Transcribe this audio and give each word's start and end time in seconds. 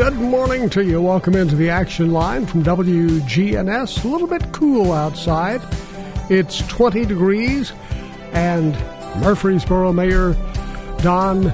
Good 0.00 0.14
morning 0.14 0.70
to 0.70 0.82
you. 0.82 1.02
Welcome 1.02 1.34
into 1.36 1.54
the 1.56 1.68
action 1.68 2.10
line 2.10 2.46
from 2.46 2.62
WGNS. 2.64 4.02
A 4.02 4.08
little 4.08 4.26
bit 4.26 4.50
cool 4.50 4.92
outside. 4.92 5.60
It's 6.30 6.66
20 6.68 7.04
degrees, 7.04 7.74
and 8.32 8.72
Murfreesboro 9.20 9.92
Mayor 9.92 10.34
Don 11.02 11.48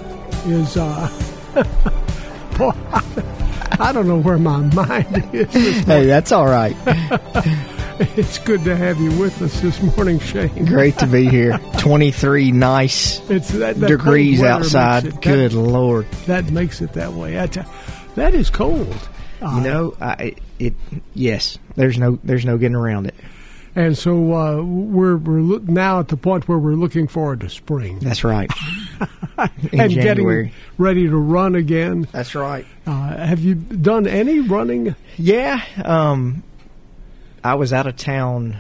is, 0.46 0.76
uh, 0.76 1.08
boy, 2.56 2.70
I 3.80 3.90
don't 3.92 4.06
know 4.06 4.20
where 4.20 4.38
my 4.38 4.58
mind 4.58 5.28
is. 5.34 5.52
Hey, 5.84 6.06
that's 6.06 6.30
all 6.30 6.46
right. 6.46 6.76
It's 7.98 8.38
good 8.38 8.62
to 8.64 8.76
have 8.76 9.00
you 9.00 9.10
with 9.18 9.40
us 9.40 9.58
this 9.62 9.80
morning, 9.96 10.18
Shane. 10.18 10.66
Great 10.66 10.98
to 10.98 11.06
be 11.06 11.26
here. 11.30 11.56
23 11.78 12.52
nice 12.52 13.20
It's 13.30 13.48
that, 13.52 13.80
that 13.80 13.88
degrees 13.88 14.42
outside. 14.42 15.06
it- 15.06 15.22
Good 15.22 15.52
that, 15.52 15.56
Lord. 15.56 16.06
that 16.26 16.50
makes 16.50 16.82
it 16.82 16.92
that 16.92 17.14
way. 17.14 17.38
I 17.40 17.46
that 18.16 18.34
is 18.34 18.50
cold. 18.50 19.08
Uh, 19.40 19.52
You 19.56 19.60
know, 19.62 19.96
I, 20.00 20.34
it, 20.58 20.74
yes, 21.14 21.58
there's 21.76 21.98
no, 21.98 22.18
there's 22.24 22.44
no 22.44 22.58
getting 22.58 22.74
around 22.74 23.06
it. 23.06 23.14
And 23.74 23.96
so 23.96 24.32
uh, 24.34 24.62
we're 24.62 25.18
we're 25.18 25.40
look, 25.40 25.64
now 25.64 26.00
at 26.00 26.08
the 26.08 26.16
point 26.16 26.48
where 26.48 26.56
we're 26.58 26.76
looking 26.76 27.06
forward 27.08 27.40
to 27.40 27.50
spring 27.50 27.98
That's 27.98 28.24
right. 28.24 28.50
And 29.38 29.92
January. 29.92 30.44
getting 30.44 30.52
ready 30.78 31.06
to 31.08 31.14
run 31.16 31.54
again. 31.56 32.08
That's 32.10 32.34
right. 32.34 32.64
Uh, 32.86 33.16
have 33.18 33.40
you 33.40 33.54
done 33.54 34.06
any 34.06 34.40
running? 34.40 34.96
Yeah. 35.18 35.60
Um, 35.84 36.42
I 37.44 37.56
was 37.56 37.74
out 37.74 37.86
of 37.86 37.96
town 37.96 38.56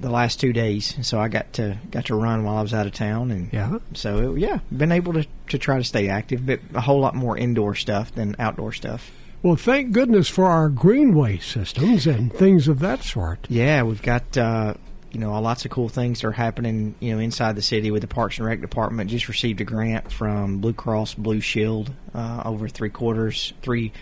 the 0.00 0.10
last 0.10 0.40
two 0.40 0.52
days, 0.52 0.94
so 1.06 1.18
I 1.20 1.28
got 1.28 1.52
to 1.54 1.78
got 1.90 2.06
to 2.06 2.14
run 2.14 2.44
while 2.44 2.56
I 2.56 2.62
was 2.62 2.72
out 2.74 2.86
of 2.86 2.92
town, 2.92 3.30
and 3.30 3.52
Yeah. 3.52 3.78
so 3.94 4.34
yeah, 4.34 4.58
been 4.76 4.92
able 4.92 5.12
to 5.14 5.26
to 5.48 5.58
try 5.58 5.78
to 5.78 5.84
stay 5.84 6.08
active, 6.08 6.44
but 6.46 6.60
a 6.74 6.80
whole 6.80 7.00
lot 7.00 7.14
more 7.14 7.36
indoor 7.36 7.74
stuff 7.74 8.14
than 8.14 8.36
outdoor 8.38 8.72
stuff. 8.72 9.10
Well, 9.42 9.56
thank 9.56 9.92
goodness 9.92 10.28
for 10.28 10.46
our 10.46 10.68
greenway 10.68 11.38
systems 11.38 12.06
and 12.06 12.32
things 12.32 12.66
of 12.68 12.80
that 12.80 13.02
sort. 13.04 13.46
Yeah, 13.48 13.82
we've 13.84 14.02
got 14.02 14.36
uh, 14.36 14.74
you 15.12 15.20
know 15.20 15.40
lots 15.40 15.64
of 15.64 15.70
cool 15.70 15.88
things 15.88 16.20
that 16.20 16.26
are 16.28 16.32
happening 16.32 16.94
you 17.00 17.14
know 17.14 17.20
inside 17.20 17.54
the 17.54 17.62
city 17.62 17.90
with 17.90 18.02
the 18.02 18.08
Parks 18.08 18.38
and 18.38 18.46
Rec 18.46 18.60
department. 18.60 19.10
Just 19.10 19.28
received 19.28 19.60
a 19.60 19.64
grant 19.64 20.10
from 20.12 20.58
Blue 20.58 20.72
Cross 20.72 21.14
Blue 21.14 21.40
Shield 21.40 21.92
uh, 22.14 22.42
over 22.44 22.68
three 22.68 22.90
quarters 22.90 23.52
three 23.62 23.92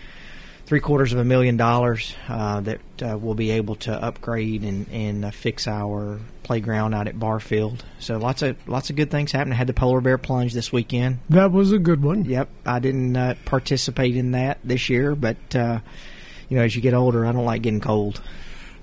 three 0.67 0.79
quarters 0.79 1.13
of 1.13 1.19
a 1.19 1.23
million 1.23 1.57
dollars 1.57 2.13
uh, 2.27 2.61
that 2.61 2.79
uh, 3.01 3.17
we'll 3.17 3.33
be 3.33 3.51
able 3.51 3.75
to 3.75 3.91
upgrade 3.91 4.63
and 4.63 4.87
and 4.89 5.25
uh, 5.25 5.31
fix 5.31 5.67
our 5.67 6.19
playground 6.43 6.93
out 6.93 7.07
at 7.07 7.19
Barfield. 7.19 7.83
So 7.99 8.17
lots 8.17 8.43
of 8.43 8.55
lots 8.67 8.89
of 8.91 8.95
good 8.95 9.09
things 9.09 9.31
happening. 9.31 9.53
I 9.53 9.57
had 9.57 9.67
the 9.67 9.73
polar 9.73 10.01
bear 10.01 10.17
plunge 10.19 10.53
this 10.53 10.71
weekend. 10.71 11.19
That 11.29 11.51
was 11.51 11.71
a 11.71 11.79
good 11.79 12.03
one. 12.03 12.25
Yep, 12.25 12.49
I 12.65 12.79
didn't 12.79 13.17
uh, 13.17 13.35
participate 13.45 14.15
in 14.15 14.31
that 14.31 14.59
this 14.63 14.89
year, 14.89 15.15
but. 15.15 15.55
Uh, 15.55 15.79
you 16.49 16.57
know, 16.57 16.63
as 16.63 16.75
you 16.75 16.81
get 16.81 16.93
older, 16.93 17.25
I 17.25 17.31
don't 17.31 17.45
like 17.45 17.61
getting 17.61 17.81
cold. 17.81 18.21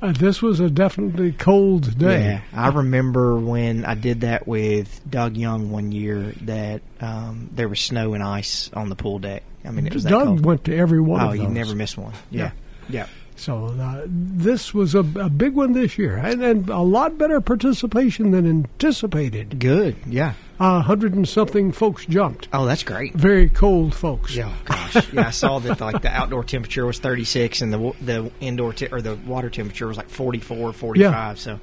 Uh, 0.03 0.13
this 0.13 0.43
was 0.43 0.61
a 0.61 0.69
definitely 0.69 1.33
cold 1.33 1.99
day. 1.99 2.25
Yeah, 2.25 2.41
I 2.53 2.69
remember 2.69 3.39
when 3.39 3.87
I 3.87 3.95
did 3.95 4.21
that 4.21 4.47
with 4.47 5.01
Doug 5.09 5.37
Young 5.37 5.71
one 5.71 5.93
year 5.93 6.35
that 6.43 6.83
um, 7.01 7.49
there 7.53 7.69
was 7.69 7.81
snow 7.81 8.13
and 8.13 8.23
ice 8.23 8.71
on 8.75 8.91
the 8.91 8.97
pool 8.97 9.19
deck. 9.19 9.45
I 9.65 9.71
mean, 9.71 9.87
it 9.87 9.95
was 9.95 10.05
Doug 10.05 10.45
went 10.45 10.65
to 10.65 10.77
every 10.77 11.01
one 11.01 11.21
oh, 11.21 11.27
of 11.27 11.33
them. 11.33 11.41
Oh, 11.41 11.49
you 11.49 11.55
never 11.55 11.75
miss 11.75 11.97
one. 11.97 12.13
Yeah, 12.31 12.53
yeah. 12.89 13.07
So 13.37 13.67
uh, 13.67 14.03
this 14.07 14.73
was 14.73 14.95
a, 14.95 15.01
a 15.01 15.29
big 15.29 15.55
one 15.55 15.73
this 15.73 15.99
year, 15.99 16.17
and, 16.17 16.43
and 16.43 16.69
a 16.69 16.81
lot 16.81 17.19
better 17.19 17.41
participation 17.41 18.31
than 18.31 18.49
anticipated. 18.49 19.59
Good. 19.59 19.97
Yeah. 20.07 20.35
A 20.61 20.81
hundred 20.81 21.15
and 21.15 21.29
something 21.29 21.73
folks 21.73 22.07
jumped. 22.07 22.49
Oh, 22.53 22.65
that's 22.65 22.85
great. 22.85 23.13
Very 23.15 23.49
cold 23.49 23.93
folks. 23.93 24.37
Yeah, 24.37 24.55
gosh. 24.65 25.13
yeah, 25.13 25.27
I 25.27 25.31
saw 25.31 25.59
that 25.59 25.81
like 25.81 26.03
the 26.03 26.11
outdoor 26.11 26.45
temperature 26.45 26.87
was 26.87 27.01
36 27.01 27.61
and 27.61 27.73
the 27.73 27.93
the 28.01 28.31
indoor 28.39 28.73
te- 28.73 28.87
or 28.87 29.03
the 29.03 29.17
water 29.17 29.51
temperature 29.51 29.89
was 29.89 29.97
like 29.97 30.09
44, 30.09 30.73
45. 30.73 31.41
So, 31.41 31.59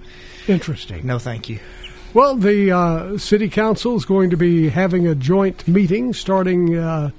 Interesting. 0.50 1.08
no, 1.08 1.20
thank 1.20 1.48
you. 1.48 1.60
Well, 2.14 2.36
the 2.36 2.72
uh, 2.74 3.18
city 3.18 3.48
council 3.48 3.96
is 3.96 4.04
going 4.04 4.32
to 4.32 4.38
be 4.38 4.68
having 4.68 5.08
a 5.08 5.16
joint 5.16 5.66
meeting 5.66 6.12
starting 6.12 6.78
uh, 6.78 7.12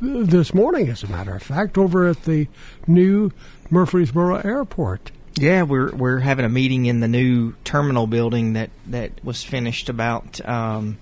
this 0.00 0.54
morning, 0.54 0.88
as 0.88 1.02
a 1.02 1.08
matter 1.08 1.34
of 1.34 1.42
fact, 1.42 1.76
over 1.76 2.06
at 2.06 2.24
the 2.24 2.48
new 2.86 3.30
Murfreesboro 3.70 4.36
Airport. 4.36 5.12
Yeah, 5.36 5.62
we're 5.62 5.94
we're 5.94 6.18
having 6.18 6.44
a 6.44 6.48
meeting 6.48 6.86
in 6.86 7.00
the 7.00 7.08
new 7.08 7.54
terminal 7.64 8.06
building 8.06 8.54
that 8.54 8.70
that 8.86 9.24
was 9.24 9.42
finished 9.42 9.88
about 9.88 10.46
um, 10.46 10.98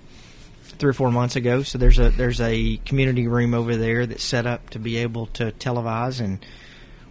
three 0.63 0.91
or 0.91 0.95
four 0.95 1.11
months 1.11 1.37
ago. 1.37 1.63
So 1.63 1.79
there's 1.79 1.99
a 1.99 2.11
there's 2.11 2.41
a 2.41 2.77
community 2.85 3.27
room 3.27 3.55
over 3.55 3.77
there 3.77 4.07
that's 4.07 4.25
set 4.25 4.47
up 4.47 4.71
to 4.71 4.79
be 4.79 4.99
able 4.99 5.27
to 5.27 5.53
televise, 5.53 6.21
and 6.21 6.45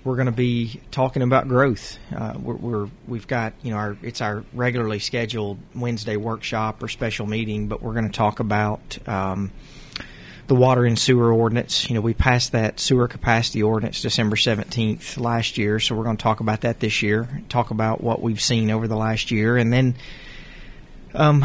we're 0.03 0.15
going 0.15 0.27
to 0.27 0.31
be 0.31 0.81
talking 0.91 1.21
about 1.21 1.47
growth. 1.47 1.97
Uh, 2.15 2.35
we're, 2.41 2.55
we're 2.55 2.89
we've 3.07 3.27
got 3.27 3.53
you 3.63 3.71
know 3.71 3.77
our 3.77 3.97
it's 4.03 4.21
our 4.21 4.43
regularly 4.53 4.99
scheduled 4.99 5.57
Wednesday 5.73 6.17
workshop 6.17 6.83
or 6.83 6.87
special 6.87 7.25
meeting, 7.25 7.67
but 7.67 7.81
we're 7.81 7.93
going 7.93 8.09
to 8.09 8.17
talk 8.17 8.39
about. 8.39 8.97
Um, 9.07 9.51
the 10.47 10.55
water 10.55 10.85
and 10.85 10.97
sewer 10.97 11.31
ordinance. 11.31 11.89
You 11.89 11.95
know, 11.95 12.01
we 12.01 12.13
passed 12.13 12.53
that 12.53 12.79
sewer 12.79 13.07
capacity 13.07 13.61
ordinance 13.61 14.01
December 14.01 14.35
17th 14.35 15.19
last 15.19 15.57
year, 15.57 15.79
so 15.79 15.95
we're 15.95 16.03
going 16.03 16.17
to 16.17 16.23
talk 16.23 16.39
about 16.39 16.61
that 16.61 16.79
this 16.79 17.01
year, 17.01 17.27
talk 17.49 17.71
about 17.71 18.01
what 18.01 18.21
we've 18.21 18.41
seen 18.41 18.71
over 18.71 18.87
the 18.87 18.95
last 18.95 19.31
year, 19.31 19.57
and 19.57 19.71
then 19.71 19.95
um, 21.13 21.43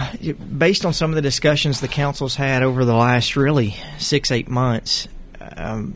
based 0.57 0.85
on 0.85 0.93
some 0.93 1.11
of 1.11 1.17
the 1.17 1.23
discussions 1.23 1.81
the 1.81 1.89
council's 1.89 2.37
had 2.37 2.63
over 2.63 2.85
the 2.85 2.95
last 2.95 3.37
really 3.37 3.77
six, 3.99 4.31
eight 4.31 4.49
months, 4.49 5.09
um, 5.57 5.95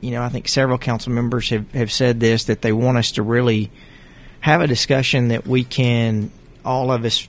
you 0.00 0.12
know, 0.12 0.22
I 0.22 0.28
think 0.28 0.48
several 0.48 0.78
council 0.78 1.12
members 1.12 1.50
have, 1.50 1.70
have 1.72 1.92
said 1.92 2.20
this 2.20 2.44
that 2.44 2.62
they 2.62 2.72
want 2.72 2.98
us 2.98 3.12
to 3.12 3.22
really 3.22 3.70
have 4.40 4.60
a 4.60 4.66
discussion 4.66 5.28
that 5.28 5.46
we 5.46 5.64
can, 5.64 6.30
all 6.64 6.90
of 6.90 7.04
us, 7.04 7.28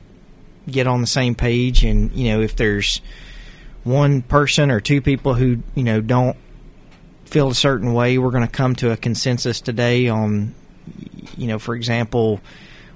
get 0.70 0.88
on 0.88 1.02
the 1.02 1.08
same 1.08 1.36
page. 1.36 1.84
And, 1.84 2.12
you 2.14 2.30
know, 2.30 2.42
if 2.42 2.56
there's 2.56 3.02
one 3.84 4.22
person 4.22 4.72
or 4.72 4.80
two 4.80 5.02
people 5.02 5.34
who 5.34 5.60
you 5.76 5.84
know 5.84 6.02
don't 6.02 6.38
feel 7.32 7.50
a 7.50 7.56
certain 7.56 7.94
way, 7.94 8.18
we're 8.18 8.32
going 8.32 8.46
to 8.46 8.52
come 8.52 8.76
to 8.76 8.92
a 8.92 8.98
consensus 8.98 9.62
today 9.62 10.10
on, 10.10 10.54
you 11.38 11.48
know, 11.48 11.58
for 11.58 11.74
example, 11.76 12.42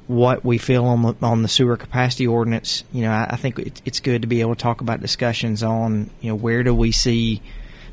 what 0.07 0.43
we 0.43 0.57
feel 0.57 0.85
on 0.85 1.01
the, 1.01 1.15
on 1.21 1.41
the 1.41 1.47
sewer 1.47 1.77
capacity 1.77 2.27
ordinance. 2.27 2.83
You 2.91 3.03
know, 3.03 3.11
I, 3.11 3.27
I 3.31 3.35
think 3.37 3.57
it, 3.57 3.81
it's 3.85 4.01
good 4.01 4.21
to 4.21 4.27
be 4.27 4.41
able 4.41 4.53
to 4.53 4.61
talk 4.61 4.81
about 4.81 4.99
discussions 4.99 5.63
on, 5.63 6.11
you 6.19 6.29
know, 6.29 6.35
where 6.35 6.63
do 6.63 6.75
we 6.75 6.91
see 6.91 7.41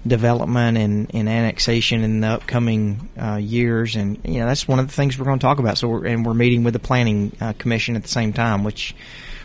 development 0.05 0.77
and, 0.77 1.15
and 1.15 1.29
annexation 1.29 2.03
in 2.03 2.21
the 2.21 2.27
upcoming 2.27 3.09
uh, 3.21 3.37
years, 3.37 3.95
and 3.95 4.19
you 4.25 4.41
know 4.41 4.47
that's 4.47 4.67
one 4.67 4.81
of 4.81 4.89
the 4.89 4.93
things 4.93 5.17
we're 5.17 5.25
going 5.25 5.39
to 5.39 5.43
talk 5.43 5.61
about. 5.61 5.79
So, 5.79 5.87
we're, 5.89 6.07
and 6.07 6.27
we're 6.27 6.35
meeting 6.35 6.65
with 6.65 6.73
the 6.73 6.81
planning 6.81 7.37
uh, 7.41 7.53
commission 7.53 7.95
at 7.95 8.03
the 8.03 8.09
same 8.09 8.33
time, 8.33 8.65
which 8.65 8.97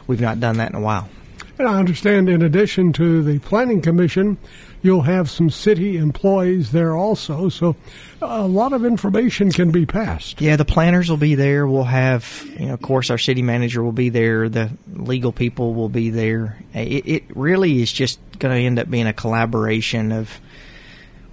we've 0.07 0.19
not 0.19 0.39
done 0.39 0.57
that 0.57 0.71
in 0.71 0.75
a 0.75 0.81
while. 0.81 1.09
And 1.59 1.67
I 1.67 1.79
understand, 1.79 2.29
in 2.29 2.41
addition 2.41 2.93
to 2.93 3.23
the 3.23 3.39
Planning 3.39 3.81
Commission, 3.81 4.37
you'll 4.83 5.01
have 5.01 5.29
some 5.29 5.49
city 5.49 5.97
employees 5.97 6.71
there 6.71 6.95
also. 6.95 7.49
So 7.49 7.75
a 8.21 8.47
lot 8.47 8.73
of 8.73 8.85
information 8.85 9.51
can 9.51 9.71
be 9.71 9.85
passed. 9.85 10.39
Yeah, 10.39 10.55
the 10.55 10.65
planners 10.65 11.09
will 11.09 11.17
be 11.17 11.35
there. 11.35 11.65
We'll 11.65 11.83
have, 11.83 12.45
you 12.59 12.67
know, 12.67 12.73
of 12.73 12.81
course, 12.81 13.09
our 13.09 13.17
city 13.17 13.41
manager 13.41 13.81
will 13.83 13.91
be 13.91 14.09
there. 14.09 14.49
The 14.49 14.69
legal 14.93 15.31
people 15.31 15.73
will 15.73 15.89
be 15.89 16.11
there. 16.11 16.57
It, 16.73 17.07
it 17.07 17.23
really 17.35 17.81
is 17.81 17.91
just 17.91 18.19
going 18.37 18.55
to 18.55 18.61
end 18.61 18.77
up 18.77 18.89
being 18.89 19.07
a 19.07 19.13
collaboration 19.13 20.11
of. 20.11 20.39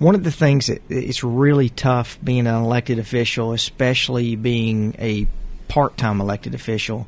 One 0.01 0.17
of 0.17 0.25
the 0.25 0.33
things 0.33 0.67
that 0.67 0.83
it's 0.89 1.23
really 1.23 1.69
tough 1.69 2.19
being 2.23 2.49
an 2.49 2.55
elected 2.55 2.99
official, 2.99 3.53
especially 3.53 4.35
being 4.35 4.97
a 4.99 5.29
part-time 5.69 6.21
elected 6.21 6.53
official, 6.53 7.07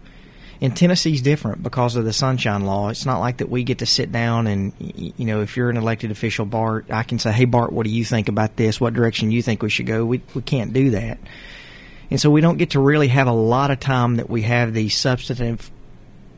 And 0.60 0.76
Tennessee's 0.76 1.20
different 1.20 1.62
because 1.62 1.96
of 1.96 2.04
the 2.04 2.12
sunshine 2.12 2.64
law. 2.64 2.88
It's 2.88 3.04
not 3.04 3.20
like 3.20 3.38
that 3.38 3.50
we 3.50 3.62
get 3.62 3.78
to 3.78 3.86
sit 3.86 4.10
down 4.10 4.46
and, 4.46 4.72
you 4.78 5.26
know, 5.26 5.42
if 5.42 5.56
you're 5.56 5.68
an 5.68 5.76
elected 5.76 6.10
official, 6.10 6.46
Bart, 6.46 6.86
I 6.90 7.02
can 7.02 7.18
say, 7.18 7.32
hey, 7.32 7.44
Bart, 7.44 7.72
what 7.72 7.84
do 7.84 7.90
you 7.90 8.04
think 8.04 8.28
about 8.28 8.56
this? 8.56 8.80
What 8.80 8.94
direction 8.94 9.30
you 9.30 9.42
think 9.42 9.62
we 9.62 9.68
should 9.68 9.86
go? 9.86 10.04
We, 10.04 10.22
we 10.34 10.42
can't 10.42 10.72
do 10.72 10.90
that. 10.90 11.18
And 12.10 12.20
so 12.20 12.30
we 12.30 12.40
don't 12.40 12.56
get 12.56 12.70
to 12.70 12.80
really 12.80 13.08
have 13.08 13.26
a 13.26 13.32
lot 13.32 13.70
of 13.70 13.80
time 13.80 14.16
that 14.16 14.30
we 14.30 14.42
have 14.42 14.72
these 14.72 14.96
substantive 14.96 15.70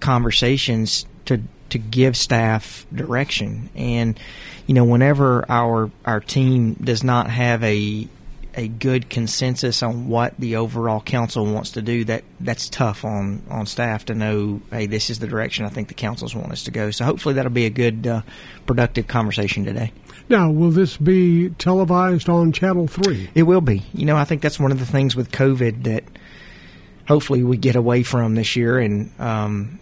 conversations 0.01 1.07
to 1.27 1.43
to 1.71 1.79
give 1.79 2.17
staff 2.17 2.87
direction. 2.95 3.69
And 3.75 4.19
you 4.67 4.75
know, 4.75 4.85
whenever 4.85 5.45
our 5.51 5.91
our 6.05 6.21
team 6.21 6.75
does 6.75 7.05
not 7.05 7.29
have 7.31 7.63
a 7.63 8.09
a 8.55 8.69
good 8.69 9.09
consensus 9.09 9.83
on 9.83 10.09
what 10.09 10.35
the 10.39 10.57
overall 10.57 11.01
council 11.01 11.47
wants 11.47 11.73
to 11.73 11.83
do, 11.83 12.05
that 12.05 12.25
that's 12.41 12.69
tough 12.69 13.05
on 13.05 13.43
on 13.51 13.67
staff 13.67 14.07
to 14.07 14.15
know. 14.15 14.61
Hey, 14.71 14.87
this 14.87 15.11
is 15.11 15.19
the 15.19 15.27
direction 15.27 15.65
I 15.65 15.69
think 15.69 15.89
the 15.89 15.95
councils 15.95 16.35
want 16.35 16.53
us 16.53 16.65
to 16.65 16.71
go. 16.71 16.91
So 16.91 17.05
hopefully 17.05 17.35
that'll 17.35 17.51
be 17.51 17.67
a 17.67 17.71
good, 17.71 18.07
uh, 18.07 18.23
productive 18.67 19.07
conversation 19.07 19.65
today. 19.65 19.93
Now, 20.29 20.51
will 20.51 20.71
this 20.71 20.97
be 20.97 21.51
televised 21.51 22.29
on 22.29 22.53
Channel 22.53 22.87
3? 22.87 23.31
It 23.35 23.45
will 23.45 23.63
be. 23.63 23.85
You 23.95 24.05
know, 24.05 24.17
I 24.17 24.25
think 24.25 24.43
that's 24.43 24.61
one 24.61 24.73
of 24.73 24.79
the 24.79 24.87
things 24.87 25.17
with 25.17 25.33
COVID 25.33 25.85
that 25.85 26.05
hopefully 27.07 27.43
we 27.43 27.57
get 27.57 27.77
away 27.77 28.03
from 28.03 28.35
this 28.35 28.55
year, 28.55 28.79
and 28.79 29.11
um, 29.19 29.81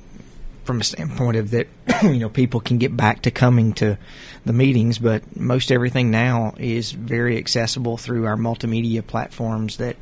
from 0.67 0.81
a 0.81 0.85
standpoint 0.85 1.37
of 1.37 1.51
that, 1.53 1.69
you 2.03 2.19
know, 2.19 2.29
people 2.29 2.61
can 2.61 2.79
get 2.79 2.97
back 2.97 3.23
to 3.23 3.31
coming 3.31 3.73
to 3.75 3.97
the 4.45 4.53
meetings. 4.53 4.99
But 4.99 5.37
most 5.37 5.71
everything 5.71 6.11
now 6.11 6.55
is 6.59 6.93
very 6.93 7.39
accessible 7.39 7.97
through 7.97 8.27
our 8.27 8.37
multimedia 8.37 9.07
platforms 9.07 9.79
that 9.79 9.97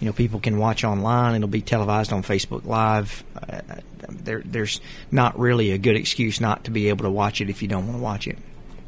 you 0.00 0.06
know 0.06 0.12
people 0.12 0.40
can 0.40 0.58
watch 0.58 0.84
online. 0.84 1.34
It'll 1.34 1.48
be 1.48 1.60
televised 1.60 2.12
on 2.12 2.22
Facebook 2.22 2.64
Live. 2.64 3.24
Uh, 3.36 3.60
there, 4.08 4.42
there's 4.44 4.80
not 5.10 5.38
really 5.38 5.72
a 5.72 5.78
good 5.78 5.96
excuse 5.96 6.40
not 6.40 6.64
to 6.64 6.70
be 6.70 6.88
able 6.88 7.04
to 7.04 7.10
watch 7.10 7.40
it 7.40 7.50
if 7.50 7.60
you 7.60 7.68
don't 7.68 7.86
want 7.86 7.98
to 7.98 8.02
watch 8.02 8.28
it. 8.28 8.38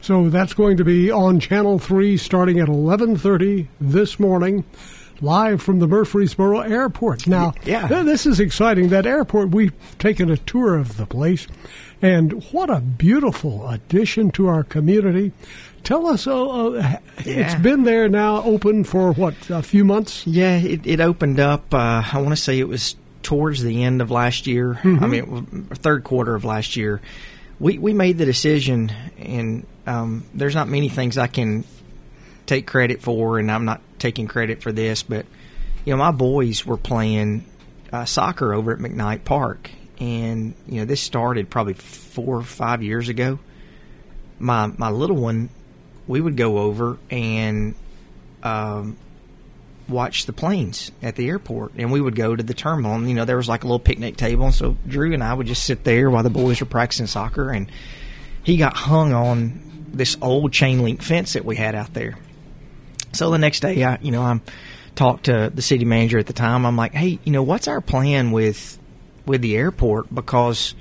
So 0.00 0.31
that's 0.31 0.55
going 0.55 0.76
to 0.76 0.85
be 0.85 1.11
on 1.11 1.41
Channel 1.41 1.79
3 1.79 2.17
starting 2.17 2.61
at 2.61 2.69
11:30 2.69 3.67
this 3.81 4.20
morning 4.20 4.65
live 5.20 5.61
from 5.62 5.79
the 5.81 5.87
Murfreesboro 5.87 6.61
Airport. 6.61 7.26
Now, 7.26 7.55
Yeah. 7.65 7.87
this 8.03 8.26
is 8.26 8.41
exciting. 8.41 8.88
That 8.91 9.06
airport, 9.06 9.50
we've 9.50 9.73
taken 9.99 10.31
a 10.31 10.37
tour 10.37 10.76
of 10.76 10.97
the 10.97 11.06
place, 11.06 11.47
and 12.00 12.44
what 12.53 12.70
a 12.70 12.81
beautiful 12.81 13.69
addition 13.69 14.31
to 14.32 14.47
our 14.49 14.62
community. 14.62 15.32
Tell 15.85 16.06
us, 16.06 16.26
uh, 16.26 16.47
uh, 16.47 16.97
it's 17.19 17.26
Yeah. 17.55 17.59
been 17.59 17.85
there 17.85 18.09
now, 18.09 18.43
open 18.43 18.85
for 18.85 19.12
what, 19.12 19.35
a 19.49 19.62
few 19.62 19.85
months? 19.85 20.26
Yeah, 20.26 20.56
it, 20.56 20.81
it 20.85 21.00
opened 21.00 21.41
up. 21.41 21.73
Uh, 21.73 22.03
I 22.12 22.19
want 22.20 22.31
to 22.31 22.37
say 22.37 22.59
it 22.59 22.69
was 22.69 22.97
towards 23.23 23.62
the 23.62 23.82
end 23.85 24.00
of 24.00 24.11
last 24.11 24.47
year. 24.47 24.79
I 24.85 25.06
mean, 25.06 25.67
third 25.75 26.05
quarter 26.05 26.35
of 26.35 26.44
last 26.44 26.76
year. 26.76 27.00
We 27.61 27.76
we 27.79 27.93
made 27.93 28.19
the 28.19 28.25
decision, 28.25 28.93
and 29.19 29.67
um, 29.87 30.23
there's 30.32 30.55
not 30.55 30.69
many 30.69 30.88
things 30.88 31.19
I 31.19 31.26
can 31.26 31.65
take 32.48 32.66
credit 32.66 33.02
for, 33.02 33.38
and 33.38 33.50
I'm 33.50 33.64
not 33.64 33.80
taking 33.98 34.26
credit 34.26 34.62
for 34.62 34.72
this, 34.72 35.02
but 35.02 35.26
you 35.84 35.92
know, 35.92 35.98
my 35.98 36.10
boys 36.10 36.66
were 36.66 36.76
playing 36.76 37.44
uh, 37.92 38.04
soccer 38.04 38.52
over 38.52 38.72
at 38.72 38.78
McKnight 38.78 39.24
Park, 39.24 39.70
and 40.00 40.54
you 40.66 40.80
know, 40.80 40.84
this 40.84 41.00
started 41.00 41.50
probably 41.50 41.74
four 41.74 42.36
or 42.36 42.42
five 42.42 42.82
years 42.82 43.08
ago. 43.08 43.38
My 44.38 44.66
my 44.66 44.90
little 44.90 45.16
one, 45.16 45.50
we 46.06 46.20
would 46.20 46.36
go 46.36 46.58
over 46.58 46.98
and 47.10 47.74
um, 48.42 48.96
watch 49.88 50.26
the 50.26 50.32
planes 50.32 50.90
at 51.02 51.16
the 51.16 51.28
airport, 51.28 51.72
and 51.76 51.92
we 51.92 52.00
would 52.00 52.16
go 52.16 52.34
to 52.34 52.42
the 52.42 52.54
terminal. 52.54 52.94
And 52.94 53.08
you 53.08 53.14
know, 53.14 53.24
there 53.24 53.36
was 53.36 53.48
like 53.48 53.64
a 53.64 53.66
little 53.66 53.78
picnic 53.78 54.16
table, 54.16 54.46
and 54.46 54.54
so 54.54 54.76
Drew 54.86 55.12
and 55.12 55.22
I 55.22 55.34
would 55.34 55.46
just 55.46 55.64
sit 55.64 55.84
there 55.84 56.10
while 56.10 56.22
the 56.22 56.30
boys 56.30 56.60
were 56.60 56.66
practicing 56.66 57.06
soccer, 57.06 57.50
and 57.50 57.70
he 58.42 58.56
got 58.56 58.74
hung 58.74 59.12
on 59.12 59.86
this 59.92 60.16
old 60.20 60.52
chain 60.52 60.82
link 60.82 61.02
fence 61.02 61.32
that 61.32 61.44
we 61.44 61.56
had 61.56 61.74
out 61.74 61.94
there. 61.94 62.18
So 63.12 63.31
the 63.31 63.38
next 63.38 63.60
day, 63.60 63.84
I 63.84 63.99
you 64.00 64.10
know 64.10 64.22
I'm 64.22 64.43
talked 64.94 65.26
to 65.26 65.50
the 65.55 65.62
city 65.62 65.84
manager 65.84 66.19
at 66.19 66.26
the 66.26 66.32
time. 66.32 66.66
I'm 66.66 66.76
like, 66.76 66.93
hey, 66.93 67.19
you 67.25 67.32
know, 67.32 67.43
what's 67.43 67.69
our 67.69 67.81
plan 67.81 68.32
with 68.32 68.78
with 69.26 69.43
the 69.43 69.56
airport 69.56 70.12
because 70.12 70.75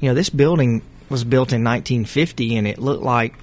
you 0.00 0.08
know 0.08 0.14
this 0.14 0.28
building 0.28 0.82
was 1.08 1.24
built 1.24 1.52
in 1.52 1.62
1950 1.62 2.56
and 2.56 2.66
it 2.66 2.78
looked 2.78 3.02
like 3.02 3.34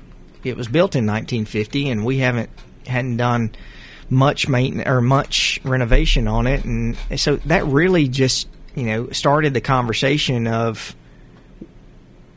it 0.44 0.58
was 0.58 0.68
built 0.68 0.96
in 0.96 1.06
1950 1.06 1.90
and 1.90 2.06
we 2.06 2.18
haven't 2.18 2.50
hadn't 2.86 3.18
done 3.18 3.52
much 4.10 4.50
maintenance 4.50 4.88
or 4.88 5.00
much 5.02 5.60
renovation 5.64 6.28
on 6.28 6.46
it 6.46 6.66
and 6.66 6.98
so 7.16 7.38
that 7.38 7.66
really 7.66 8.10
just 8.10 8.50
you 8.76 8.84
know 8.84 9.10
started 9.12 9.54
the 9.54 9.62
conversation 9.62 10.46
of 10.46 10.94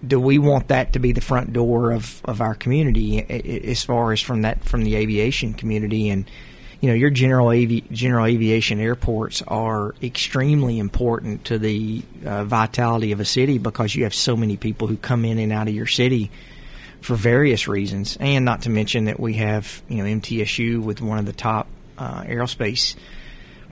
do 0.07 0.21
we 0.21 0.39
want 0.39 0.69
that 0.69 0.93
to 0.93 0.99
be 0.99 1.13
the 1.13 1.21
front 1.21 1.53
door 1.53 1.93
of, 1.93 2.21
of 2.25 2.41
our 2.41 2.55
community 2.55 3.21
as 3.69 3.85
far 3.85 4.13
as 4.13 4.21
from 4.21 4.43
that 4.43 4.65
from 4.65 4.85
the 4.85 4.97
aviation 4.97 5.55
community 5.55 6.09
and 6.09 6.31
you 6.81 6.89
know 6.89 6.95
your 6.95 7.11
general 7.11 7.49
avi- 7.49 7.85
general 7.91 8.27
aviation 8.27 8.81
airports 8.81 9.43
are 9.49 9.95
extremely 10.03 10.79
important 10.79 11.45
to 11.45 11.59
the 11.59 12.03
uh, 12.25 12.45
vitality 12.45 13.13
of 13.13 13.21
a 13.21 13.25
city 13.25 13.59
because 13.59 13.95
you 13.95 14.05
have 14.05 14.15
so 14.15 14.37
many 14.37 14.57
people 14.57 14.87
who 14.87 14.97
come 14.97 15.25
in 15.25 15.39
and 15.39 15.53
out 15.53 15.69
of 15.69 15.75
your 15.75 15.87
city 15.87 16.31
for 17.01 17.15
various 17.15 17.69
reasons 17.69 18.17
and 18.21 18.45
not 18.45 18.63
to 18.63 18.71
mention 18.71 19.07
that 19.07 19.19
we 19.19 19.35
have 19.35 19.83
you 19.89 19.97
know 19.97 20.05
MTSU 20.05 20.83
with 20.83 21.01
one 21.01 21.19
of 21.19 21.27
the 21.27 21.33
top 21.33 21.69
uh, 21.99 22.23
aerospace 22.25 22.95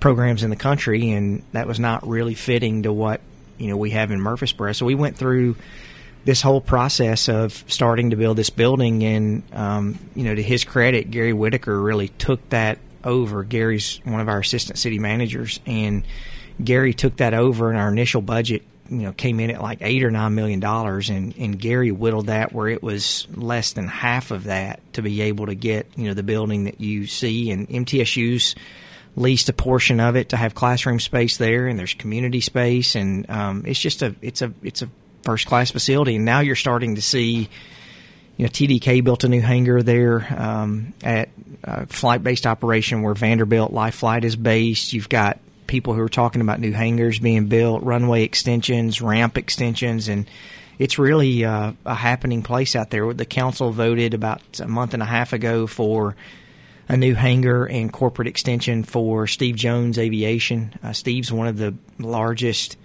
programs 0.00 0.42
in 0.42 0.50
the 0.50 0.56
country, 0.56 1.12
and 1.12 1.42
that 1.52 1.66
was 1.66 1.80
not 1.80 2.06
really 2.06 2.34
fitting 2.34 2.82
to 2.82 2.92
what 2.92 3.22
you 3.56 3.68
know 3.68 3.76
we 3.78 3.90
have 3.90 4.10
in 4.10 4.20
Murfreesboro. 4.20 4.72
So 4.72 4.86
we 4.86 4.94
went 4.94 5.16
through 5.16 5.56
this 6.24 6.40
whole 6.40 6.60
process 6.60 7.28
of 7.28 7.64
starting 7.68 8.10
to 8.10 8.16
build 8.16 8.36
this 8.36 8.50
building, 8.50 9.02
and 9.04 9.42
um, 9.52 9.98
you 10.14 10.24
know, 10.24 10.34
to 10.34 10.42
his 10.42 10.64
credit, 10.64 11.10
Gary 11.10 11.32
Whitaker 11.32 11.78
really 11.78 12.08
took 12.08 12.46
that 12.50 12.78
over. 13.02 13.44
Gary's 13.44 14.00
one 14.04 14.20
of 14.20 14.28
our 14.28 14.40
assistant 14.40 14.78
city 14.78 14.98
managers, 14.98 15.60
and 15.66 16.04
Gary 16.62 16.94
took 16.94 17.16
that 17.18 17.34
over, 17.34 17.70
and 17.70 17.78
our 17.78 17.90
initial 17.90 18.22
budget. 18.22 18.62
You 18.90 18.98
know, 18.98 19.12
came 19.12 19.40
in 19.40 19.50
at 19.50 19.62
like 19.62 19.78
eight 19.80 20.04
or 20.04 20.10
nine 20.10 20.34
million 20.34 20.60
dollars, 20.60 21.08
and 21.08 21.34
and 21.38 21.58
Gary 21.58 21.90
whittled 21.90 22.26
that 22.26 22.52
where 22.52 22.68
it 22.68 22.82
was 22.82 23.26
less 23.34 23.72
than 23.72 23.88
half 23.88 24.30
of 24.30 24.44
that 24.44 24.80
to 24.94 25.02
be 25.02 25.22
able 25.22 25.46
to 25.46 25.54
get 25.54 25.86
you 25.96 26.08
know 26.08 26.14
the 26.14 26.22
building 26.22 26.64
that 26.64 26.80
you 26.80 27.06
see, 27.06 27.50
and 27.50 27.68
MTSU's 27.68 28.54
leased 29.16 29.48
a 29.48 29.52
portion 29.52 30.00
of 30.00 30.16
it 30.16 30.30
to 30.30 30.36
have 30.36 30.54
classroom 30.54 31.00
space 31.00 31.38
there, 31.38 31.66
and 31.66 31.78
there's 31.78 31.94
community 31.94 32.40
space, 32.40 32.94
and 32.94 33.28
um, 33.30 33.64
it's 33.66 33.80
just 33.80 34.02
a 34.02 34.14
it's 34.20 34.42
a 34.42 34.52
it's 34.62 34.82
a 34.82 34.88
first 35.24 35.46
class 35.46 35.70
facility. 35.70 36.16
And 36.16 36.24
now 36.24 36.40
you're 36.40 36.56
starting 36.56 36.94
to 36.96 37.02
see, 37.02 37.48
you 38.36 38.44
know, 38.44 38.48
TDK 38.48 39.02
built 39.02 39.24
a 39.24 39.28
new 39.28 39.40
hangar 39.40 39.82
there 39.82 40.26
um, 40.38 40.92
at 41.02 41.30
uh, 41.64 41.86
flight 41.86 42.22
based 42.22 42.46
operation 42.46 43.02
where 43.02 43.14
Vanderbilt 43.14 43.72
Life 43.72 43.96
Flight 43.96 44.24
is 44.24 44.36
based. 44.36 44.92
You've 44.92 45.08
got 45.08 45.38
people 45.66 45.94
who 45.94 46.02
are 46.02 46.08
talking 46.08 46.40
about 46.40 46.60
new 46.60 46.72
hangars 46.72 47.18
being 47.18 47.46
built, 47.46 47.82
runway 47.82 48.22
extensions, 48.22 49.00
ramp 49.00 49.38
extensions, 49.38 50.08
and 50.08 50.26
it's 50.78 50.98
really 50.98 51.44
uh, 51.44 51.72
a 51.86 51.94
happening 51.94 52.42
place 52.42 52.76
out 52.76 52.90
there. 52.90 53.12
The 53.14 53.24
council 53.24 53.70
voted 53.70 54.14
about 54.14 54.60
a 54.60 54.68
month 54.68 54.94
and 54.94 55.02
a 55.02 55.06
half 55.06 55.32
ago 55.32 55.66
for 55.66 56.16
a 56.88 56.96
new 56.96 57.14
hangar 57.14 57.64
and 57.64 57.92
corporate 57.92 58.28
extension 58.28 58.84
for 58.84 59.26
Steve 59.26 59.56
Jones 59.56 59.98
Aviation. 59.98 60.74
Uh, 60.82 60.92
Steve's 60.92 61.32
one 61.32 61.46
of 61.46 61.56
the 61.56 61.74
largest, 61.98 62.76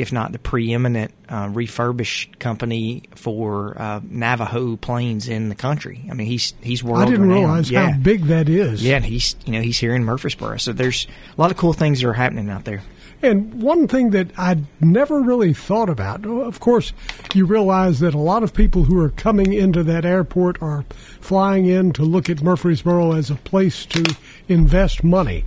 if 0.00 0.12
not 0.12 0.32
the 0.32 0.38
preeminent, 0.38 1.12
uh, 1.28 1.48
refurbished 1.52 2.38
company 2.38 3.02
for 3.14 3.80
uh, 3.80 4.00
Navajo 4.02 4.76
planes 4.76 5.28
in 5.28 5.48
the 5.48 5.54
country. 5.54 6.06
I 6.10 6.14
mean, 6.14 6.26
he's 6.26 6.54
he's 6.62 6.82
world 6.82 7.02
I 7.02 7.04
didn't 7.06 7.22
renowned. 7.22 7.40
realize 7.40 7.70
yeah. 7.70 7.90
how 7.92 7.98
big 7.98 8.24
that 8.24 8.48
is. 8.48 8.82
Yeah, 8.82 8.96
and 8.96 9.04
he's 9.04 9.36
you 9.44 9.52
know 9.52 9.60
he's 9.60 9.78
here 9.78 9.94
in 9.94 10.04
Murfreesboro, 10.04 10.56
so 10.58 10.72
there's 10.72 11.06
a 11.36 11.40
lot 11.40 11.50
of 11.50 11.56
cool 11.56 11.72
things 11.72 12.00
that 12.00 12.08
are 12.08 12.12
happening 12.12 12.50
out 12.50 12.64
there. 12.64 12.82
And 13.22 13.62
one 13.62 13.86
thing 13.86 14.10
that 14.10 14.28
I'd 14.38 14.64
never 14.80 15.20
really 15.20 15.52
thought 15.52 15.90
about, 15.90 16.24
of 16.24 16.58
course, 16.58 16.94
you 17.34 17.44
realize 17.44 18.00
that 18.00 18.14
a 18.14 18.18
lot 18.18 18.42
of 18.42 18.54
people 18.54 18.84
who 18.84 18.98
are 18.98 19.10
coming 19.10 19.52
into 19.52 19.82
that 19.84 20.06
airport 20.06 20.62
are 20.62 20.84
flying 21.20 21.66
in 21.66 21.92
to 21.92 22.02
look 22.02 22.30
at 22.30 22.42
Murfreesboro 22.42 23.12
as 23.12 23.30
a 23.30 23.34
place 23.34 23.84
to 23.86 24.16
invest 24.48 25.04
money, 25.04 25.44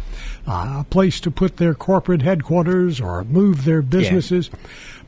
uh, 0.48 0.82
a 0.82 0.86
place 0.88 1.20
to 1.22 1.32
put 1.32 1.58
their 1.58 1.74
corporate 1.74 2.22
headquarters 2.22 3.02
or 3.02 3.24
move 3.24 3.66
their 3.66 3.82
businesses. 3.82 4.52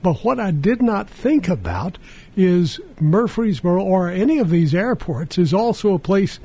But 0.01 0.23
what 0.23 0.39
I 0.39 0.49
did 0.49 0.81
not 0.81 1.07
think 1.09 1.47
about 1.47 1.99
is 2.35 2.79
Murfreesboro 2.99 3.81
or 3.81 4.09
any 4.09 4.39
of 4.39 4.49
these 4.49 4.73
airports 4.73 5.37
is 5.37 5.53
also 5.53 5.93
a 5.93 5.99
place 5.99 6.39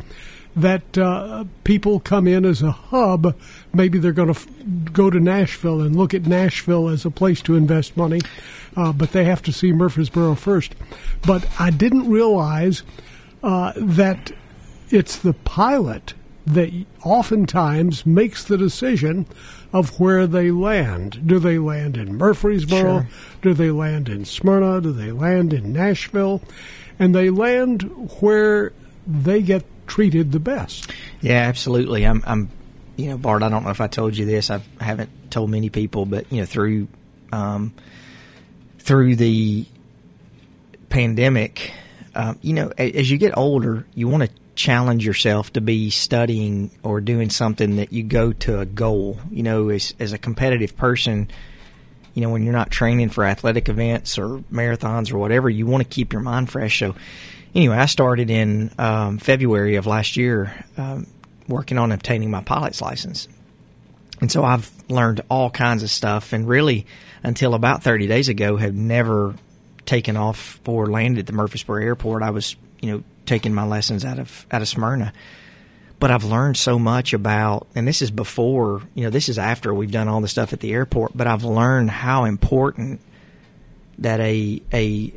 that 0.56 0.98
uh, 0.98 1.44
people 1.64 2.00
come 2.00 2.26
in 2.26 2.44
as 2.44 2.62
a 2.62 2.72
hub. 2.72 3.36
Maybe 3.72 3.98
they're 3.98 4.12
going 4.12 4.32
to 4.32 4.38
f- 4.38 4.48
go 4.92 5.10
to 5.10 5.20
Nashville 5.20 5.80
and 5.80 5.96
look 5.96 6.12
at 6.14 6.26
Nashville 6.26 6.88
as 6.88 7.04
a 7.04 7.10
place 7.10 7.40
to 7.42 7.56
invest 7.56 7.96
money, 7.96 8.20
uh, 8.76 8.92
but 8.92 9.12
they 9.12 9.24
have 9.24 9.42
to 9.42 9.52
see 9.52 9.72
Murfreesboro 9.72 10.34
first. 10.34 10.74
But 11.26 11.46
I 11.58 11.70
didn't 11.70 12.10
realize 12.10 12.82
uh, 13.42 13.72
that 13.76 14.32
it's 14.90 15.16
the 15.16 15.34
pilot 15.34 16.14
that 16.46 16.72
oftentimes 17.04 18.04
makes 18.04 18.44
the 18.44 18.58
decision 18.58 19.26
of 19.72 20.00
where 20.00 20.26
they 20.26 20.50
land. 20.50 21.26
Do 21.26 21.38
they 21.38 21.58
land 21.58 21.96
in 21.96 22.16
Murfreesboro? 22.16 22.80
Sure. 22.80 23.08
Do 23.42 23.54
they 23.54 23.70
land 23.70 24.08
in 24.08 24.24
Smyrna? 24.24 24.80
Do 24.80 24.92
they 24.92 25.12
land 25.12 25.52
in 25.52 25.72
Nashville? 25.72 26.42
And 26.98 27.14
they 27.14 27.30
land 27.30 27.82
where 28.20 28.72
they 29.06 29.42
get 29.42 29.64
treated 29.90 30.30
the 30.30 30.38
best. 30.38 30.90
Yeah, 31.20 31.40
absolutely. 31.48 32.04
I'm, 32.06 32.22
I'm, 32.24 32.48
you 32.96 33.08
know, 33.08 33.18
Bart. 33.18 33.42
I 33.42 33.48
don't 33.48 33.64
know 33.64 33.70
if 33.70 33.80
I 33.80 33.88
told 33.88 34.16
you 34.16 34.24
this. 34.24 34.48
I 34.48 34.60
haven't 34.80 35.10
told 35.30 35.50
many 35.50 35.68
people, 35.68 36.06
but 36.06 36.30
you 36.30 36.38
know, 36.38 36.46
through, 36.46 36.86
um, 37.32 37.74
through 38.78 39.16
the 39.16 39.66
pandemic, 40.90 41.72
um, 42.14 42.38
you 42.40 42.52
know, 42.52 42.72
a- 42.78 42.92
as 42.98 43.10
you 43.10 43.18
get 43.18 43.36
older, 43.36 43.84
you 43.94 44.06
want 44.06 44.22
to 44.22 44.30
challenge 44.54 45.04
yourself 45.04 45.52
to 45.54 45.60
be 45.60 45.90
studying 45.90 46.70
or 46.84 47.00
doing 47.00 47.30
something 47.30 47.76
that 47.76 47.92
you 47.92 48.04
go 48.04 48.32
to 48.32 48.60
a 48.60 48.66
goal. 48.66 49.18
You 49.30 49.42
know, 49.42 49.70
as 49.70 49.92
as 49.98 50.12
a 50.12 50.18
competitive 50.18 50.76
person, 50.76 51.30
you 52.14 52.22
know, 52.22 52.30
when 52.30 52.44
you're 52.44 52.52
not 52.52 52.70
training 52.70 53.10
for 53.10 53.24
athletic 53.24 53.68
events 53.68 54.18
or 54.18 54.44
marathons 54.52 55.12
or 55.12 55.18
whatever, 55.18 55.50
you 55.50 55.66
want 55.66 55.82
to 55.82 55.88
keep 55.88 56.12
your 56.12 56.22
mind 56.22 56.50
fresh. 56.50 56.78
So, 56.78 56.94
anyway, 57.54 57.76
I 57.76 57.86
started 57.86 58.30
in 58.30 58.70
um, 58.78 59.18
February 59.18 59.76
of 59.76 59.86
last 59.86 60.16
year 60.16 60.64
um, 60.76 61.06
working 61.48 61.78
on 61.78 61.92
obtaining 61.92 62.30
my 62.30 62.42
pilot's 62.42 62.80
license. 62.80 63.28
And 64.20 64.30
so 64.30 64.44
I've 64.44 64.70
learned 64.88 65.22
all 65.30 65.50
kinds 65.50 65.82
of 65.82 65.90
stuff, 65.90 66.32
and 66.32 66.46
really, 66.46 66.86
until 67.22 67.54
about 67.54 67.82
30 67.82 68.06
days 68.06 68.28
ago, 68.28 68.56
have 68.56 68.74
never 68.74 69.34
taken 69.86 70.16
off 70.16 70.60
or 70.66 70.86
landed 70.88 71.20
at 71.20 71.26
the 71.26 71.32
Murfreesboro 71.32 71.82
Airport. 71.82 72.22
I 72.22 72.30
was, 72.30 72.54
you 72.80 72.92
know, 72.92 73.02
taking 73.26 73.54
my 73.54 73.64
lessons 73.64 74.04
out 74.04 74.18
of 74.18 74.46
out 74.50 74.62
of 74.62 74.68
Smyrna. 74.68 75.12
But 75.98 76.10
I've 76.10 76.24
learned 76.24 76.56
so 76.56 76.78
much 76.78 77.12
about, 77.12 77.66
and 77.74 77.86
this 77.86 78.00
is 78.00 78.10
before, 78.10 78.82
you 78.94 79.04
know, 79.04 79.10
this 79.10 79.28
is 79.28 79.38
after 79.38 79.74
we've 79.74 79.90
done 79.90 80.08
all 80.08 80.22
the 80.22 80.28
stuff 80.28 80.54
at 80.54 80.60
the 80.60 80.72
airport. 80.72 81.14
But 81.14 81.26
I've 81.26 81.44
learned 81.44 81.90
how 81.90 82.24
important 82.24 83.00
that 83.98 84.20
a 84.20 84.62
a 84.72 85.12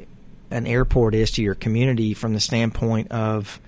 an 0.54 0.68
airport 0.68 1.16
is 1.16 1.32
to 1.32 1.42
your 1.42 1.56
community 1.56 2.14
from 2.14 2.34
the 2.34 2.40
standpoint 2.40 3.12
of 3.12 3.60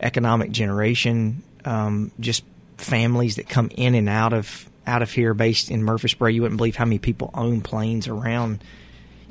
economic 0.00 0.50
generation, 0.50 1.42
um, 1.64 2.10
just 2.18 2.44
families 2.78 3.36
that 3.36 3.48
come 3.48 3.70
in 3.76 3.94
and 3.94 4.08
out 4.08 4.32
of 4.32 4.68
out 4.86 5.02
of 5.02 5.10
here 5.10 5.34
based 5.34 5.70
in 5.70 5.82
Murfreesboro. 5.82 6.28
You 6.28 6.42
wouldn't 6.42 6.58
believe 6.58 6.76
how 6.76 6.84
many 6.84 6.98
people 6.98 7.30
own 7.32 7.60
planes 7.60 8.06
around, 8.08 8.62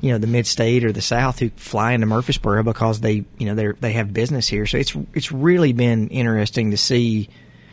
you 0.00 0.10
know, 0.10 0.18
the 0.18 0.26
mid 0.26 0.46
state 0.46 0.84
or 0.84 0.92
the 0.92 1.02
south 1.02 1.38
who 1.38 1.50
fly 1.50 1.92
into 1.92 2.06
Murfreesboro 2.06 2.62
because 2.62 3.00
they, 3.00 3.24
you 3.38 3.46
know, 3.46 3.54
they 3.54 3.68
they 3.78 3.92
have 3.92 4.14
business 4.14 4.48
here. 4.48 4.66
So 4.66 4.78
it's 4.78 4.96
it's 5.12 5.30
really 5.30 5.74
been 5.74 6.08
interesting 6.08 6.70
to 6.70 6.78
see 6.78 7.28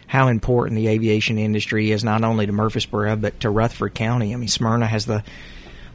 how 0.05 0.27
important 0.27 0.75
the 0.75 0.89
aviation 0.89 1.39
industry 1.39 1.91
is 1.91 2.03
not 2.03 2.23
only 2.23 2.45
to 2.45 2.51
Murfreesboro 2.51 3.15
but 3.15 3.39
to 3.39 3.49
Rutherford 3.49 3.95
County. 3.95 4.33
I 4.33 4.35
mean, 4.35 4.49
Smyrna 4.49 4.85
has 4.85 5.05
the 5.05 5.23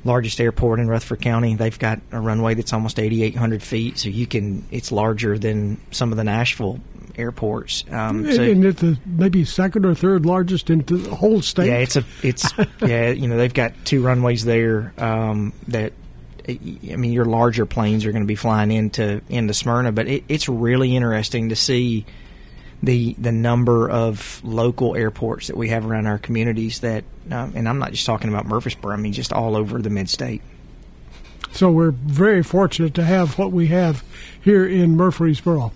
largest 0.04 0.40
airport 0.40 0.80
in 0.80 0.88
Rutherford 0.88 1.20
County. 1.20 1.54
They've 1.54 1.78
got 1.78 2.00
a 2.12 2.20
runway 2.20 2.54
that's 2.54 2.72
almost 2.72 2.98
8,800 2.98 3.62
feet, 3.62 3.98
so 3.98 4.08
you 4.08 4.26
can. 4.26 4.64
It's 4.70 4.92
larger 4.92 5.38
than 5.38 5.80
some 5.90 6.12
of 6.12 6.18
the 6.18 6.24
Nashville 6.24 6.80
airports. 7.16 7.84
Um, 7.90 8.30
so, 8.32 8.42
and 8.42 8.64
it's 8.64 8.80
the 8.80 8.98
maybe 9.04 9.44
second 9.44 9.84
or 9.84 9.94
third 9.94 10.24
largest 10.24 10.70
in 10.70 10.80
the 10.80 11.14
whole 11.14 11.42
state. 11.42 11.66
yeah, 11.66 11.78
it's 11.78 11.96
a 11.96 12.04
it's 12.22 12.52
yeah. 12.80 13.10
You 13.10 13.28
know, 13.28 13.36
they've 13.36 13.52
got 13.52 13.72
two 13.84 14.02
runways 14.02 14.44
there 14.44 14.92
um, 14.98 15.52
that. 15.68 15.92
I 16.48 16.96
mean, 16.96 17.12
your 17.12 17.26
larger 17.26 17.66
planes 17.66 18.06
are 18.06 18.12
going 18.12 18.22
to 18.22 18.26
be 18.26 18.34
flying 18.34 18.70
into 18.70 19.20
into 19.28 19.52
Smyrna, 19.52 19.92
but 19.92 20.08
it, 20.08 20.24
it's 20.28 20.48
really 20.48 20.96
interesting 20.96 21.50
to 21.50 21.56
see 21.56 22.06
the 22.82 23.14
the 23.14 23.32
number 23.32 23.88
of 23.90 24.40
local 24.44 24.94
airports 24.94 25.48
that 25.48 25.56
we 25.56 25.68
have 25.68 25.84
around 25.84 26.06
our 26.06 26.18
communities. 26.18 26.80
That, 26.80 27.04
um, 27.30 27.52
and 27.54 27.68
I'm 27.68 27.78
not 27.78 27.90
just 27.92 28.06
talking 28.06 28.28
about 28.28 28.46
Murfreesboro. 28.46 28.94
I 28.94 28.96
mean, 28.96 29.12
just 29.12 29.32
all 29.32 29.56
over 29.56 29.80
the 29.80 29.90
mid 29.90 30.08
state. 30.08 30.42
So 31.52 31.70
we're 31.70 31.90
very 31.90 32.42
fortunate 32.42 32.94
to 32.94 33.04
have 33.04 33.38
what 33.38 33.52
we 33.52 33.68
have 33.68 34.04
here 34.40 34.66
in 34.66 34.96
Murfreesboro. 34.96 35.72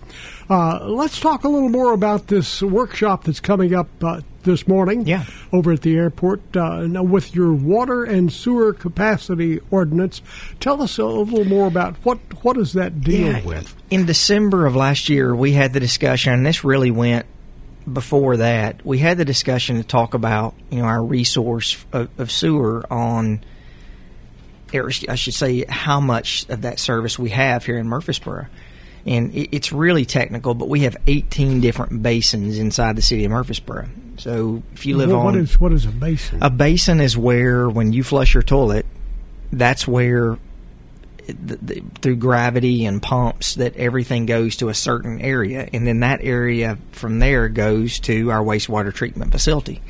Uh, 0.53 0.85
let's 0.85 1.19
talk 1.19 1.43
a 1.45 1.49
little 1.49 1.67
more 1.69 1.93
about 1.93 2.27
this 2.27 2.61
workshop 2.61 3.23
that's 3.23 3.39
coming 3.39 3.73
up 3.73 3.87
uh, 4.03 4.21
this 4.43 4.67
morning 4.67 5.07
Yeah. 5.07 5.25
over 5.51 5.71
at 5.71 5.81
the 5.81 5.95
airport. 5.95 6.41
Uh, 6.55 6.81
now, 6.85 7.01
with 7.01 7.33
your 7.33 7.51
water 7.53 8.03
and 8.03 8.31
sewer 8.31 8.71
capacity 8.71 9.61
ordinance, 9.71 10.21
tell 10.59 10.83
us 10.83 10.99
a 10.99 11.05
little 11.05 11.43
more 11.45 11.65
about 11.65 11.95
what 12.03 12.19
what 12.43 12.55
does 12.55 12.73
that 12.73 13.01
deal 13.01 13.41
with? 13.43 13.75
In 13.89 14.05
December 14.05 14.67
of 14.67 14.75
last 14.75 15.09
year, 15.09 15.35
we 15.35 15.53
had 15.53 15.73
the 15.73 15.79
discussion, 15.79 16.33
and 16.33 16.45
this 16.45 16.63
really 16.63 16.91
went 16.91 17.25
before 17.91 18.37
that. 18.37 18.85
We 18.85 18.99
had 18.99 19.17
the 19.17 19.25
discussion 19.25 19.77
to 19.77 19.83
talk 19.83 20.13
about, 20.13 20.53
you 20.69 20.77
know, 20.77 20.85
our 20.85 21.03
resource 21.03 21.83
of, 21.91 22.09
of 22.19 22.31
sewer 22.31 22.85
on, 22.93 23.43
I 24.71 25.15
should 25.15 25.33
say, 25.33 25.65
how 25.67 25.99
much 25.99 26.47
of 26.49 26.61
that 26.61 26.77
service 26.77 27.17
we 27.17 27.31
have 27.31 27.65
here 27.65 27.79
in 27.79 27.87
Murfreesboro. 27.87 28.45
And 29.05 29.31
it's 29.35 29.73
really 29.73 30.05
technical, 30.05 30.53
but 30.53 30.69
we 30.69 30.81
have 30.81 30.95
18 31.07 31.59
different 31.59 32.01
basins 32.01 32.57
inside 32.57 32.95
the 32.95 33.01
city 33.01 33.25
of 33.25 33.31
Murfreesboro. 33.31 33.89
So 34.17 34.63
if 34.73 34.85
you 34.85 34.95
live 34.95 35.09
what, 35.09 35.17
on 35.17 35.25
what 35.25 35.35
is 35.35 35.59
what 35.59 35.73
is 35.73 35.85
a 35.85 35.89
basin? 35.89 36.39
a 36.41 36.49
basin 36.49 37.01
is 37.01 37.17
where, 37.17 37.69
when 37.69 37.91
you 37.91 38.03
flush 38.03 38.33
your 38.33 38.43
toilet, 38.43 38.85
that's 39.51 39.85
where, 39.85 40.37
the, 41.27 41.57
the, 41.57 41.83
through 42.01 42.15
gravity 42.15 42.85
and 42.85 43.01
pumps, 43.01 43.55
that 43.55 43.75
everything 43.75 44.25
goes 44.25 44.55
to 44.57 44.69
a 44.69 44.73
certain 44.73 45.19
area, 45.19 45.67
and 45.73 45.85
then 45.85 45.99
that 45.99 46.21
area 46.21 46.77
from 46.91 47.19
there 47.19 47.49
goes 47.49 47.99
to 48.01 48.31
our 48.31 48.41
wastewater 48.41 48.93
treatment 48.93 49.31
facility. 49.31 49.81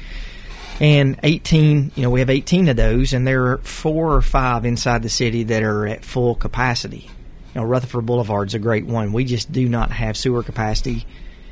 And 0.79 1.19
18, 1.21 1.91
you 1.95 2.03
know, 2.03 2.09
we 2.09 2.19
have 2.19 2.29
18 2.29 2.67
of 2.69 2.77
those, 2.77 3.13
and 3.13 3.27
there 3.27 3.45
are 3.47 3.57
four 3.59 4.15
or 4.15 4.21
five 4.21 4.65
inside 4.65 5.03
the 5.03 5.09
city 5.09 5.43
that 5.43 5.61
are 5.61 5.85
at 5.85 6.03
full 6.03 6.33
capacity. 6.33 7.09
You 7.53 7.61
know, 7.61 7.67
Rutherford 7.67 8.05
Boulevard's 8.05 8.53
a 8.53 8.59
great 8.59 8.85
one. 8.85 9.13
We 9.13 9.25
just 9.25 9.51
do 9.51 9.67
not 9.69 9.91
have 9.91 10.17
sewer 10.17 10.43
capacity 10.43 11.05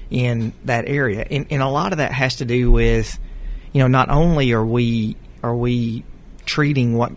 in 0.09 0.53
that 0.65 0.87
area, 0.87 1.25
and, 1.29 1.45
and 1.49 1.61
a 1.61 1.69
lot 1.69 1.91
of 1.93 1.99
that 1.99 2.11
has 2.11 2.37
to 2.37 2.45
do 2.45 2.71
with, 2.71 3.17
you 3.71 3.81
know, 3.81 3.87
not 3.87 4.09
only 4.09 4.51
are 4.51 4.65
we 4.65 5.15
are 5.43 5.55
we 5.55 6.03
treating 6.45 6.95
what 6.95 7.13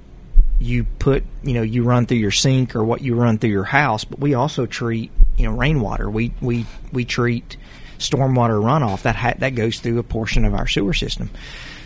you 0.60 0.84
put, 0.84 1.24
you 1.42 1.54
know, 1.54 1.62
you 1.62 1.82
run 1.82 2.06
through 2.06 2.18
your 2.18 2.30
sink 2.30 2.76
or 2.76 2.84
what 2.84 3.00
you 3.00 3.14
run 3.14 3.38
through 3.38 3.50
your 3.50 3.64
house, 3.64 4.04
but 4.04 4.18
we 4.20 4.34
also 4.34 4.66
treat, 4.66 5.10
you 5.36 5.46
know, 5.46 5.56
rainwater. 5.56 6.08
We 6.08 6.32
we 6.40 6.66
we 6.92 7.04
treat 7.04 7.56
stormwater 7.98 8.62
runoff 8.62 9.02
that 9.02 9.16
ha- 9.16 9.34
that 9.38 9.54
goes 9.54 9.80
through 9.80 9.98
a 9.98 10.02
portion 10.02 10.44
of 10.44 10.54
our 10.54 10.68
sewer 10.68 10.94
system. 10.94 11.30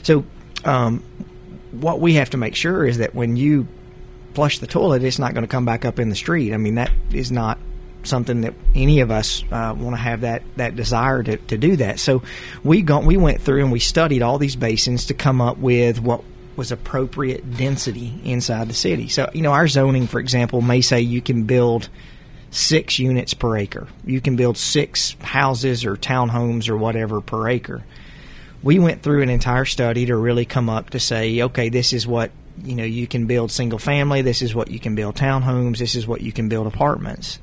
So, 0.03 0.25
um, 0.65 1.03
what 1.71 2.01
we 2.01 2.15
have 2.15 2.31
to 2.31 2.37
make 2.37 2.55
sure 2.55 2.85
is 2.87 2.99
that 2.99 3.15
when 3.15 3.37
you 3.37 3.69
flush 4.35 4.59
the 4.59 4.67
toilet, 4.67 5.03
it's 5.03 5.19
not 5.19 5.35
going 5.35 5.43
to 5.43 5.49
come 5.49 5.65
back 5.65 5.85
up 5.85 5.99
in 5.99 6.09
the 6.09 6.17
street. 6.17 6.53
I 6.53 6.57
mean, 6.57 6.77
that 6.77 6.91
is 7.13 7.31
not 7.31 7.59
something 8.05 8.43
that 8.43 8.55
any 8.75 9.01
of 9.01 9.11
us 9.11 9.43
uh, 9.51 9.75
want 9.77 9.95
to 9.97 10.01
have 10.01 10.23
that, 10.23 10.43
that 10.57 10.77
desire 10.77 11.23
to, 11.23 11.37
to 11.37 11.59
do 11.59 11.77
that. 11.77 11.99
So 11.99 12.23
we 12.63 12.83
gone, 12.83 13.07
we 13.07 13.17
went 13.17 13.41
through 13.41 13.63
and 13.63 13.73
we 13.73 13.81
studied 13.81 14.23
all 14.23 14.39
these 14.39 14.57
basins 14.57 15.07
to 15.07 15.15
come 15.15 15.41
up 15.41 15.59
with 15.59 16.01
what 16.01 16.23
was 16.57 16.73
appropriate 16.73 17.57
density 17.57 18.21
inside 18.25 18.69
the 18.69 18.75
city. 18.75 19.09
So 19.09 19.31
you 19.35 19.43
know, 19.43 19.53
our 19.53 19.69
zoning, 19.69 20.07
for 20.07 20.21
example, 20.21 20.61
may 20.61 20.81
say 20.81 21.01
you 21.01 21.21
can 21.21 21.45
build 21.45 21.89
six 22.51 22.99
units 22.99 23.35
per 23.35 23.57
acre. 23.57 23.89
You 24.05 24.21
can 24.21 24.37
build 24.37 24.57
six 24.57 25.15
houses 25.21 25.85
or 25.85 25.97
townhomes 25.97 26.69
or 26.69 26.77
whatever 26.77 27.21
per 27.21 27.49
acre 27.49 27.85
we 28.63 28.79
went 28.79 29.03
through 29.03 29.23
an 29.23 29.29
entire 29.29 29.65
study 29.65 30.07
to 30.07 30.17
really 30.17 30.45
come 30.45 30.69
up 30.69 30.91
to 30.91 31.01
say, 31.01 31.43
okay, 31.43 31.69
this 31.69 31.93
is 31.93 32.07
what 32.07 32.31
you 32.65 32.75
know 32.75 32.85
you 32.85 33.07
can 33.07 33.27
build 33.27 33.51
single 33.51 33.79
family, 33.79 34.23
this 34.23 34.43
is 34.43 34.55
what 34.55 34.71
you 34.71 34.79
can 34.79 34.95
build 34.95 35.17
townhomes, 35.17 35.79
this 35.79 35.95
is 35.95 36.07
what 36.07 36.21
you 36.21 36.33
can 36.33 36.49
build 36.49 36.67
apartments, 36.67 37.39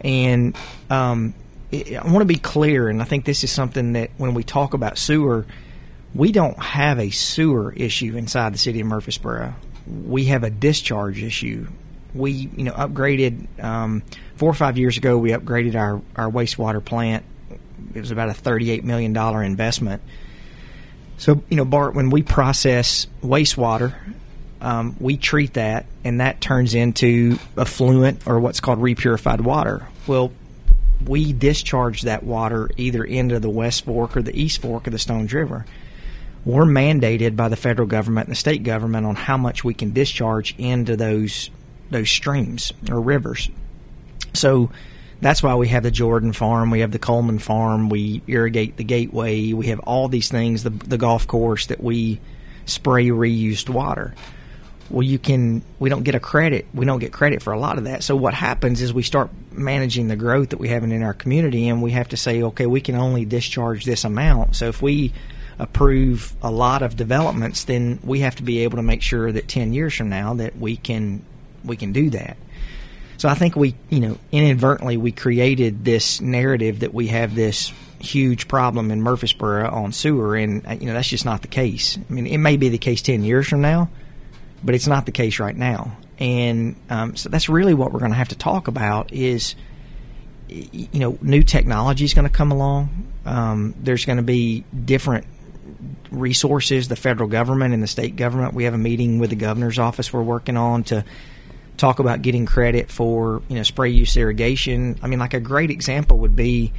and 0.00 0.56
um, 0.88 1.34
I 1.72 1.98
I 2.02 2.06
want 2.06 2.18
to 2.18 2.24
be 2.24 2.36
clear, 2.36 2.88
and 2.88 3.00
I 3.00 3.04
think 3.04 3.24
this 3.24 3.44
is 3.44 3.52
something 3.52 3.92
that 3.94 4.10
when 4.16 4.34
we 4.34 4.42
talk 4.42 4.74
about 4.74 4.98
sewer, 4.98 5.46
we 6.14 6.32
don't 6.32 6.58
have 6.58 6.98
a 6.98 7.10
sewer 7.10 7.72
issue 7.72 8.16
inside 8.16 8.54
the 8.54 8.58
city 8.58 8.80
of 8.80 8.86
Murfreesboro. 8.86 9.54
We 10.06 10.26
have 10.26 10.44
a 10.44 10.50
discharge 10.50 11.22
issue. 11.22 11.68
We, 12.14 12.32
you 12.32 12.64
know, 12.64 12.72
upgraded 12.72 13.62
um, 13.62 14.02
four 14.34 14.50
or 14.50 14.54
five 14.54 14.76
years 14.76 14.96
ago. 14.96 15.16
We 15.16 15.30
upgraded 15.30 15.76
our 15.76 16.02
our 16.16 16.30
wastewater 16.30 16.84
plant. 16.84 17.24
It 17.94 18.00
was 18.00 18.10
about 18.10 18.28
a 18.28 18.34
thirty-eight 18.34 18.84
million 18.84 19.12
dollar 19.12 19.42
investment. 19.42 20.02
So, 21.18 21.42
you 21.50 21.56
know, 21.56 21.64
Bart, 21.64 21.94
when 21.94 22.10
we 22.10 22.22
process 22.22 23.06
wastewater, 23.22 23.94
um, 24.60 24.96
we 25.00 25.16
treat 25.16 25.54
that, 25.54 25.86
and 26.04 26.20
that 26.20 26.40
turns 26.40 26.74
into 26.74 27.38
effluent 27.56 28.26
or 28.26 28.40
what's 28.40 28.60
called 28.60 28.78
repurified 28.78 29.40
water. 29.40 29.86
Well, 30.06 30.32
we 31.06 31.32
discharge 31.32 32.02
that 32.02 32.22
water 32.22 32.70
either 32.76 33.02
into 33.02 33.40
the 33.40 33.48
West 33.48 33.84
Fork 33.86 34.16
or 34.16 34.22
the 34.22 34.38
East 34.38 34.60
Fork 34.60 34.86
of 34.86 34.92
the 34.92 34.98
Stones 34.98 35.32
River. 35.32 35.64
We're 36.44 36.64
mandated 36.64 37.36
by 37.36 37.48
the 37.48 37.56
federal 37.56 37.88
government 37.88 38.28
and 38.28 38.32
the 38.32 38.38
state 38.38 38.62
government 38.62 39.06
on 39.06 39.14
how 39.14 39.36
much 39.36 39.64
we 39.64 39.74
can 39.74 39.92
discharge 39.92 40.54
into 40.58 40.96
those 40.96 41.50
those 41.90 42.10
streams 42.10 42.72
or 42.90 43.00
rivers. 43.00 43.50
So 44.32 44.70
That's 45.20 45.42
why 45.42 45.54
we 45.54 45.68
have 45.68 45.82
the 45.82 45.90
Jordan 45.90 46.32
Farm, 46.32 46.70
we 46.70 46.80
have 46.80 46.92
the 46.92 46.98
Coleman 46.98 47.38
Farm, 47.38 47.90
we 47.90 48.22
irrigate 48.26 48.76
the 48.76 48.84
Gateway, 48.84 49.52
we 49.52 49.66
have 49.66 49.80
all 49.80 50.08
these 50.08 50.30
things, 50.30 50.62
the 50.62 50.70
the 50.70 50.98
golf 50.98 51.26
course 51.26 51.66
that 51.66 51.82
we 51.82 52.20
spray 52.64 53.08
reused 53.08 53.68
water. 53.68 54.14
Well, 54.90 55.04
you 55.04 55.18
can. 55.18 55.62
We 55.78 55.88
don't 55.88 56.02
get 56.02 56.14
a 56.14 56.20
credit. 56.20 56.66
We 56.74 56.84
don't 56.84 56.98
get 56.98 57.12
credit 57.12 57.42
for 57.42 57.52
a 57.52 57.58
lot 57.58 57.78
of 57.78 57.84
that. 57.84 58.02
So 58.02 58.16
what 58.16 58.34
happens 58.34 58.82
is 58.82 58.92
we 58.92 59.04
start 59.04 59.30
managing 59.52 60.08
the 60.08 60.16
growth 60.16 60.50
that 60.50 60.58
we 60.58 60.68
have 60.68 60.82
in 60.82 61.02
our 61.02 61.14
community, 61.14 61.68
and 61.68 61.80
we 61.80 61.92
have 61.92 62.08
to 62.08 62.16
say, 62.16 62.42
okay, 62.42 62.66
we 62.66 62.80
can 62.80 62.96
only 62.96 63.24
discharge 63.24 63.84
this 63.84 64.04
amount. 64.04 64.56
So 64.56 64.66
if 64.66 64.82
we 64.82 65.12
approve 65.58 66.34
a 66.42 66.50
lot 66.50 66.82
of 66.82 66.96
developments, 66.96 67.64
then 67.64 68.00
we 68.02 68.20
have 68.20 68.34
to 68.36 68.42
be 68.42 68.60
able 68.60 68.76
to 68.76 68.82
make 68.82 69.02
sure 69.02 69.30
that 69.30 69.46
ten 69.46 69.72
years 69.72 69.94
from 69.94 70.08
now 70.08 70.34
that 70.34 70.58
we 70.58 70.76
can 70.76 71.22
we 71.64 71.76
can 71.76 71.92
do 71.92 72.10
that. 72.10 72.36
So 73.16 73.28
I 73.28 73.34
think 73.34 73.54
we, 73.54 73.74
you 73.90 74.00
know, 74.00 74.18
inadvertently 74.32 74.96
we 74.96 75.12
created 75.12 75.84
this 75.84 76.22
narrative 76.22 76.80
that 76.80 76.94
we 76.94 77.08
have 77.08 77.34
this 77.34 77.70
huge 78.00 78.48
problem 78.48 78.90
in 78.90 79.02
Murfreesboro 79.02 79.70
on 79.70 79.92
sewer, 79.92 80.36
and 80.36 80.66
uh, 80.66 80.72
you 80.72 80.86
know 80.86 80.94
that's 80.94 81.08
just 81.08 81.26
not 81.26 81.42
the 81.42 81.48
case. 81.48 81.98
I 81.98 82.12
mean, 82.12 82.26
it 82.26 82.38
may 82.38 82.56
be 82.56 82.70
the 82.70 82.78
case 82.78 83.02
ten 83.02 83.22
years 83.22 83.46
from 83.46 83.60
now, 83.60 83.90
but 84.62 84.74
it's 84.74 84.86
not 84.86 85.06
the 85.06 85.12
case 85.12 85.38
right 85.38 85.56
now. 85.56 85.96
And 86.18 86.76
um, 86.90 87.16
so 87.16 87.28
that's 87.28 87.48
really 87.48 87.74
what 87.74 87.92
we're 87.92 88.00
going 88.00 88.12
to 88.12 88.16
have 88.16 88.28
to 88.28 88.36
talk 88.36 88.68
about 88.68 89.12
is, 89.12 89.54
you 90.48 91.00
know, 91.00 91.18
new 91.22 91.42
technology 91.42 92.04
is 92.04 92.12
going 92.12 92.26
to 92.28 92.34
come 92.34 92.52
along. 92.52 93.12
Um, 93.24 93.74
there's 93.78 94.04
going 94.04 94.18
to 94.18 94.22
be 94.22 94.64
different 94.84 95.26
resources. 96.10 96.88
The 96.88 96.96
federal 96.96 97.28
government 97.28 97.74
and 97.74 97.82
the 97.82 97.86
state 97.86 98.16
government. 98.16 98.54
We 98.54 98.64
have 98.64 98.74
a 98.74 98.78
meeting 98.78 99.18
with 99.18 99.30
the 99.30 99.36
governor's 99.36 99.78
office. 99.78 100.12
We're 100.12 100.22
working 100.22 100.56
on 100.56 100.84
to 100.84 101.04
talk 101.76 101.98
about 101.98 102.20
getting 102.20 102.44
credit 102.44 102.90
for 102.90 103.42
you 103.48 103.56
know 103.56 103.62
spray 103.62 103.90
use 103.90 104.16
irrigation. 104.16 104.98
I 105.02 105.06
mean, 105.06 105.18
like 105.18 105.34
a 105.34 105.40
great 105.40 105.70
example 105.70 106.18
would 106.18 106.36
be, 106.36 106.72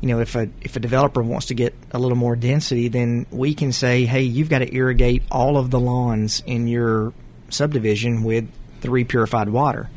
you 0.00 0.08
know, 0.08 0.20
if 0.20 0.34
a 0.36 0.48
if 0.60 0.76
a 0.76 0.80
developer 0.80 1.22
wants 1.22 1.46
to 1.46 1.54
get 1.54 1.74
a 1.92 1.98
little 1.98 2.16
more 2.16 2.36
density, 2.36 2.88
then 2.88 3.26
we 3.30 3.54
can 3.54 3.72
say, 3.72 4.04
hey, 4.04 4.22
you've 4.22 4.48
got 4.48 4.60
to 4.60 4.74
irrigate 4.74 5.22
all 5.30 5.56
of 5.56 5.70
the 5.70 5.80
lawns 5.80 6.42
in 6.46 6.68
your 6.68 7.12
subdivision 7.50 8.22
with 8.22 8.48
the 8.80 8.88
repurified 8.88 9.48
water. 9.48 9.90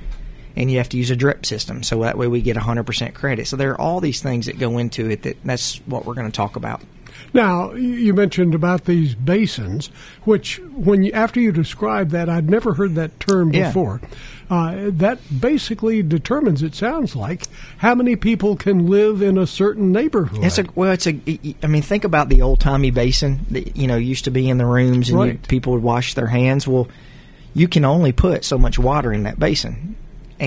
And 0.55 0.69
you 0.69 0.79
have 0.79 0.89
to 0.89 0.97
use 0.97 1.09
a 1.11 1.15
drip 1.15 1.45
system, 1.45 1.81
so 1.81 2.01
that 2.01 2.17
way 2.17 2.27
we 2.27 2.41
get 2.41 2.57
100% 2.57 3.13
credit. 3.13 3.47
So 3.47 3.55
there 3.55 3.71
are 3.71 3.79
all 3.79 4.01
these 4.01 4.21
things 4.21 4.47
that 4.47 4.59
go 4.59 4.77
into 4.79 5.09
it. 5.09 5.23
That 5.23 5.37
that's 5.45 5.77
what 5.85 6.05
we're 6.05 6.13
going 6.15 6.27
to 6.29 6.35
talk 6.35 6.57
about. 6.57 6.81
Now, 7.33 7.71
you 7.73 8.13
mentioned 8.13 8.53
about 8.53 8.83
these 8.85 9.15
basins, 9.15 9.87
which 10.23 10.59
when 10.75 11.03
you, 11.03 11.11
after 11.13 11.39
you 11.39 11.53
described 11.53 12.11
that, 12.11 12.27
I'd 12.27 12.49
never 12.49 12.73
heard 12.73 12.95
that 12.95 13.17
term 13.21 13.53
Yeah. 13.53 13.67
before. 13.67 14.01
Uh, 14.51 14.89
that 14.91 15.17
basically 15.39 16.03
determines, 16.03 16.61
it 16.61 16.75
sounds 16.75 17.15
like, 17.15 17.45
how 17.77 17.95
many 17.95 18.17
people 18.17 18.57
can 18.57 18.87
live 18.87 19.21
in 19.21 19.37
a 19.37 19.47
certain 19.47 19.93
neighborhood. 19.93 20.43
It's 20.43 20.57
a 20.57 20.65
well, 20.75 20.91
it's 20.91 21.07
a. 21.07 21.17
I 21.63 21.67
mean, 21.67 21.81
think 21.81 22.03
about 22.03 22.27
the 22.27 22.41
old 22.41 22.59
timey 22.59 22.91
basin 22.91 23.45
that 23.51 23.77
you 23.77 23.87
know 23.87 23.95
used 23.95 24.25
to 24.25 24.31
be 24.31 24.49
in 24.49 24.57
the 24.57 24.65
rooms 24.65 25.09
and 25.09 25.25
you, 25.25 25.39
people 25.47 25.71
would 25.71 25.81
wash 25.81 26.15
their 26.15 26.27
hands. 26.27 26.67
Well, 26.67 26.89
you 27.53 27.69
can 27.69 27.85
only 27.85 28.11
put 28.11 28.43
so 28.43 28.57
much 28.57 28.77
water 28.77 29.13
in 29.13 29.23
that 29.23 29.39
basin. 29.39 29.95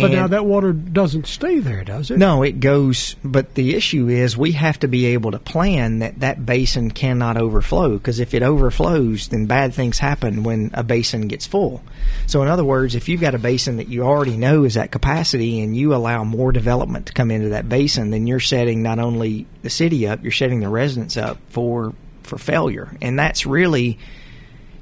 But 0.03 0.11
now 0.11 0.27
that 0.27 0.45
water 0.45 0.73
doesn't 0.73 1.27
stay 1.27 1.59
there, 1.59 1.85
does 1.85 2.11
it? 2.11 2.19
no, 2.19 2.43
it 2.43 2.61
goes. 2.61 3.17
But 3.25 3.55
the 3.55 3.75
issue 3.75 4.09
is 4.09 4.37
we 4.37 4.53
have 4.53 4.79
to 4.81 4.89
be 4.89 5.07
able 5.07 5.31
to 5.33 5.39
plan 5.39 6.01
that 6.01 6.21
that 6.21 6.45
basin 6.45 6.91
cannot 6.91 7.37
overflow 7.37 7.97
because 7.97 8.21
if 8.21 8.35
it 8.35 8.43
overflows, 8.43 9.29
then 9.29 9.47
bad 9.47 9.75
things 9.75 9.99
happen 9.99 10.43
when 10.43 10.71
a 10.75 10.83
basin 10.83 11.29
gets 11.29 11.47
full. 11.47 11.83
So, 12.27 12.43
in 12.43 12.49
other 12.49 12.65
words, 12.65 12.95
if 12.95 13.09
you've 13.09 13.21
got 13.21 13.35
a 13.35 13.39
basin 13.39 13.77
that 13.77 13.89
you 13.89 14.03
already 14.03 14.37
know 14.37 14.65
is 14.65 14.77
at 14.77 14.91
capacity 14.91 15.61
and 15.61 15.77
you 15.77 15.95
allow 15.95 16.25
more 16.25 16.53
development 16.53 17.07
to 17.07 17.13
come 17.13 17.31
into 17.31 17.51
that 17.51 17.69
basin, 17.69 18.11
then 18.11 18.27
you're 18.27 18.41
setting 18.41 18.83
not 18.83 18.99
only 18.99 19.47
the 19.63 19.71
city 19.71 20.07
up, 20.07 20.23
you're 20.23 20.33
setting 20.33 20.61
the 20.61 20.69
residents 20.69 21.17
up 21.17 21.39
for 21.49 21.95
for 22.23 22.39
failure. 22.39 22.97
And 23.01 23.19
that's 23.19 23.47
really, 23.47 23.99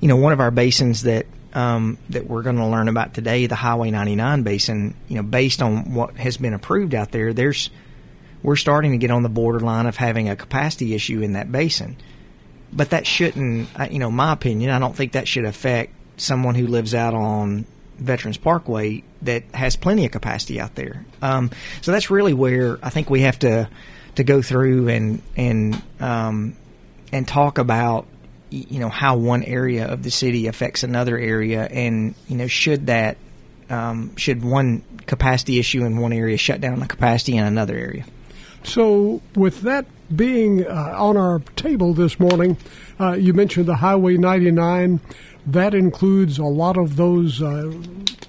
you 0.00 0.08
know, 0.08 0.16
one 0.16 0.32
of 0.32 0.40
our 0.40 0.50
basins 0.50 1.02
that 1.02 1.26
um, 1.54 1.98
that 2.10 2.26
we're 2.26 2.42
going 2.42 2.56
to 2.56 2.66
learn 2.66 2.88
about 2.88 3.14
today, 3.14 3.46
the 3.46 3.54
Highway 3.54 3.90
99 3.90 4.42
basin. 4.42 4.94
You 5.08 5.16
know, 5.16 5.22
based 5.22 5.62
on 5.62 5.94
what 5.94 6.16
has 6.16 6.36
been 6.36 6.54
approved 6.54 6.94
out 6.94 7.12
there, 7.12 7.32
there's 7.32 7.70
we're 8.42 8.56
starting 8.56 8.92
to 8.92 8.98
get 8.98 9.10
on 9.10 9.22
the 9.22 9.28
borderline 9.28 9.86
of 9.86 9.96
having 9.96 10.28
a 10.28 10.36
capacity 10.36 10.94
issue 10.94 11.22
in 11.22 11.34
that 11.34 11.50
basin. 11.50 11.96
But 12.72 12.90
that 12.90 13.06
shouldn't, 13.06 13.68
you 13.90 13.98
know, 13.98 14.10
my 14.10 14.32
opinion, 14.32 14.70
I 14.70 14.78
don't 14.78 14.96
think 14.96 15.12
that 15.12 15.28
should 15.28 15.44
affect 15.44 15.92
someone 16.16 16.54
who 16.54 16.66
lives 16.66 16.94
out 16.94 17.14
on 17.14 17.66
Veterans 17.98 18.38
Parkway 18.38 19.04
that 19.22 19.44
has 19.54 19.76
plenty 19.76 20.06
of 20.06 20.12
capacity 20.12 20.60
out 20.60 20.74
there. 20.74 21.04
Um, 21.20 21.50
so 21.82 21.92
that's 21.92 22.10
really 22.10 22.32
where 22.32 22.78
I 22.82 22.90
think 22.90 23.10
we 23.10 23.20
have 23.22 23.38
to 23.40 23.68
to 24.14 24.24
go 24.24 24.42
through 24.42 24.88
and 24.88 25.22
and 25.36 25.82
um, 26.00 26.56
and 27.12 27.26
talk 27.26 27.58
about 27.58 28.06
you 28.52 28.78
know 28.78 28.88
how 28.88 29.16
one 29.16 29.42
area 29.42 29.86
of 29.86 30.02
the 30.02 30.10
city 30.10 30.46
affects 30.46 30.82
another 30.82 31.18
area, 31.18 31.64
and 31.64 32.14
you 32.28 32.36
know 32.36 32.46
should 32.46 32.86
that 32.86 33.16
um, 33.70 34.14
should 34.16 34.44
one 34.44 34.82
capacity 35.06 35.58
issue 35.58 35.84
in 35.84 35.96
one 35.96 36.12
area 36.12 36.36
shut 36.36 36.60
down 36.60 36.80
the 36.80 36.86
capacity 36.86 37.36
in 37.36 37.44
another 37.44 37.76
area. 37.76 38.04
So, 38.64 39.20
with 39.34 39.62
that 39.62 39.86
being 40.14 40.66
uh, 40.66 40.94
on 40.96 41.16
our 41.16 41.40
table 41.56 41.94
this 41.94 42.20
morning, 42.20 42.56
uh, 43.00 43.12
you 43.12 43.32
mentioned 43.32 43.66
the 43.66 43.76
Highway 43.76 44.16
99. 44.16 45.00
That 45.46 45.74
includes 45.74 46.38
a 46.38 46.44
lot 46.44 46.76
of 46.76 46.96
those 46.96 47.42
uh, 47.42 47.72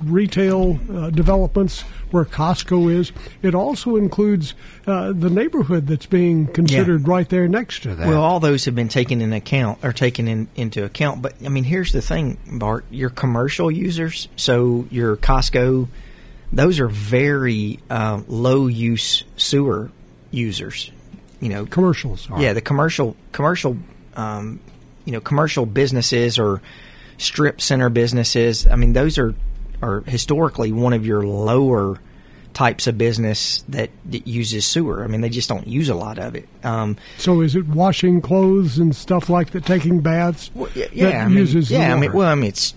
retail 0.03 0.79
uh, 0.91 1.09
developments 1.11 1.81
where 2.11 2.25
Costco 2.25 2.93
is. 2.93 3.11
It 3.41 3.55
also 3.55 3.95
includes 3.95 4.53
uh, 4.87 5.13
the 5.13 5.29
neighborhood 5.29 5.87
that's 5.87 6.05
being 6.05 6.47
considered 6.47 7.07
right 7.07 7.27
there 7.27 7.47
next 7.47 7.83
to 7.83 7.95
that. 7.95 8.07
Well, 8.07 8.21
all 8.21 8.39
those 8.39 8.65
have 8.65 8.75
been 8.75 8.87
taken 8.87 9.21
in 9.21 9.33
account 9.33 9.79
or 9.83 9.93
taken 9.93 10.27
in, 10.27 10.47
into 10.55 10.83
account. 10.85 11.21
But 11.21 11.35
I 11.45 11.49
mean, 11.49 11.63
here's 11.63 11.91
the 11.91 12.01
thing, 12.01 12.37
Bart: 12.51 12.85
your 12.89 13.09
commercial 13.09 13.71
users, 13.71 14.27
so 14.35 14.87
your 14.89 15.17
Costco, 15.17 15.87
those 16.51 16.79
are 16.79 16.87
very 16.87 17.79
uh, 17.89 18.21
low 18.27 18.67
use 18.67 19.23
sewer 19.37 19.91
users. 20.31 20.91
You 21.41 21.49
know, 21.49 21.65
commercials. 21.65 22.29
Are. 22.31 22.41
yeah, 22.41 22.53
the 22.53 22.61
commercial 22.61 23.15
commercial, 23.33 23.77
um, 24.15 24.59
you 25.05 25.11
know, 25.11 25.19
commercial 25.19 25.65
businesses 25.65 26.39
or 26.39 26.61
strip 27.23 27.61
center 27.61 27.89
businesses. 27.89 28.67
I 28.67 28.75
mean, 28.75 28.93
those 28.93 29.17
are 29.17 29.33
are 29.81 30.01
historically 30.01 30.71
one 30.71 30.93
of 30.93 31.05
your 31.05 31.23
lower 31.23 31.99
types 32.53 32.87
of 32.87 32.97
business 32.97 33.63
that, 33.67 33.89
that 34.05 34.27
uses 34.27 34.65
sewer. 34.65 35.03
I 35.03 35.07
mean, 35.07 35.21
they 35.21 35.29
just 35.29 35.49
don't 35.49 35.67
use 35.67 35.89
a 35.89 35.95
lot 35.95 36.19
of 36.19 36.35
it. 36.35 36.47
Um, 36.63 36.97
So, 37.17 37.41
is 37.41 37.55
it 37.55 37.67
washing 37.67 38.21
clothes 38.21 38.77
and 38.77 38.95
stuff 38.95 39.29
like 39.29 39.49
that, 39.51 39.65
taking 39.65 39.99
baths? 40.01 40.51
Well, 40.53 40.69
yeah, 40.75 41.25
I 41.25 41.27
mean, 41.27 41.47
yeah. 41.47 41.93
I 41.93 41.99
mean, 41.99 42.13
well, 42.13 42.29
I 42.29 42.35
mean, 42.35 42.49
it's 42.49 42.75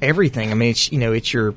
everything. 0.00 0.50
I 0.50 0.54
mean, 0.54 0.70
it's 0.70 0.90
you 0.92 0.98
know, 0.98 1.12
it's 1.12 1.32
your 1.32 1.54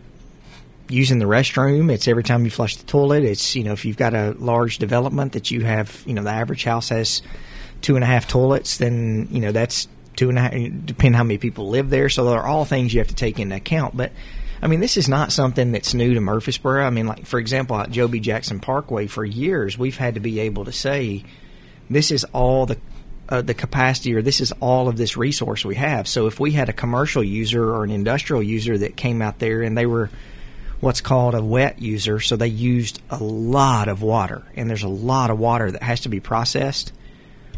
using 0.89 1.19
the 1.19 1.25
restroom. 1.25 1.91
It's 1.91 2.07
every 2.07 2.23
time 2.23 2.43
you 2.43 2.51
flush 2.51 2.75
the 2.75 2.85
toilet. 2.85 3.23
It's 3.23 3.55
you 3.55 3.63
know, 3.63 3.71
if 3.71 3.85
you've 3.85 3.97
got 3.97 4.13
a 4.13 4.31
large 4.39 4.79
development 4.79 5.33
that 5.33 5.51
you 5.51 5.63
have, 5.63 6.03
you 6.05 6.13
know, 6.13 6.23
the 6.23 6.31
average 6.31 6.63
house 6.63 6.89
has 6.89 7.21
two 7.81 7.95
and 7.95 8.03
a 8.03 8.07
half 8.07 8.27
toilets, 8.27 8.77
then 8.77 9.27
you 9.31 9.39
know 9.39 9.51
that's 9.51 9.87
two 10.19 10.29
and 10.29 10.37
a 10.37 10.41
half. 10.41 10.51
Depending 10.51 11.13
how 11.13 11.23
many 11.23 11.37
people 11.37 11.69
live 11.69 11.89
there, 11.89 12.09
so 12.09 12.25
they're 12.25 12.45
all 12.45 12.65
things 12.65 12.93
you 12.93 12.99
have 12.99 13.07
to 13.07 13.15
take 13.15 13.39
into 13.39 13.55
account. 13.55 13.95
But 13.95 14.11
I 14.61 14.67
mean, 14.67 14.81
this 14.81 14.97
is 14.97 15.07
not 15.07 15.31
something 15.31 15.71
that's 15.71 15.93
new 15.93 16.13
to 16.13 16.21
Murfreesboro. 16.21 16.83
I 16.83 16.89
mean, 16.89 17.07
like 17.07 17.25
for 17.25 17.39
example, 17.39 17.77
at 17.77 17.89
Joe 17.89 18.07
B. 18.07 18.19
Jackson 18.19 18.59
Parkway, 18.59 19.07
for 19.07 19.23
years 19.23 19.77
we've 19.77 19.97
had 19.97 20.15
to 20.15 20.19
be 20.19 20.41
able 20.41 20.65
to 20.65 20.71
say 20.71 21.23
this 21.89 22.11
is 22.11 22.25
all 22.25 22.65
the 22.65 22.77
uh, 23.29 23.41
the 23.41 23.53
capacity 23.53 24.13
or 24.13 24.21
this 24.21 24.41
is 24.41 24.51
all 24.59 24.89
of 24.89 24.97
this 24.97 25.15
resource 25.15 25.63
we 25.63 25.75
have. 25.75 26.07
So 26.07 26.27
if 26.27 26.39
we 26.39 26.51
had 26.51 26.67
a 26.67 26.73
commercial 26.73 27.23
user 27.23 27.63
or 27.63 27.83
an 27.83 27.91
industrial 27.91 28.43
user 28.43 28.77
that 28.79 28.97
came 28.97 29.21
out 29.21 29.39
there 29.39 29.61
and 29.61 29.77
they 29.77 29.85
were 29.85 30.09
what's 30.81 31.01
called 31.01 31.35
a 31.35 31.43
wet 31.43 31.81
user, 31.81 32.19
so 32.19 32.35
they 32.35 32.47
used 32.47 33.01
a 33.09 33.23
lot 33.23 33.87
of 33.87 34.01
water 34.01 34.43
and 34.55 34.69
there's 34.69 34.83
a 34.83 34.89
lot 34.89 35.29
of 35.29 35.39
water 35.39 35.71
that 35.71 35.83
has 35.83 36.01
to 36.01 36.09
be 36.09 36.19
processed. 36.19 36.91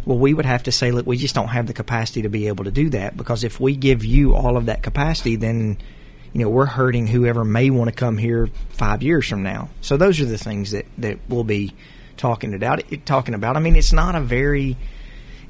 Well, 0.06 0.18
we 0.18 0.34
would 0.34 0.46
have 0.46 0.64
to 0.64 0.72
say, 0.72 0.92
look, 0.92 1.06
we 1.06 1.18
just 1.18 1.36
don't 1.36 1.50
have 1.50 1.68
the 1.68 1.74
capacity 1.74 2.24
to 2.24 2.30
be 2.30 2.48
able 2.48 2.64
to 2.64 2.72
do 2.72 2.90
that 2.90 3.16
because 3.16 3.44
if 3.44 3.60
we 3.60 3.76
give 3.76 4.04
you 4.04 4.36
all 4.36 4.58
of 4.58 4.66
that 4.66 4.82
capacity, 4.82 5.36
then 5.36 5.78
you 6.34 6.42
know 6.42 6.50
we're 6.50 6.66
hurting 6.66 7.08
whoever 7.08 7.44
may 7.44 7.70
want 7.70 7.90
to 7.90 7.96
come 7.96 8.18
here 8.18 8.50
five 8.70 9.04
years 9.04 9.28
from 9.28 9.44
now. 9.44 9.70
So 9.82 9.98
those 9.98 10.20
are 10.20 10.26
the 10.26 10.38
things 10.38 10.72
that 10.72 10.86
that 10.98 11.20
we'll 11.30 11.44
be 11.44 11.76
talking 12.18 12.54
about. 12.54 12.84
Talking 13.06 13.36
about. 13.36 13.58
I 13.58 13.60
mean, 13.60 13.76
it's 13.76 13.94
not 13.94 14.16
a 14.16 14.22
very 14.22 14.76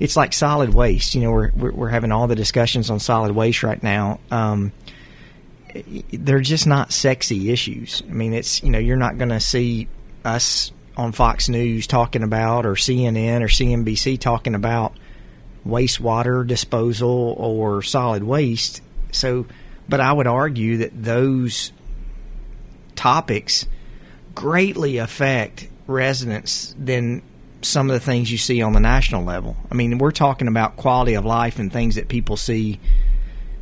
it's 0.02 0.18
like 0.18 0.34
solid 0.34 0.74
waste. 0.74 1.14
You 1.14 1.22
know, 1.22 1.32
we're 1.32 1.52
we're, 1.54 1.90
having 1.90 2.12
all 2.12 2.28
the 2.28 2.36
discussions 2.36 2.90
on 2.90 3.00
solid 3.00 3.32
waste 3.34 3.62
right 3.62 3.82
now. 3.82 4.20
Um, 4.32 4.72
they're 6.12 6.40
just 6.40 6.66
not 6.66 6.92
sexy 6.92 7.52
issues. 7.52 8.02
I 8.10 8.12
mean, 8.12 8.34
it's 8.34 8.64
you 8.64 8.72
know 8.72 8.80
you're 8.80 8.98
not 8.98 9.18
going 9.20 9.30
to 9.30 9.40
see 9.40 9.88
us 10.26 10.72
on 11.02 11.12
Fox 11.12 11.50
News 11.50 11.88
talking 11.88 12.24
about 12.24 12.66
or 12.66 12.74
CNN 12.74 13.42
or 13.42 13.48
CNBC 13.48 14.20
talking 14.20 14.56
about 14.56 14.94
wastewater 15.66 16.46
disposal 16.46 17.36
or 17.38 17.82
solid 17.82 18.24
waste. 18.24 18.82
So, 19.12 19.48
but 19.90 20.00
I 20.00 20.14
would 20.14 20.28
argue 20.28 20.78
that 20.78 21.04
those 21.04 21.72
topics 22.96 23.66
greatly 24.36 24.98
affect 24.98 25.68
residents 25.88 26.76
than 26.78 27.24
some 27.62 27.90
of 27.90 27.94
the 27.94 28.00
things 28.00 28.32
you 28.32 28.38
see 28.38 28.62
on 28.62 28.74
the 28.74 28.80
national 28.80 29.24
level. 29.24 29.56
I 29.72 29.76
mean, 29.76 29.98
we're 29.98 30.12
talking 30.12 30.48
about 30.48 30.78
quality 30.78 31.16
of 31.16 31.26
life 31.26 31.60
and 31.60 31.72
things 31.72 31.96
that 31.96 32.08
people 32.08 32.38
see, 32.38 32.80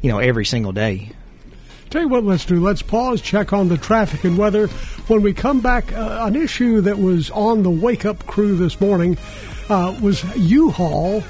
you 0.01 0.11
know, 0.11 0.19
every 0.19 0.45
single 0.45 0.71
day. 0.71 1.11
Tell 1.89 2.03
you 2.03 2.07
what, 2.07 2.23
let's 2.23 2.45
do. 2.45 2.59
Let's 2.59 2.83
pause, 2.83 3.19
check 3.19 3.51
on 3.51 3.67
the 3.67 3.77
traffic 3.77 4.23
and 4.23 4.37
weather. 4.37 4.67
When 5.07 5.23
we 5.23 5.33
come 5.33 5.59
back, 5.59 5.91
uh, 5.91 6.19
an 6.21 6.35
issue 6.35 6.81
that 6.81 6.99
was 6.99 7.31
on 7.31 7.63
the 7.63 7.71
wake 7.71 8.05
up 8.05 8.27
crew 8.27 8.55
this 8.55 8.79
morning 8.79 9.17
uh, 9.69 9.97
was 9.99 10.23
U-Haul 10.37 11.23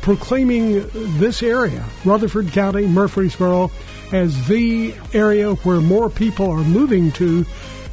proclaiming 0.00 0.88
this 1.18 1.42
area, 1.42 1.84
Rutherford 2.06 2.52
County, 2.52 2.86
Murfreesboro, 2.86 3.70
as 4.12 4.46
the 4.48 4.94
area 5.12 5.52
where 5.56 5.80
more 5.80 6.08
people 6.08 6.50
are 6.50 6.64
moving 6.64 7.12
to. 7.12 7.44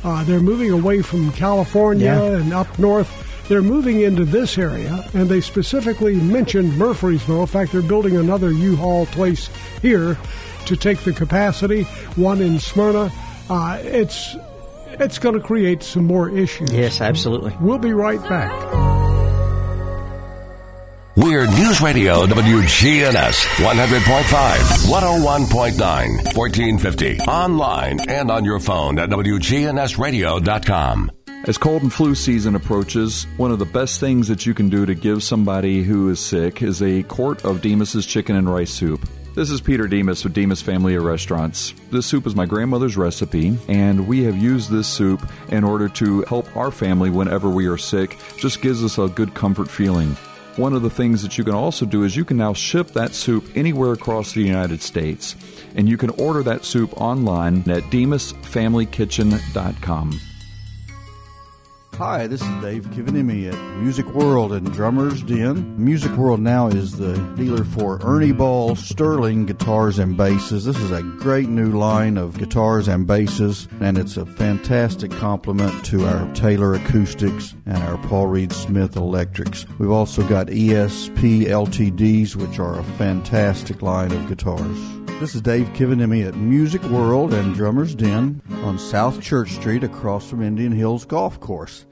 Uh, 0.03 0.23
they're 0.23 0.39
moving 0.39 0.71
away 0.71 1.01
from 1.01 1.31
California 1.33 2.05
Yeah. 2.05 2.38
and 2.38 2.53
up 2.53 2.79
north. 2.79 3.25
They're 3.49 3.62
moving 3.62 4.01
into 4.01 4.23
this 4.23 4.57
area, 4.57 5.09
and 5.13 5.27
they 5.27 5.41
specifically 5.41 6.15
mentioned 6.15 6.77
Murfreesboro. 6.77 7.41
In 7.41 7.47
fact, 7.47 7.71
they're 7.73 7.81
building 7.81 8.15
another 8.15 8.51
U-Haul 8.53 9.07
place 9.07 9.49
here 9.81 10.17
to 10.65 10.76
take 10.76 11.00
the 11.00 11.13
capacity. 11.13 11.84
One 12.15 12.41
in 12.41 12.60
Smyrna. 12.60 13.12
Uh, 13.50 13.80
it's 13.82 14.36
it's 15.00 15.17
going 15.19 15.36
to 15.36 15.41
create 15.41 15.84
some 15.84 16.06
more 16.06 16.30
issues. 16.30 16.72
Yes, 16.72 17.02
absolutely. 17.02 17.56
We'll 17.62 17.80
be 17.80 17.93
right 17.93 18.22
back. 18.28 18.52
We're 21.15 21.48
News 21.48 21.82
Radio 21.82 22.26
WGNS 22.28 23.45
100.5, 23.58 24.88
101.9, 24.88 26.38
1450. 26.38 27.19
Online 27.22 28.00
and 28.10 28.32
on 28.32 28.45
your 28.45 28.60
phone 28.62 28.98
at 29.00 29.10
WGNSradio.com. 29.10 31.12
As 31.45 31.58
cold 31.58 31.82
and 31.82 31.91
flu 31.91 32.15
season 32.15 32.56
approaches, 32.56 33.26
one 33.38 33.52
of 33.52 33.60
the 33.60 33.65
best 33.65 34.00
things 34.00 34.30
that 34.30 34.45
you 34.45 34.54
can 34.54 34.69
do 34.69 34.86
to 34.86 34.95
give 34.95 35.22
somebody 35.24 35.84
who 35.84 36.10
is 36.10 36.19
sick 36.19 36.62
is 36.62 36.82
a 36.82 37.04
quart 37.04 37.43
of 37.43 37.62
Demos's 37.62 38.06
chicken 38.06 38.38
and 38.38 38.50
rice 38.50 38.72
soup. 38.72 39.06
This 39.35 39.51
is 39.51 39.61
Peter 39.61 39.87
Demos 39.87 40.23
with 40.23 40.33
Demos 40.33 40.59
Family 40.61 40.95
of 40.95 41.03
Restaurants. 41.03 41.75
This 41.91 42.07
soup 42.07 42.27
is 42.27 42.35
my 42.35 42.45
grandmother's 42.45 42.97
recipe, 42.97 43.57
and 43.67 44.07
we 44.07 44.23
have 44.23 44.35
used 44.35 44.71
this 44.71 44.87
soup 44.87 45.21
in 45.49 45.63
order 45.63 45.87
to 45.89 46.23
help 46.23 46.57
our 46.57 46.71
family 46.71 47.11
whenever 47.11 47.47
we 47.47 47.67
are 47.67 47.77
sick. 47.77 48.17
Just 48.37 48.61
gives 48.61 48.83
us 48.83 48.97
a 48.97 49.07
good 49.07 49.35
comfort 49.35 49.69
feeling. 49.69 50.17
One 50.57 50.73
of 50.73 50.81
the 50.81 50.89
things 50.89 51.21
that 51.21 51.37
you 51.37 51.45
can 51.45 51.53
also 51.53 51.85
do 51.85 52.03
is 52.03 52.17
you 52.17 52.25
can 52.25 52.37
now 52.37 52.53
ship 52.53 52.87
that 52.89 53.13
soup 53.13 53.45
anywhere 53.55 53.93
across 53.93 54.33
the 54.33 54.41
United 54.41 54.81
States. 54.81 55.35
And 55.75 55.87
you 55.87 55.95
can 55.95 56.09
order 56.11 56.43
that 56.43 56.65
soup 56.65 56.99
online 56.99 57.59
at 57.69 57.83
demosfamilykitchen.com. 57.83 60.21
Hi, 61.99 62.27
this 62.27 62.41
is 62.41 62.62
Dave 62.62 62.85
Kivanimi 62.91 63.51
at 63.51 63.77
Music 63.81 64.05
World 64.13 64.53
and 64.53 64.71
Drummers 64.71 65.21
Den. 65.21 65.75
Music 65.77 66.09
World 66.13 66.39
now 66.39 66.69
is 66.69 66.93
the 66.93 67.17
dealer 67.35 67.65
for 67.65 67.99
Ernie 68.01 68.31
Ball 68.31 68.77
Sterling 68.77 69.45
guitars 69.45 69.99
and 69.99 70.15
basses. 70.15 70.63
This 70.63 70.77
is 70.77 70.91
a 70.91 71.03
great 71.03 71.49
new 71.49 71.73
line 71.73 72.17
of 72.17 72.38
guitars 72.38 72.88
and 72.88 73.05
basses, 73.05 73.67
and 73.81 73.97
it's 73.97 74.15
a 74.15 74.25
fantastic 74.25 75.12
complement 75.12 75.83
to 75.88 76.05
our 76.05 76.33
Taylor 76.33 76.73
acoustics 76.73 77.53
and 77.65 77.83
our 77.83 77.97
Paul 78.07 78.27
Reed 78.27 78.53
Smith 78.53 78.95
electrics. 78.95 79.65
We've 79.77 79.91
also 79.91 80.25
got 80.25 80.47
ESP 80.47 81.47
LTDs, 81.47 82.33
which 82.38 82.59
are 82.59 82.79
a 82.79 82.83
fantastic 82.97 83.81
line 83.81 84.13
of 84.13 84.25
guitars. 84.29 85.09
This 85.19 85.36
is 85.36 85.41
Dave 85.41 85.67
Kivanimi 85.73 86.25
at 86.25 86.36
Music 86.36 86.82
World 86.84 87.34
and 87.34 87.53
Drummers 87.53 87.93
Den 87.93 88.41
on 88.63 88.79
South 88.79 89.21
Church 89.21 89.51
Street 89.51 89.84
across 89.84 90.29
from 90.29 90.41
Indian 90.41 90.71
Hills 90.71 91.03
Golf 91.03 91.41
Course. 91.41 91.86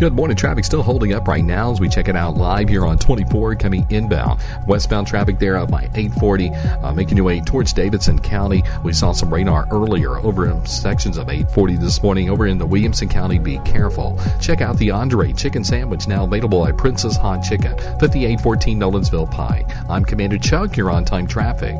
Good 0.00 0.14
morning. 0.14 0.34
Traffic 0.34 0.64
still 0.64 0.82
holding 0.82 1.12
up 1.12 1.28
right 1.28 1.44
now 1.44 1.72
as 1.72 1.78
we 1.78 1.86
check 1.86 2.08
it 2.08 2.16
out 2.16 2.38
live 2.38 2.70
here 2.70 2.86
on 2.86 2.96
24 2.96 3.56
coming 3.56 3.86
inbound. 3.90 4.40
Westbound 4.66 5.06
traffic 5.06 5.38
there 5.38 5.58
up 5.58 5.70
by 5.70 5.90
840, 5.94 6.48
uh, 6.48 6.94
making 6.94 7.18
your 7.18 7.26
way 7.26 7.42
towards 7.42 7.74
Davidson 7.74 8.18
County. 8.18 8.62
We 8.82 8.94
saw 8.94 9.12
some 9.12 9.30
radar 9.30 9.68
earlier 9.70 10.16
over 10.20 10.48
in 10.48 10.64
sections 10.64 11.18
of 11.18 11.28
840 11.28 11.76
this 11.76 12.02
morning 12.02 12.30
over 12.30 12.46
in 12.46 12.56
the 12.56 12.64
Williamson 12.64 13.10
County. 13.10 13.38
Be 13.38 13.58
careful. 13.58 14.18
Check 14.40 14.62
out 14.62 14.78
the 14.78 14.90
Andre 14.90 15.34
Chicken 15.34 15.64
Sandwich 15.64 16.08
now 16.08 16.24
available 16.24 16.66
at 16.66 16.78
Prince's 16.78 17.18
Hot 17.18 17.42
Chicken, 17.42 17.76
5814 17.76 18.80
Nolensville 18.80 19.30
Pike. 19.30 19.68
I'm 19.90 20.06
Commander 20.06 20.38
Chuck. 20.38 20.78
You're 20.78 20.90
on 20.90 21.04
time 21.04 21.26
traffic. 21.26 21.76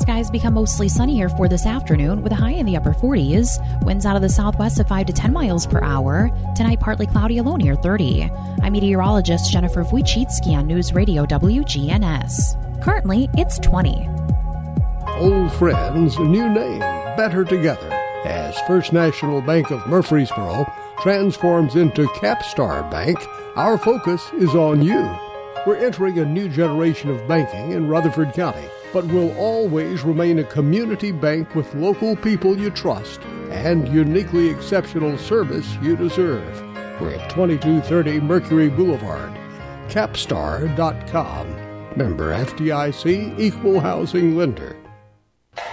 Skies 0.00 0.30
become 0.30 0.54
mostly 0.54 0.88
sunny 0.88 1.14
here 1.14 1.28
for 1.28 1.46
this 1.46 1.66
afternoon 1.66 2.22
with 2.22 2.32
a 2.32 2.34
high 2.34 2.52
in 2.52 2.64
the 2.64 2.74
upper 2.74 2.94
40s. 2.94 3.58
Winds 3.84 4.06
out 4.06 4.16
of 4.16 4.22
the 4.22 4.30
southwest 4.30 4.80
of 4.80 4.88
5 4.88 5.04
to 5.04 5.12
10 5.12 5.30
miles 5.30 5.66
per 5.66 5.82
hour. 5.82 6.30
Tonight, 6.56 6.80
partly 6.80 7.06
cloudy, 7.06 7.36
a 7.36 7.42
low 7.42 7.56
near 7.56 7.76
30. 7.76 8.30
I'm 8.62 8.72
meteorologist 8.72 9.52
Jennifer 9.52 9.84
Wojcicki 9.84 10.56
on 10.56 10.66
News 10.66 10.94
Radio 10.94 11.26
WGNS. 11.26 12.82
Currently, 12.82 13.28
it's 13.34 13.58
20. 13.58 14.08
Old 15.18 15.52
friends, 15.52 16.18
new 16.18 16.48
name, 16.48 16.80
better 17.18 17.44
together. 17.44 17.92
As 18.24 18.58
First 18.60 18.94
National 18.94 19.42
Bank 19.42 19.70
of 19.70 19.86
Murfreesboro 19.86 20.64
transforms 21.02 21.76
into 21.76 22.06
Capstar 22.06 22.90
Bank, 22.90 23.18
our 23.54 23.76
focus 23.76 24.30
is 24.38 24.54
on 24.54 24.80
you. 24.82 24.98
We're 25.66 25.76
entering 25.76 26.18
a 26.18 26.24
new 26.24 26.48
generation 26.48 27.10
of 27.10 27.28
banking 27.28 27.72
in 27.72 27.86
Rutherford 27.86 28.32
County, 28.32 28.66
but 28.92 29.06
will 29.06 29.36
always 29.36 30.02
remain 30.02 30.38
a 30.38 30.44
community 30.44 31.12
bank 31.12 31.54
with 31.54 31.74
local 31.74 32.16
people 32.16 32.58
you 32.58 32.70
trust 32.70 33.20
and 33.50 33.88
uniquely 33.88 34.48
exceptional 34.48 35.16
service 35.18 35.76
you 35.82 35.96
deserve. 35.96 36.60
We're 37.00 37.14
at 37.14 37.30
2230 37.30 38.20
Mercury 38.20 38.68
Boulevard. 38.68 39.32
Capstar.com. 39.88 41.48
Member 41.96 42.32
FDIC 42.32 43.38
Equal 43.38 43.80
Housing 43.80 44.36
Lender. 44.36 44.76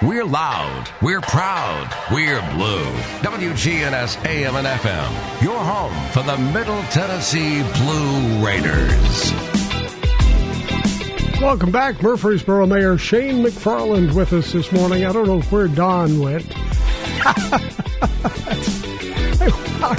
We're 0.01 0.25
loud. 0.25 0.89
We're 1.01 1.21
proud. 1.21 1.93
We're 2.12 2.41
blue. 2.56 2.86
WGNS 3.21 4.25
AM 4.25 4.56
and 4.56 4.67
FM. 4.67 5.41
Your 5.43 5.58
home 5.58 6.12
for 6.12 6.23
the 6.23 6.38
Middle 6.51 6.82
Tennessee 6.84 7.62
Blue 7.80 8.45
Raiders. 8.45 9.56
Welcome 11.39 11.71
back, 11.71 12.02
Murfreesboro 12.02 12.65
Mayor 12.65 12.97
Shane 12.97 13.43
McFarland 13.43 14.15
with 14.15 14.34
us 14.34 14.52
this 14.52 14.71
morning. 14.71 15.06
I 15.06 15.13
don't 15.13 15.28
know 15.28 15.41
where 15.41 15.67
Don 15.67 16.19
went. 16.19 16.43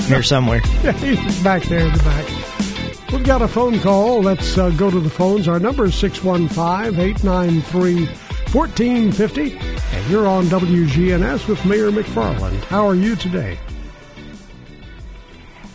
Here 0.09 0.23
somewhere. 0.25 0.61
Yeah, 0.83 0.93
He's 0.93 1.43
back 1.45 1.63
there 1.65 1.87
in 1.87 1.93
the 1.93 2.03
back. 2.03 3.13
We've 3.13 3.25
got 3.25 3.41
a 3.41 3.47
phone 3.49 3.79
call. 3.79 4.21
Let's 4.21 4.59
uh, 4.59 4.71
go 4.71 4.91
to 4.91 4.99
the 4.99 5.09
phones. 5.09 5.47
Our 5.47 5.61
number 5.61 5.85
is 5.87 5.95
615 5.95 7.01
893 7.01 8.07
1450. 8.53 9.57
And 9.59 10.11
you're 10.11 10.27
on 10.27 10.47
WGNS 10.47 11.47
with 11.47 11.65
Mayor 11.65 11.93
McFarland. 11.93 12.65
How 12.65 12.85
are 12.87 12.97
you 12.97 13.15
today? 13.15 13.57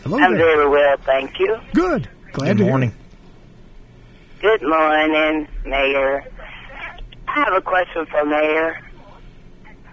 Hello 0.03 0.19
I'm 0.19 0.35
there. 0.35 0.45
very 0.45 0.69
well, 0.69 0.97
thank 1.05 1.39
you. 1.39 1.57
Good. 1.73 2.09
Glad 2.33 2.47
Good 2.49 2.57
to 2.57 2.63
hear 2.63 2.71
morning. 2.71 2.93
Good 4.43 4.61
morning, 4.61 5.47
Mayor. 5.65 6.21
I 7.29 7.31
have 7.45 7.53
a 7.53 7.61
question 7.61 8.05
for 8.07 8.25
Mayor. 8.25 8.77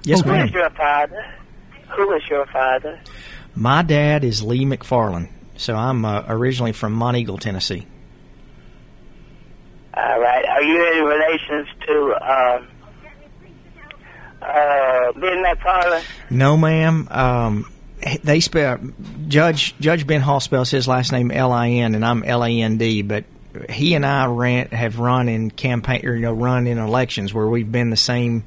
Yes. 0.03 0.25
Ma'am. 0.25 0.49
is 0.49 0.53
your 0.53 0.69
father? 0.71 1.25
Who 1.91 2.13
is 2.15 2.29
your 2.29 2.47
father? 2.47 2.99
My 3.55 3.83
dad 3.83 4.25
is 4.25 4.43
Lee 4.43 4.65
McFarland, 4.65 5.29
so 5.57 5.77
I'm 5.77 6.05
uh, 6.05 6.25
originally 6.27 6.73
from 6.73 6.99
Monteagle, 6.99 7.39
Tennessee. 7.39 7.87
All 9.95 10.21
right. 10.21 10.45
Are 10.45 10.63
you 10.63 10.95
in 10.95 11.05
relations 11.05 11.69
to 11.87 12.17
uh, 12.21 12.63
uh, 14.43 15.13
Ben 15.13 15.45
McFarlin? 15.45 16.05
No, 16.29 16.57
ma'am. 16.57 17.07
Um, 17.09 17.73
they 18.25 18.41
spell 18.41 18.81
Judge 19.29 19.79
Judge 19.79 20.09
Ben 20.09 20.23
Hall 20.23 20.41
spells 20.41 20.73
his 20.73 20.89
last 20.89 21.13
name 21.13 21.31
L 21.31 21.53
I 21.53 21.69
N, 21.69 21.95
and 21.95 22.05
I'm 22.05 22.25
L 22.25 22.45
A 22.45 22.49
N 22.49 22.79
D. 22.79 23.03
But 23.03 23.27
he 23.69 23.95
and 23.95 24.05
I 24.05 24.27
ran 24.27 24.69
have 24.69 24.99
run 24.99 25.29
in 25.29 25.51
campaign 25.51 26.07
or 26.07 26.15
you 26.15 26.23
know 26.23 26.33
run 26.33 26.67
in 26.67 26.79
elections 26.79 27.33
where 27.35 27.47
we've 27.47 27.71
been 27.71 27.91
the 27.91 27.97
same. 27.97 28.45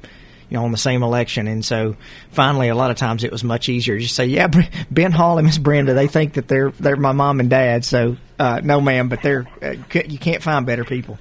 You 0.50 0.58
know, 0.58 0.66
on 0.66 0.72
the 0.72 0.78
same 0.78 1.02
election, 1.02 1.48
and 1.48 1.64
so 1.64 1.96
finally, 2.30 2.68
a 2.68 2.74
lot 2.74 2.90
of 2.90 2.98
times 2.98 3.24
it 3.24 3.32
was 3.32 3.42
much 3.42 3.70
easier. 3.70 3.98
Just 3.98 4.14
say, 4.14 4.26
"Yeah, 4.26 4.48
Ben 4.90 5.10
Hall 5.10 5.38
and 5.38 5.46
Miss 5.46 5.56
Brenda. 5.56 5.94
They 5.94 6.06
think 6.06 6.34
that 6.34 6.48
they're 6.48 6.70
they're 6.70 6.96
my 6.96 7.12
mom 7.12 7.40
and 7.40 7.48
dad." 7.48 7.84
So, 7.84 8.18
uh, 8.38 8.60
no, 8.62 8.80
ma'am, 8.80 9.08
but 9.08 9.22
they're 9.22 9.48
uh, 9.62 9.70
you 9.94 10.18
can't 10.18 10.42
find 10.42 10.66
better 10.66 10.84
people. 10.84 11.18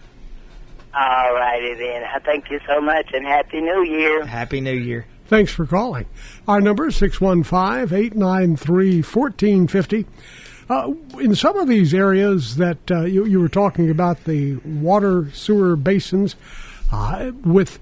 All 0.93 1.33
righty 1.33 1.73
then. 1.73 2.03
I 2.03 2.19
thank 2.19 2.51
you 2.51 2.59
so 2.67 2.79
much 2.81 3.11
and 3.13 3.25
Happy 3.25 3.61
New 3.61 3.83
Year. 3.83 4.25
Happy 4.25 4.61
New 4.61 4.75
Year. 4.75 5.07
Thanks 5.25 5.51
for 5.51 5.65
calling. 5.65 6.05
Our 6.47 6.61
number 6.61 6.87
is 6.87 6.95
615 6.97 7.97
893 7.97 9.01
1450. 9.01 10.05
Uh, 10.69 10.93
In 11.19 11.35
some 11.35 11.57
of 11.57 11.67
these 11.67 11.93
areas 11.93 12.55
that 12.57 12.91
uh, 12.91 13.01
you, 13.01 13.25
you 13.25 13.39
were 13.39 13.49
talking 13.49 13.89
about, 13.89 14.23
the 14.23 14.55
water 14.57 15.29
sewer 15.33 15.75
basins, 15.75 16.35
uh, 16.91 17.31
with 17.43 17.79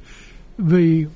the 0.57 1.07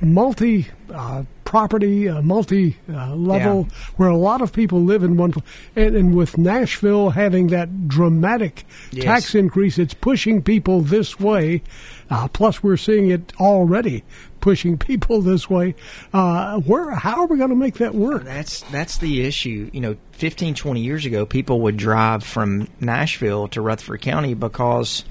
multi 0.00 0.66
uh, 0.92 1.22
property, 1.44 2.08
uh, 2.08 2.20
multi 2.22 2.76
uh, 2.92 3.14
level, 3.14 3.68
where 3.96 4.08
a 4.08 4.16
lot 4.16 4.42
of 4.42 4.52
people 4.52 4.82
live 4.82 5.02
in 5.02 5.16
one. 5.16 5.32
pl- 5.32 5.42
And, 5.76 5.96
and 5.96 6.14
with 6.14 6.36
Nashville 6.38 7.10
having 7.10 7.46
that 7.48 7.88
dramatic 7.88 8.66
Yes. 8.90 9.04
tax 9.04 9.34
increase, 9.34 9.78
it's 9.78 9.94
pushing 9.94 10.42
people 10.42 10.80
this 10.82 11.18
way. 11.18 11.62
Uh, 12.10 12.28
plus, 12.28 12.62
we're 12.62 12.76
seeing 12.76 13.10
it 13.10 13.32
already 13.40 14.04
pushing 14.40 14.76
people 14.90 15.20
this 15.22 15.48
way. 15.50 15.74
Uh, 16.12 16.58
where? 16.60 16.90
How 16.90 17.20
are 17.20 17.26
we 17.26 17.36
going 17.38 17.50
to 17.50 17.56
make 17.56 17.74
that 17.78 17.94
work? 17.94 18.24
That's 18.24 18.60
that's 18.70 18.98
the 18.98 19.22
issue. 19.26 19.70
You 19.72 19.80
know, 19.80 19.96
15, 20.12 20.54
20 20.54 20.80
years 20.80 21.06
ago, 21.06 21.24
people 21.26 21.60
would 21.62 21.76
drive 21.76 22.24
from 22.24 22.68
Nashville 22.80 23.48
to 23.48 23.60
Rutherford 23.60 24.02
County 24.02 24.34
because, 24.34 25.04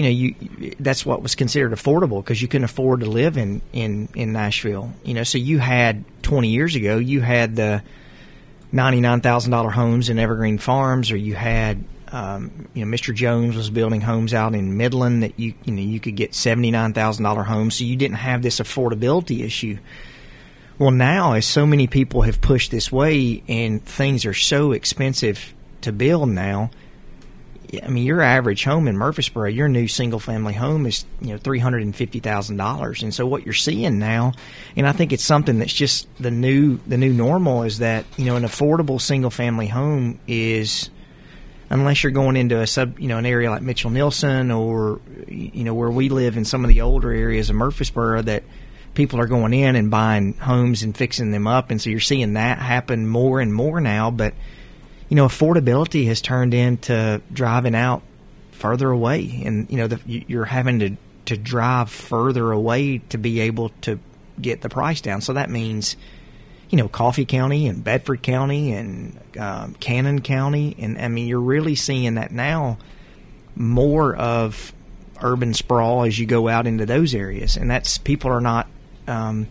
you 0.00 0.06
know, 0.06 0.08
you 0.08 0.74
that's 0.80 1.04
what 1.04 1.22
was 1.22 1.34
considered 1.34 1.72
affordable 1.72 2.24
because 2.24 2.40
you 2.40 2.48
couldn't 2.48 2.64
afford 2.64 3.00
to 3.00 3.06
live 3.06 3.36
in 3.36 3.60
in 3.72 4.08
in 4.14 4.32
Nashville. 4.32 4.92
You 5.04 5.12
know, 5.12 5.24
so 5.24 5.36
you 5.36 5.58
had 5.58 6.04
twenty 6.22 6.48
years 6.48 6.74
ago, 6.74 6.96
you 6.96 7.20
had 7.20 7.54
the 7.54 7.82
ninety 8.72 9.00
nine 9.00 9.20
thousand 9.20 9.50
dollar 9.50 9.68
homes 9.70 10.08
in 10.08 10.18
Evergreen 10.18 10.58
Farms, 10.58 11.10
or 11.10 11.16
you 11.16 11.34
had. 11.34 11.84
Um, 12.12 12.68
you 12.74 12.84
know, 12.84 12.92
Mr. 12.92 13.14
Jones 13.14 13.54
was 13.54 13.70
building 13.70 14.00
homes 14.00 14.34
out 14.34 14.56
in 14.56 14.76
Midland 14.76 15.22
that 15.22 15.38
you 15.38 15.54
you 15.64 15.72
know 15.72 15.82
you 15.82 16.00
could 16.00 16.16
get 16.16 16.34
seventy 16.34 16.72
nine 16.72 16.92
thousand 16.92 17.22
dollar 17.22 17.44
homes, 17.44 17.76
so 17.76 17.84
you 17.84 17.94
didn't 17.94 18.16
have 18.16 18.42
this 18.42 18.58
affordability 18.58 19.44
issue. 19.44 19.78
Well, 20.76 20.90
now 20.90 21.34
as 21.34 21.46
so 21.46 21.66
many 21.66 21.86
people 21.86 22.22
have 22.22 22.40
pushed 22.40 22.72
this 22.72 22.90
way 22.90 23.44
and 23.46 23.84
things 23.84 24.24
are 24.24 24.34
so 24.34 24.72
expensive 24.72 25.54
to 25.82 25.92
build 25.92 26.30
now, 26.30 26.70
I 27.82 27.88
mean, 27.88 28.04
your 28.04 28.20
average 28.20 28.64
home 28.64 28.88
in 28.88 28.96
Murfreesboro, 28.96 29.48
your 29.48 29.68
new 29.68 29.86
single 29.86 30.18
family 30.18 30.54
home 30.54 30.86
is 30.86 31.04
you 31.20 31.28
know 31.28 31.38
three 31.38 31.58
hundred 31.58 31.82
and 31.82 31.94
fifty 31.94 32.20
thousand 32.20 32.56
dollars, 32.56 33.02
and 33.02 33.14
so 33.14 33.26
what 33.26 33.44
you're 33.44 33.54
seeing 33.54 33.98
now, 33.98 34.32
and 34.76 34.88
I 34.88 34.92
think 34.92 35.12
it's 35.12 35.24
something 35.24 35.58
that's 35.58 35.72
just 35.72 36.08
the 36.18 36.30
new 36.30 36.78
the 36.86 36.96
new 36.96 37.12
normal 37.12 37.62
is 37.62 37.78
that 37.78 38.04
you 38.16 38.24
know 38.24 38.36
an 38.36 38.44
affordable 38.44 39.00
single 39.00 39.30
family 39.30 39.66
home 39.66 40.18
is 40.26 40.90
unless 41.70 42.02
you're 42.02 42.10
going 42.10 42.36
into 42.36 42.60
a 42.60 42.66
sub, 42.66 42.98
you 42.98 43.06
know, 43.06 43.18
an 43.18 43.26
area 43.26 43.50
like 43.50 43.62
Mitchell 43.62 43.90
Neilson 43.90 44.56
or 44.56 45.00
you 45.28 45.64
know 45.64 45.74
where 45.74 45.90
we 45.90 46.08
live 46.08 46.36
in 46.36 46.44
some 46.44 46.64
of 46.64 46.68
the 46.68 46.80
older 46.80 47.12
areas 47.12 47.50
of 47.50 47.56
Murfreesboro 47.56 48.22
that 48.22 48.42
people 48.94 49.20
are 49.20 49.26
going 49.26 49.54
in 49.54 49.76
and 49.76 49.90
buying 49.90 50.34
homes 50.34 50.82
and 50.82 50.96
fixing 50.96 51.30
them 51.30 51.46
up, 51.46 51.70
and 51.70 51.80
so 51.80 51.90
you're 51.90 52.00
seeing 52.00 52.34
that 52.34 52.58
happen 52.58 53.06
more 53.06 53.40
and 53.40 53.54
more 53.54 53.80
now. 53.80 54.10
But 54.10 54.34
you 55.10 55.16
know, 55.16 55.26
affordability 55.26 56.06
has 56.06 56.22
turned 56.22 56.54
into 56.54 57.20
driving 57.32 57.74
out 57.74 58.02
further 58.52 58.88
away, 58.90 59.42
and 59.44 59.70
you 59.70 59.76
know, 59.76 59.86
the, 59.88 60.00
you- 60.06 60.24
you're 60.26 60.44
having 60.46 60.78
to 60.78 60.96
to 61.26 61.36
drive 61.36 61.90
further 61.90 62.50
away 62.50 62.98
to 63.10 63.18
be 63.18 63.40
able 63.40 63.68
to 63.82 63.98
get 64.40 64.62
the 64.62 64.68
price 64.70 65.00
down. 65.02 65.20
So 65.20 65.34
that 65.34 65.50
means 65.50 65.96
you 66.70 66.78
know, 66.78 66.88
Coffee 66.88 67.24
County 67.24 67.66
and 67.66 67.82
Bedford 67.82 68.22
County 68.22 68.72
and 68.72 69.18
um, 69.38 69.74
Cannon 69.74 70.20
County, 70.22 70.76
and 70.78 70.96
I 70.98 71.08
mean, 71.08 71.26
you're 71.26 71.40
really 71.40 71.74
seeing 71.74 72.14
that 72.14 72.30
now 72.30 72.78
more 73.56 74.14
of 74.14 74.72
urban 75.20 75.52
sprawl 75.52 76.04
as 76.04 76.16
you 76.18 76.26
go 76.26 76.46
out 76.48 76.66
into 76.68 76.86
those 76.86 77.12
areas, 77.14 77.56
and 77.56 77.68
that's 77.70 77.98
people 77.98 78.30
are 78.30 78.40
not 78.40 78.68
um, 79.08 79.48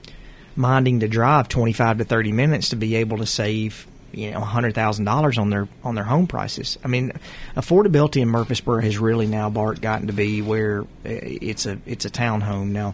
minding 0.56 1.02
to 1.02 1.08
drive 1.10 1.50
25 1.50 1.98
to 2.00 2.04
30 2.06 2.32
minutes 2.32 2.70
to 2.70 2.78
be 2.78 2.96
able 2.96 3.18
to 3.18 3.26
save 3.26 3.86
you 4.12 4.32
know 4.32 4.40
hundred 4.40 4.76
thousand 4.76 5.06
dollars 5.06 5.38
on 5.38 5.50
their 5.50 5.68
on 5.84 5.96
their 5.96 6.04
home 6.04 6.28
prices. 6.28 6.78
I 6.84 6.88
mean, 6.88 7.14
affordability 7.56 8.22
in 8.22 8.30
Murfreesboro 8.30 8.82
has 8.82 8.98
really 8.98 9.28
now 9.28 9.50
Bart 9.50 9.82
gotten 9.82 10.08
to 10.08 10.14
be 10.14 10.42
where 10.42 10.82
uh, 10.82 10.86
it's 11.06 11.66
a 11.66 11.80
it's 11.86 12.06
a 12.06 12.10
townhome 12.10 12.70
now 12.70 12.94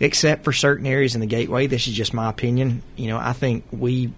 except 0.00 0.44
for 0.44 0.52
certain 0.52 0.86
areas 0.86 1.14
in 1.14 1.20
the 1.20 1.26
gateway. 1.26 1.66
This 1.66 1.86
is 1.86 1.94
just 1.94 2.12
my 2.12 2.28
opinion. 2.28 2.82
You 2.96 3.08
know, 3.08 3.18
I 3.18 3.32
think 3.32 3.64
we 3.70 4.12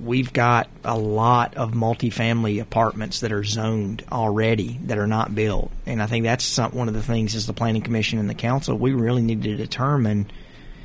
we've 0.00 0.32
got 0.32 0.68
a 0.84 0.96
lot 0.96 1.54
of 1.56 1.72
multifamily 1.72 2.60
apartments 2.60 3.20
that 3.20 3.32
are 3.32 3.44
zoned 3.44 4.04
already 4.10 4.78
that 4.84 4.98
are 4.98 5.06
not 5.06 5.34
built, 5.34 5.70
and 5.84 6.02
I 6.02 6.06
think 6.06 6.24
that's 6.24 6.44
some, 6.44 6.72
one 6.72 6.88
of 6.88 6.94
the 6.94 7.02
things 7.02 7.34
as 7.34 7.46
the 7.46 7.52
planning 7.52 7.82
commission 7.82 8.18
and 8.18 8.30
the 8.30 8.34
council 8.34 8.76
we 8.76 8.92
really 8.92 9.22
need 9.22 9.42
to 9.42 9.56
determine. 9.56 10.30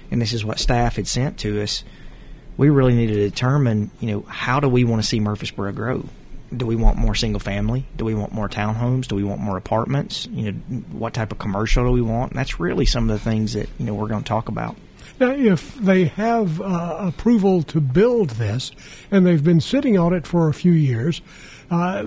And 0.09 0.21
this 0.21 0.33
is 0.33 0.43
what 0.43 0.59
staff 0.59 0.97
had 0.97 1.07
sent 1.07 1.39
to 1.39 1.61
us. 1.61 1.85
We 2.61 2.69
really 2.69 2.93
need 2.93 3.07
to 3.07 3.15
determine, 3.15 3.89
you 3.99 4.11
know, 4.11 4.21
how 4.27 4.59
do 4.59 4.69
we 4.69 4.83
want 4.83 5.01
to 5.01 5.07
see 5.07 5.19
Murfreesboro 5.19 5.71
grow? 5.71 6.05
Do 6.55 6.67
we 6.67 6.75
want 6.75 6.95
more 6.95 7.15
single 7.15 7.39
family? 7.39 7.87
Do 7.97 8.05
we 8.05 8.13
want 8.13 8.33
more 8.33 8.47
townhomes? 8.47 9.07
Do 9.07 9.15
we 9.15 9.23
want 9.23 9.41
more 9.41 9.57
apartments? 9.57 10.27
You 10.27 10.51
know, 10.51 10.59
what 10.91 11.15
type 11.15 11.31
of 11.31 11.39
commercial 11.39 11.85
do 11.85 11.91
we 11.91 12.03
want? 12.03 12.33
And 12.33 12.39
that's 12.39 12.59
really 12.59 12.85
some 12.85 13.09
of 13.09 13.17
the 13.17 13.23
things 13.23 13.53
that 13.53 13.67
you 13.79 13.87
know 13.87 13.95
we're 13.95 14.09
going 14.09 14.21
to 14.21 14.27
talk 14.27 14.47
about. 14.47 14.75
Now, 15.19 15.31
if 15.31 15.73
they 15.73 16.05
have 16.05 16.61
uh, 16.61 16.97
approval 16.99 17.63
to 17.63 17.81
build 17.81 18.29
this, 18.31 18.71
and 19.09 19.25
they've 19.25 19.43
been 19.43 19.61
sitting 19.61 19.97
on 19.97 20.13
it 20.13 20.27
for 20.27 20.47
a 20.47 20.53
few 20.53 20.73
years, 20.73 21.23
uh, 21.71 22.05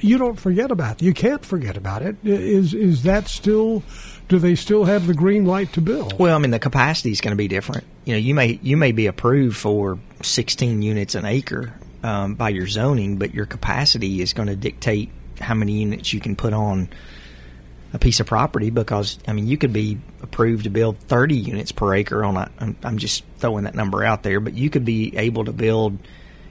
you 0.00 0.16
don't 0.16 0.40
forget 0.40 0.70
about 0.70 1.02
it. 1.02 1.04
You 1.04 1.12
can't 1.12 1.44
forget 1.44 1.76
about 1.76 2.00
it. 2.00 2.16
Is 2.24 2.72
Is 2.72 2.74
is 2.74 3.02
that 3.02 3.28
still? 3.28 3.82
Do 4.28 4.38
they 4.38 4.54
still 4.54 4.84
have 4.84 5.06
the 5.06 5.14
green 5.14 5.44
light 5.44 5.72
to 5.74 5.80
build? 5.80 6.18
Well, 6.18 6.34
I 6.34 6.38
mean, 6.38 6.50
the 6.50 6.58
capacity 6.58 7.10
is 7.10 7.20
going 7.20 7.32
to 7.32 7.36
be 7.36 7.48
different. 7.48 7.84
You 8.04 8.14
know, 8.14 8.18
you 8.18 8.34
may 8.34 8.58
you 8.62 8.76
may 8.76 8.92
be 8.92 9.06
approved 9.06 9.56
for 9.56 9.98
16 10.22 10.82
units 10.82 11.14
an 11.14 11.24
acre 11.24 11.74
um, 12.02 12.34
by 12.34 12.48
your 12.50 12.66
zoning, 12.66 13.18
but 13.18 13.34
your 13.34 13.46
capacity 13.46 14.20
is 14.20 14.32
going 14.32 14.48
to 14.48 14.56
dictate 14.56 15.10
how 15.40 15.54
many 15.54 15.72
units 15.72 16.12
you 16.12 16.20
can 16.20 16.36
put 16.36 16.52
on 16.52 16.88
a 17.92 17.98
piece 17.98 18.20
of 18.20 18.26
property. 18.26 18.70
Because 18.70 19.18
I 19.28 19.32
mean, 19.32 19.46
you 19.46 19.58
could 19.58 19.72
be 19.72 19.98
approved 20.22 20.64
to 20.64 20.70
build 20.70 20.98
30 20.98 21.34
units 21.34 21.72
per 21.72 21.94
acre 21.94 22.24
on 22.24 22.36
a. 22.36 22.50
I'm, 22.58 22.76
I'm 22.82 22.98
just 22.98 23.24
throwing 23.38 23.64
that 23.64 23.74
number 23.74 24.04
out 24.04 24.22
there, 24.22 24.40
but 24.40 24.54
you 24.54 24.70
could 24.70 24.84
be 24.84 25.16
able 25.16 25.44
to 25.44 25.52
build 25.52 25.98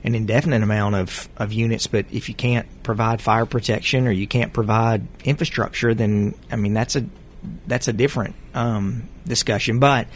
an 0.03 0.15
indefinite 0.15 0.63
amount 0.63 0.95
of, 0.95 1.29
of 1.37 1.53
units, 1.53 1.87
but 1.87 2.05
if 2.11 2.27
you 2.27 2.35
can't 2.35 2.65
provide 2.83 3.21
fire 3.21 3.45
protection 3.45 4.07
or 4.07 4.11
you 4.11 4.27
can't 4.27 4.51
provide 4.51 5.05
infrastructure, 5.23 5.93
then 5.93 6.33
I 6.51 6.55
mean 6.55 6.73
that's 6.73 6.95
a 6.95 7.05
that's 7.67 7.87
a 7.87 7.93
different 7.93 8.35
um, 8.53 9.07
discussion. 9.25 9.79
But 9.79 10.07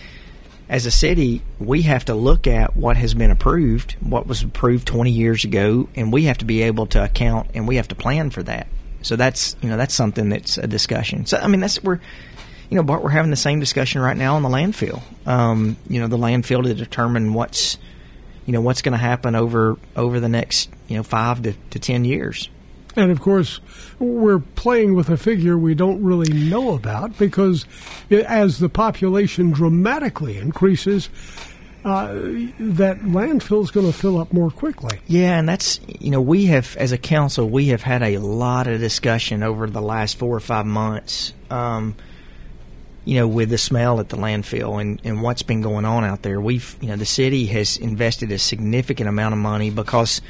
as 0.67 0.85
a 0.85 0.91
city, 0.91 1.41
we 1.59 1.83
have 1.83 2.05
to 2.05 2.15
look 2.15 2.47
at 2.47 2.75
what 2.75 2.97
has 2.97 3.13
been 3.13 3.31
approved, 3.31 3.93
what 3.99 4.25
was 4.25 4.41
approved 4.41 4.88
20 4.88 5.11
years 5.11 5.43
ago, 5.43 5.88
and 5.95 6.11
we 6.11 6.23
have 6.23 6.39
to 6.39 6.45
be 6.45 6.63
able 6.63 6.88
to 6.88 7.03
account 7.03 7.51
and 7.53 7.67
we 7.67 7.75
have 7.75 7.88
to 7.89 7.95
plan 7.95 8.29
for 8.31 8.43
that. 8.43 8.67
So 9.01 9.15
that's 9.15 9.55
you 9.61 9.69
know 9.69 9.77
that's 9.77 9.93
something 9.93 10.29
that's 10.29 10.57
a 10.57 10.65
discussion. 10.65 11.27
So 11.27 11.38
I 11.38 11.47
mean 11.47 11.59
that's 11.59 11.81
we're 11.83 11.99
you 12.69 12.75
know 12.75 12.81
Bart 12.81 13.03
we're 13.03 13.11
having 13.11 13.29
the 13.29 13.38
same 13.38 13.59
discussion 13.59 14.01
right 14.01 14.17
now 14.17 14.35
on 14.35 14.41
the 14.41 14.49
landfill. 14.49 15.01
Um, 15.27 15.77
you 15.88 15.99
know 15.99 16.07
the 16.07 16.17
landfill 16.17 16.63
to 16.63 16.73
determine 16.73 17.35
what's 17.35 17.77
you 18.47 18.53
know 18.53 18.61
what's 18.61 18.81
going 18.81 18.93
to 18.93 18.97
happen 18.97 19.35
over 19.35 19.77
over 19.95 20.19
the 20.19 20.29
next 20.29 20.71
you 20.88 20.97
know 20.97 21.03
five 21.03 21.43
to, 21.43 21.53
to 21.69 21.77
ten 21.77 22.03
years. 22.03 22.49
And 22.95 23.12
of 23.12 23.19
course, 23.21 23.60
we're 23.99 24.39
playing 24.39 24.95
with 24.95 25.10
a 25.10 25.17
figure 25.17 25.58
we 25.58 25.75
don't 25.75 26.01
really 26.03 26.31
know 26.31 26.73
about 26.73 27.17
because 27.17 27.65
as 28.10 28.60
the 28.60 28.69
population 28.69 29.51
dramatically 29.51 30.38
increases, 30.38 31.10
uh, 31.86 32.08
that 32.08 32.99
landfill 33.01 33.63
is 33.63 33.69
going 33.69 33.86
to 33.86 33.93
fill 33.93 34.17
up 34.17 34.34
more 34.34 34.49
quickly. 34.49 34.99
Yeah, 35.05 35.38
and 35.38 35.47
that's 35.47 35.79
you 35.88 36.10
know 36.10 36.19
we 36.19 36.45
have 36.45 36.75
as 36.77 36.91
a 36.91 36.97
council 36.97 37.47
we 37.47 37.67
have 37.67 37.84
had 37.84 38.01
a 38.01 38.17
lot 38.17 38.67
of 38.67 38.79
discussion 38.79 39.43
over 39.43 39.67
the 39.67 39.81
last 39.81 40.17
four 40.17 40.36
or 40.36 40.39
five 40.39 40.65
months. 40.65 41.34
Um, 41.51 41.95
you 43.05 43.19
know, 43.19 43.27
with 43.27 43.51
the 43.51 43.60
smell 43.60 43.99
at 43.99 44.10
the 44.10 44.17
landfill 44.17 44.81
and, 44.81 44.99
and 45.03 45.21
what's 45.21 45.43
been 45.43 45.62
going 45.62 45.86
on 45.86 46.03
out 46.03 46.23
there, 46.23 46.41
we've 46.41 46.75
you 46.81 46.88
know 46.88 46.95
the 46.95 47.05
city 47.05 47.45
has 47.47 47.77
invested 47.77 48.31
a 48.31 48.39
significant 48.39 49.08
amount 49.08 49.34
of 49.34 49.39
money 49.39 49.69
because 49.69 50.21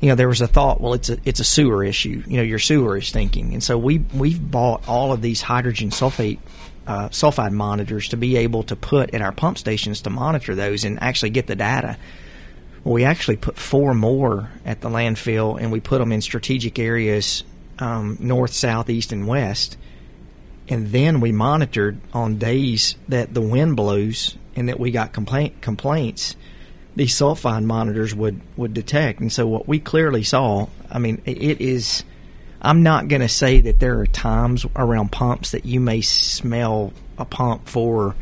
you 0.00 0.08
know 0.08 0.14
there 0.14 0.28
was 0.28 0.40
a 0.40 0.46
thought, 0.46 0.80
well, 0.80 0.94
it's 0.94 1.08
a 1.08 1.18
it's 1.24 1.40
a 1.40 1.44
sewer 1.44 1.82
issue. 1.82 2.22
You 2.26 2.36
know, 2.38 2.42
your 2.42 2.58
sewer 2.58 2.96
is 2.98 3.08
stinking, 3.08 3.52
and 3.52 3.62
so 3.62 3.78
we 3.78 3.98
we've 4.14 4.50
bought 4.50 4.88
all 4.88 5.12
of 5.12 5.22
these 5.22 5.40
hydrogen 5.40 5.90
sulfate 5.90 6.38
uh, 6.86 7.08
sulfide 7.08 7.52
monitors 7.52 8.08
to 8.08 8.16
be 8.16 8.36
able 8.36 8.62
to 8.64 8.76
put 8.76 9.10
in 9.10 9.22
our 9.22 9.32
pump 9.32 9.58
stations 9.58 10.02
to 10.02 10.10
monitor 10.10 10.54
those 10.54 10.84
and 10.84 11.02
actually 11.02 11.30
get 11.30 11.46
the 11.46 11.56
data. 11.56 11.96
Well, 12.84 12.94
we 12.94 13.04
actually 13.04 13.36
put 13.36 13.56
four 13.56 13.94
more 13.94 14.50
at 14.64 14.80
the 14.80 14.88
landfill, 14.88 15.60
and 15.60 15.72
we 15.72 15.80
put 15.80 15.98
them 15.98 16.12
in 16.12 16.20
strategic 16.20 16.78
areas, 16.78 17.42
um, 17.78 18.16
north, 18.20 18.52
south, 18.52 18.88
east, 18.90 19.12
and 19.12 19.26
west. 19.26 19.76
And 20.68 20.88
then 20.88 21.20
we 21.20 21.32
monitored 21.32 21.98
on 22.12 22.38
days 22.38 22.96
that 23.08 23.32
the 23.32 23.40
wind 23.40 23.76
blows 23.76 24.36
and 24.54 24.68
that 24.68 24.80
we 24.80 24.90
got 24.90 25.12
complaint 25.12 25.60
complaints. 25.60 26.36
These 26.96 27.14
sulfide 27.14 27.64
monitors 27.64 28.14
would 28.14 28.40
would 28.56 28.74
detect, 28.74 29.20
and 29.20 29.30
so 29.30 29.46
what 29.46 29.68
we 29.68 29.78
clearly 29.78 30.22
saw. 30.22 30.66
I 30.90 30.98
mean, 30.98 31.22
it- 31.24 31.60
is. 31.60 32.04
I'm 32.60 32.82
not 32.82 33.08
going 33.08 33.20
to 33.20 33.28
say 33.28 33.60
that 33.60 33.78
there 33.78 34.00
are 34.00 34.06
times 34.06 34.64
around 34.74 35.12
pumps 35.12 35.50
that 35.50 35.66
you 35.66 35.78
may 35.78 36.00
smell 36.00 36.92
a 37.18 37.24
pump 37.26 37.68
for 37.68 38.16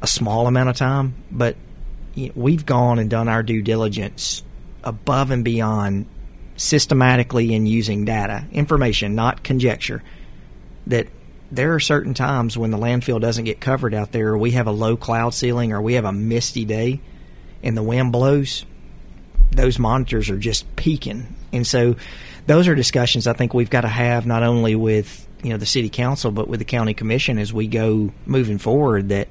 a 0.00 0.06
small 0.06 0.46
amount 0.46 0.70
of 0.70 0.76
time, 0.76 1.14
but 1.30 1.54
we've 2.34 2.64
gone 2.64 2.98
and 2.98 3.10
done 3.10 3.28
our 3.28 3.42
due 3.42 3.62
diligence 3.62 4.42
above 4.82 5.30
and 5.30 5.44
beyond 5.44 6.06
systematically 6.56 7.54
in 7.54 7.66
using 7.66 8.04
data, 8.04 8.44
information, 8.52 9.14
not 9.14 9.42
conjecture, 9.44 10.02
that 10.86 11.06
there 11.52 11.74
are 11.74 11.80
certain 11.80 12.14
times 12.14 12.56
when 12.56 12.70
the 12.70 12.78
landfill 12.78 13.20
doesn't 13.20 13.44
get 13.44 13.60
covered 13.60 13.94
out 13.94 14.12
there, 14.12 14.28
or 14.28 14.38
we 14.38 14.52
have 14.52 14.66
a 14.66 14.72
low 14.72 14.96
cloud 14.96 15.34
ceiling, 15.34 15.72
or 15.72 15.80
we 15.80 15.94
have 15.94 16.04
a 16.04 16.12
misty 16.12 16.64
day, 16.64 17.00
and 17.62 17.76
the 17.76 17.82
wind 17.82 18.12
blows. 18.12 18.64
Those 19.52 19.78
monitors 19.78 20.30
are 20.30 20.38
just 20.38 20.76
peaking, 20.76 21.34
and 21.52 21.66
so 21.66 21.96
those 22.46 22.68
are 22.68 22.74
discussions 22.74 23.26
I 23.26 23.32
think 23.32 23.52
we've 23.52 23.70
got 23.70 23.82
to 23.82 23.88
have 23.88 24.26
not 24.26 24.42
only 24.42 24.74
with 24.74 25.26
you 25.42 25.50
know 25.50 25.56
the 25.56 25.66
city 25.66 25.88
council, 25.88 26.30
but 26.30 26.48
with 26.48 26.60
the 26.60 26.64
county 26.64 26.94
commission 26.94 27.38
as 27.38 27.52
we 27.52 27.66
go 27.66 28.12
moving 28.26 28.58
forward. 28.58 29.08
That 29.08 29.28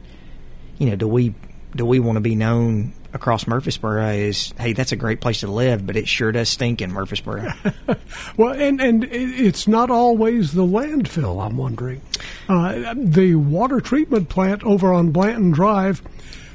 you 0.78 0.89
know, 0.89 0.96
do 0.96 1.08
we 1.08 1.34
do 1.76 1.86
we 1.86 2.00
want 2.00 2.18
to 2.18 2.22
be 2.22 2.36
known 2.36 2.94
across 3.13 3.48
Murfreesboro 3.48 4.04
as, 4.04 4.54
hey, 4.60 4.74
that's 4.74 4.92
a 4.92 4.96
great 4.96 5.20
place 5.20 5.39
to 5.42 5.48
live, 5.48 5.86
but 5.86 5.96
it 5.96 6.08
sure 6.08 6.32
does 6.32 6.50
stink 6.50 6.82
in 6.82 6.92
Murfreesboro. 6.92 7.52
Well, 8.38 8.54
and 8.54 8.80
and 8.80 9.04
it's 9.04 9.68
not 9.68 9.92
always 9.92 10.54
the 10.54 10.63
landfill. 10.63 11.46
I'm 11.46 11.58
wondering. 11.58 12.02
Uh, 12.48 12.94
the 12.96 13.36
water 13.36 13.82
treatment 13.82 14.30
plant 14.30 14.63
over 14.63 14.94
on 14.94 15.12
Blanton 15.12 15.52
Drive, 15.52 16.02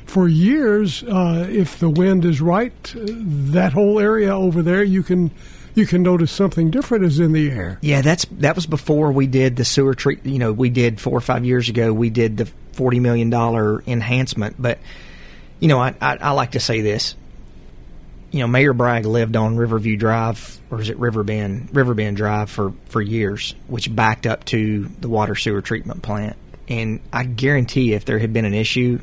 for 0.06 0.28
years, 0.28 1.02
uh, 1.02 1.46
if 1.50 1.78
the 1.78 1.88
wind 1.90 2.24
is 2.24 2.40
right, 2.40 2.72
uh, 2.96 3.00
that 3.06 3.72
whole 3.72 3.98
area 3.98 4.34
over 4.34 4.62
there, 4.62 4.82
you 4.82 5.02
can 5.02 5.30
you 5.74 5.86
can 5.86 6.02
notice 6.02 6.30
something 6.30 6.70
different 6.70 7.04
is 7.04 7.18
in 7.18 7.32
the 7.32 7.50
air. 7.50 7.78
yeah, 7.82 8.00
that's 8.00 8.26
that 8.32 8.54
was 8.54 8.66
before 8.66 9.10
we 9.12 9.26
did 9.26 9.56
the 9.56 9.64
sewer 9.64 9.94
treat. 9.94 10.24
You 10.24 10.38
know, 10.38 10.52
we 10.52 10.70
did 10.70 11.00
four 11.00 11.16
or 11.16 11.20
five 11.20 11.44
years 11.44 11.68
ago. 11.68 11.92
We 11.92 12.10
did 12.10 12.36
the 12.36 12.46
forty 12.72 13.00
million 13.00 13.30
dollar 13.30 13.82
enhancement, 13.86 14.56
but 14.58 14.78
you 15.60 15.68
know, 15.68 15.80
I, 15.80 15.94
I 16.00 16.16
I 16.16 16.30
like 16.30 16.52
to 16.52 16.60
say 16.60 16.80
this. 16.80 17.16
You 18.30 18.40
know, 18.40 18.48
Mayor 18.48 18.72
Bragg 18.72 19.06
lived 19.06 19.36
on 19.36 19.56
Riverview 19.56 19.96
Drive, 19.96 20.60
or 20.70 20.80
is 20.80 20.90
it 20.90 20.98
Riverbend 20.98 21.70
Riverbend 21.72 22.16
Drive 22.16 22.50
for 22.50 22.72
for 22.86 23.00
years, 23.00 23.54
which 23.68 23.94
backed 23.94 24.26
up 24.26 24.44
to 24.46 24.90
the 25.00 25.08
water 25.08 25.34
sewer 25.36 25.62
treatment 25.62 26.02
plant. 26.02 26.36
And 26.68 27.00
I 27.12 27.24
guarantee, 27.24 27.92
if 27.92 28.06
there 28.06 28.18
had 28.18 28.32
been 28.32 28.44
an 28.44 28.54
issue, 28.54 29.00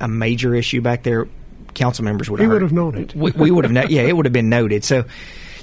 a 0.00 0.08
major 0.08 0.54
issue 0.54 0.80
back 0.80 1.02
there, 1.02 1.26
council 1.74 2.04
members 2.04 2.28
would 2.30 2.40
He 2.40 2.44
have 2.44 2.52
would 2.52 2.62
have 2.62 2.72
known 2.72 2.96
it. 2.96 3.14
we, 3.14 3.30
we 3.32 3.50
would 3.50 3.64
have 3.64 3.72
no, 3.72 3.82
yeah 3.84 4.02
it 4.02 4.16
would 4.16 4.24
have 4.26 4.32
been 4.32 4.48
noted 4.48 4.82
so 4.84 5.04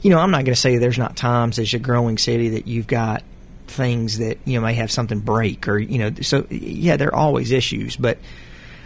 you 0.02 0.10
know 0.12 0.19
i'm 0.19 0.32
not 0.32 0.45
going 0.45 0.54
to 0.54 0.56
say 0.56 0.78
there's 0.78 1.00
not 1.00 1.17
times 1.17 1.60
as 1.60 1.74
a 1.74 1.80
growing 1.80 2.17
city 2.17 2.50
that 2.50 2.67
you've 2.67 2.88
got 2.88 3.21
things 3.67 4.19
that 4.19 4.38
you 4.45 4.54
know 4.54 4.62
may 4.62 4.76
have 4.76 4.91
something 4.91 5.19
break 5.19 5.67
or 5.67 5.78
you 5.78 5.98
know 5.98 6.12
so 6.21 6.45
yeah 6.50 6.95
there 6.95 7.10
are 7.10 7.15
always 7.15 7.52
issues 7.52 7.98
but 7.98 8.17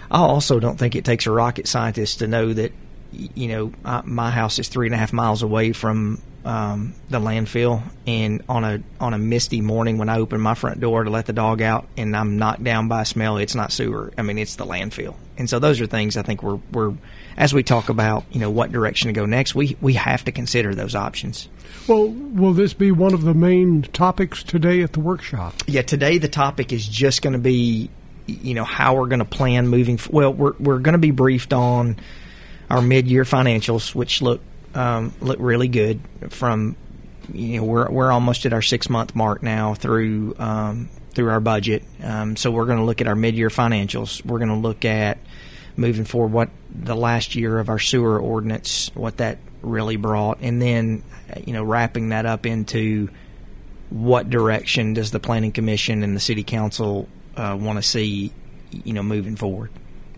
i 0.10 0.18
also 0.18 0.60
don't 0.60 0.78
think 0.80 0.96
it 0.96 1.04
takes 1.06 1.28
a 1.28 1.32
rocket 1.32 1.68
scientist 1.68 2.20
to 2.20 2.28
know 2.28 2.54
that 2.54 2.72
you 3.12 3.48
know 3.48 3.72
I, 3.84 4.02
my 4.06 4.30
house 4.32 4.60
is 4.60 4.67
three 4.67 4.88
and 4.88 4.95
a 4.95 4.98
half 4.98 5.13
miles 5.13 5.41
away 5.41 5.72
from 5.74 6.22
um, 6.45 6.93
the 7.10 7.19
landfill 7.19 7.84
and 8.08 8.41
on 8.48 8.63
a 8.63 8.82
on 9.00 9.13
a 9.13 9.17
misty 9.17 9.62
morning 9.62 9.98
when 9.98 10.08
i 10.10 10.17
open 10.19 10.39
my 10.39 10.54
front 10.54 10.80
door 10.80 11.04
to 11.04 11.10
let 11.10 11.26
the 11.26 11.34
dog 11.34 11.62
out 11.62 11.88
and 11.98 12.15
i'm 12.15 12.38
knocked 12.38 12.63
down 12.63 12.88
by 12.88 13.02
a 13.02 13.06
smell 13.06 13.38
it's 13.38 13.56
not 13.56 13.72
sewer 13.72 14.13
i 14.17 14.22
mean 14.22 14.38
it's 14.38 14.56
the 14.56 14.65
landfill 14.65 15.15
and 15.38 15.50
so 15.50 15.60
those 15.60 15.82
are 15.82 15.86
things 15.86 16.15
i 16.17 16.22
think 16.22 16.41
we're 16.41 16.60
we're 16.72 16.93
as 17.36 17.54
we 17.54 17.62
talk 17.62 17.89
about 17.89 18.24
you 18.32 18.39
know 18.39 18.50
what 18.50 18.72
direction 18.72 19.08
to 19.08 19.13
go 19.13 19.26
next 19.26 19.54
we 19.54 19.76
we 19.82 19.93
have 19.93 20.24
to 20.24 20.32
consider 20.32 20.74
those 20.74 20.95
options 20.95 21.50
Well, 21.88 22.08
will 22.08 22.54
this 22.54 22.74
be 22.74 22.91
one 22.91 23.13
of 23.13 23.24
the 23.24 23.34
main 23.34 23.82
topics 23.82 24.43
today 24.43 24.82
at 24.84 24.93
the 24.93 25.00
workshop? 25.00 25.54
yeah, 25.67 25.82
today 25.82 26.19
the 26.19 26.28
topic 26.30 26.72
is 26.72 26.88
just 26.88 27.22
going 27.24 27.34
to 27.34 27.39
be, 27.39 27.89
you 28.28 28.54
know, 28.54 28.63
how 28.63 28.95
we're 28.95 29.08
going 29.08 29.19
to 29.19 29.26
plan 29.38 29.67
moving. 29.67 30.00
Well, 30.12 30.32
we're 30.34 30.54
we're 30.60 30.80
going 30.80 30.93
to 30.93 31.00
be 31.00 31.12
briefed 31.12 31.52
on 31.54 31.98
our 32.69 32.82
mid-year 32.82 33.23
financials, 33.23 33.95
which 33.95 34.21
look 34.21 34.41
um, 34.75 35.13
look 35.19 35.38
really 35.39 35.67
good. 35.67 35.99
From 36.29 36.75
you 37.34 37.58
know, 37.58 37.63
we're 37.63 37.89
we're 37.89 38.12
almost 38.12 38.45
at 38.45 38.53
our 38.53 38.62
six-month 38.62 39.15
mark 39.15 39.43
now 39.43 39.73
through 39.73 40.36
um, 40.38 40.89
through 41.12 41.29
our 41.29 41.39
budget. 41.39 41.84
Um, 42.03 42.36
so 42.36 42.51
we're 42.51 42.65
going 42.65 42.77
to 42.77 42.84
look 42.84 43.01
at 43.01 43.08
our 43.08 43.15
mid-year 43.15 43.49
financials. 43.49 44.23
We're 44.25 44.39
going 44.39 44.49
to 44.49 44.55
look 44.55 44.86
at 44.86 45.17
moving 45.75 46.05
forward 46.05 46.32
what 46.32 46.49
the 46.69 46.95
last 46.95 47.36
year 47.36 47.58
of 47.60 47.69
our 47.69 47.79
sewer 47.79 48.19
ordinance, 48.19 48.91
what 48.93 49.17
that 49.17 49.38
really 49.62 49.95
brought, 49.95 50.39
and 50.41 50.62
then 50.62 51.03
you 51.45 51.53
know 51.53 51.63
wrapping 51.63 52.10
that 52.10 52.25
up 52.25 52.45
into 52.45 53.10
what 53.89 54.29
direction 54.29 54.93
does 54.93 55.10
the 55.12 55.19
planning 55.19 55.51
commission 55.51 56.03
and 56.03 56.15
the 56.15 56.19
city 56.19 56.43
council 56.43 57.08
uh, 57.36 57.58
want 57.60 57.77
to 57.77 57.84
see 57.84 58.32
you 58.71 58.93
know 58.93 59.01
moving 59.01 59.36
forward 59.36 59.71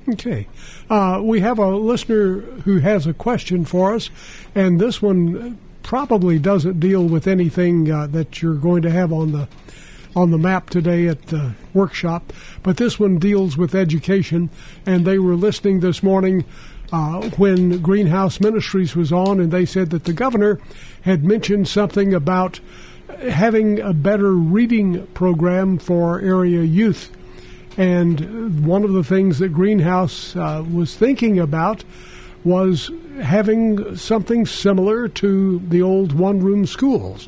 Okay. 0.10 0.48
Uh, 0.90 1.22
we 1.24 1.40
have 1.42 1.60
a 1.60 1.76
listener 1.76 2.42
who 2.42 2.80
has 2.80 3.06
a 3.06 3.14
question 3.14 3.66
for 3.66 3.94
us, 3.94 4.10
and 4.56 4.80
this 4.80 5.02
one 5.02 5.60
probably 5.84 6.40
doesn't 6.40 6.80
deal 6.80 7.06
with 7.06 7.28
anything 7.28 7.92
uh, 7.92 8.08
that 8.08 8.42
you're 8.42 8.56
going 8.56 8.82
to 8.82 8.92
have 8.92 9.12
on 9.12 9.32
the 9.32 9.48
on 10.16 10.32
the 10.32 10.38
map 10.38 10.70
today 10.70 11.08
at 11.08 11.28
the 11.28 11.54
workshop, 11.74 12.34
but 12.64 12.78
this 12.78 13.00
one 13.00 13.18
deals 13.18 13.58
with 13.58 13.74
education. 13.74 14.50
And 14.86 15.06
they 15.06 15.18
were 15.18 15.36
listening 15.36 15.80
this 15.80 16.04
morning 16.04 16.44
uh, 16.92 17.30
when 17.38 17.82
Greenhouse 17.82 18.42
Ministries 18.42 18.96
was 18.96 19.12
on, 19.12 19.40
and 19.40 19.52
they 19.52 19.66
said 19.66 19.90
that 19.92 20.04
the 20.04 20.14
governor 20.14 20.60
had 21.04 21.24
mentioned 21.24 21.68
something 21.68 22.14
about 22.14 22.60
having 23.30 23.80
a 23.80 23.94
better 23.94 24.34
reading 24.34 25.08
program 25.08 25.78
for 25.78 26.20
area 26.20 26.62
youth. 26.62 27.10
And 27.78 28.66
one 28.66 28.84
of 28.84 28.94
the 28.94 29.04
things 29.04 29.40
that 29.40 29.50
Greenhouse 29.50 30.36
uh, 30.36 30.64
was 30.72 30.96
thinking 30.96 31.40
about 31.40 31.84
was 32.44 32.90
having 33.22 33.96
something 33.96 34.46
similar 34.46 35.08
to 35.08 35.60
the 35.70 35.82
old 35.82 36.12
one 36.14 36.40
room 36.40 36.66
schools 36.66 37.26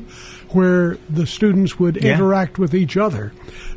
where 0.50 0.98
the 1.08 1.26
students 1.26 1.78
would 1.78 1.96
Yeah. 2.02 2.14
interact 2.14 2.58
with 2.58 2.74
each 2.74 2.96
other. 2.96 3.32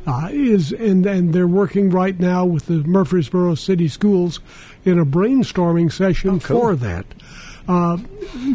Uh, 0.08 0.30
is 0.32 0.72
and, 0.72 1.06
and 1.06 1.34
they're 1.34 1.48
working 1.48 1.90
right 1.90 2.20
now 2.20 2.46
with 2.46 2.66
the 2.68 2.84
Murfreesboro 2.84 3.56
City 3.56 3.88
Schools 3.88 4.40
in 4.86 4.98
a 5.00 5.06
brainstorming 5.06 5.92
session 5.92 6.40
cool. 6.40 6.60
for 6.60 6.76
that. 6.78 7.06
Uh, 7.68 7.98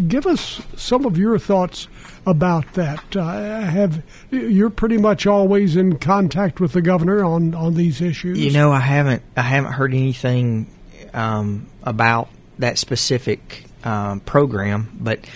give 0.09 0.27
us 0.27 0.63
some 0.77 1.05
of 1.05 1.19
your 1.19 1.39
thoughts 1.39 1.89
about 2.25 2.73
that. 2.75 3.17
Uh, 3.17 3.61
have 3.61 4.03
you're 4.31 4.71
pretty 4.71 4.97
much 4.97 5.27
always 5.27 5.77
in 5.77 5.99
contact 5.99 6.61
with 6.61 6.73
the 6.73 6.83
governor 6.83 7.25
on, 7.25 7.55
on 7.55 7.75
these 7.75 8.01
issues? 8.01 8.39
you 8.39 8.53
know 8.53 8.73
i 8.73 8.79
haven't 8.79 9.23
i 9.37 9.43
haven't 9.43 9.73
heard 9.73 9.93
anything 9.93 10.67
um, 11.13 11.67
about 11.83 12.29
that 12.59 12.79
specific 12.79 13.65
um, 13.85 14.21
program 14.21 14.97
but 15.01 15.27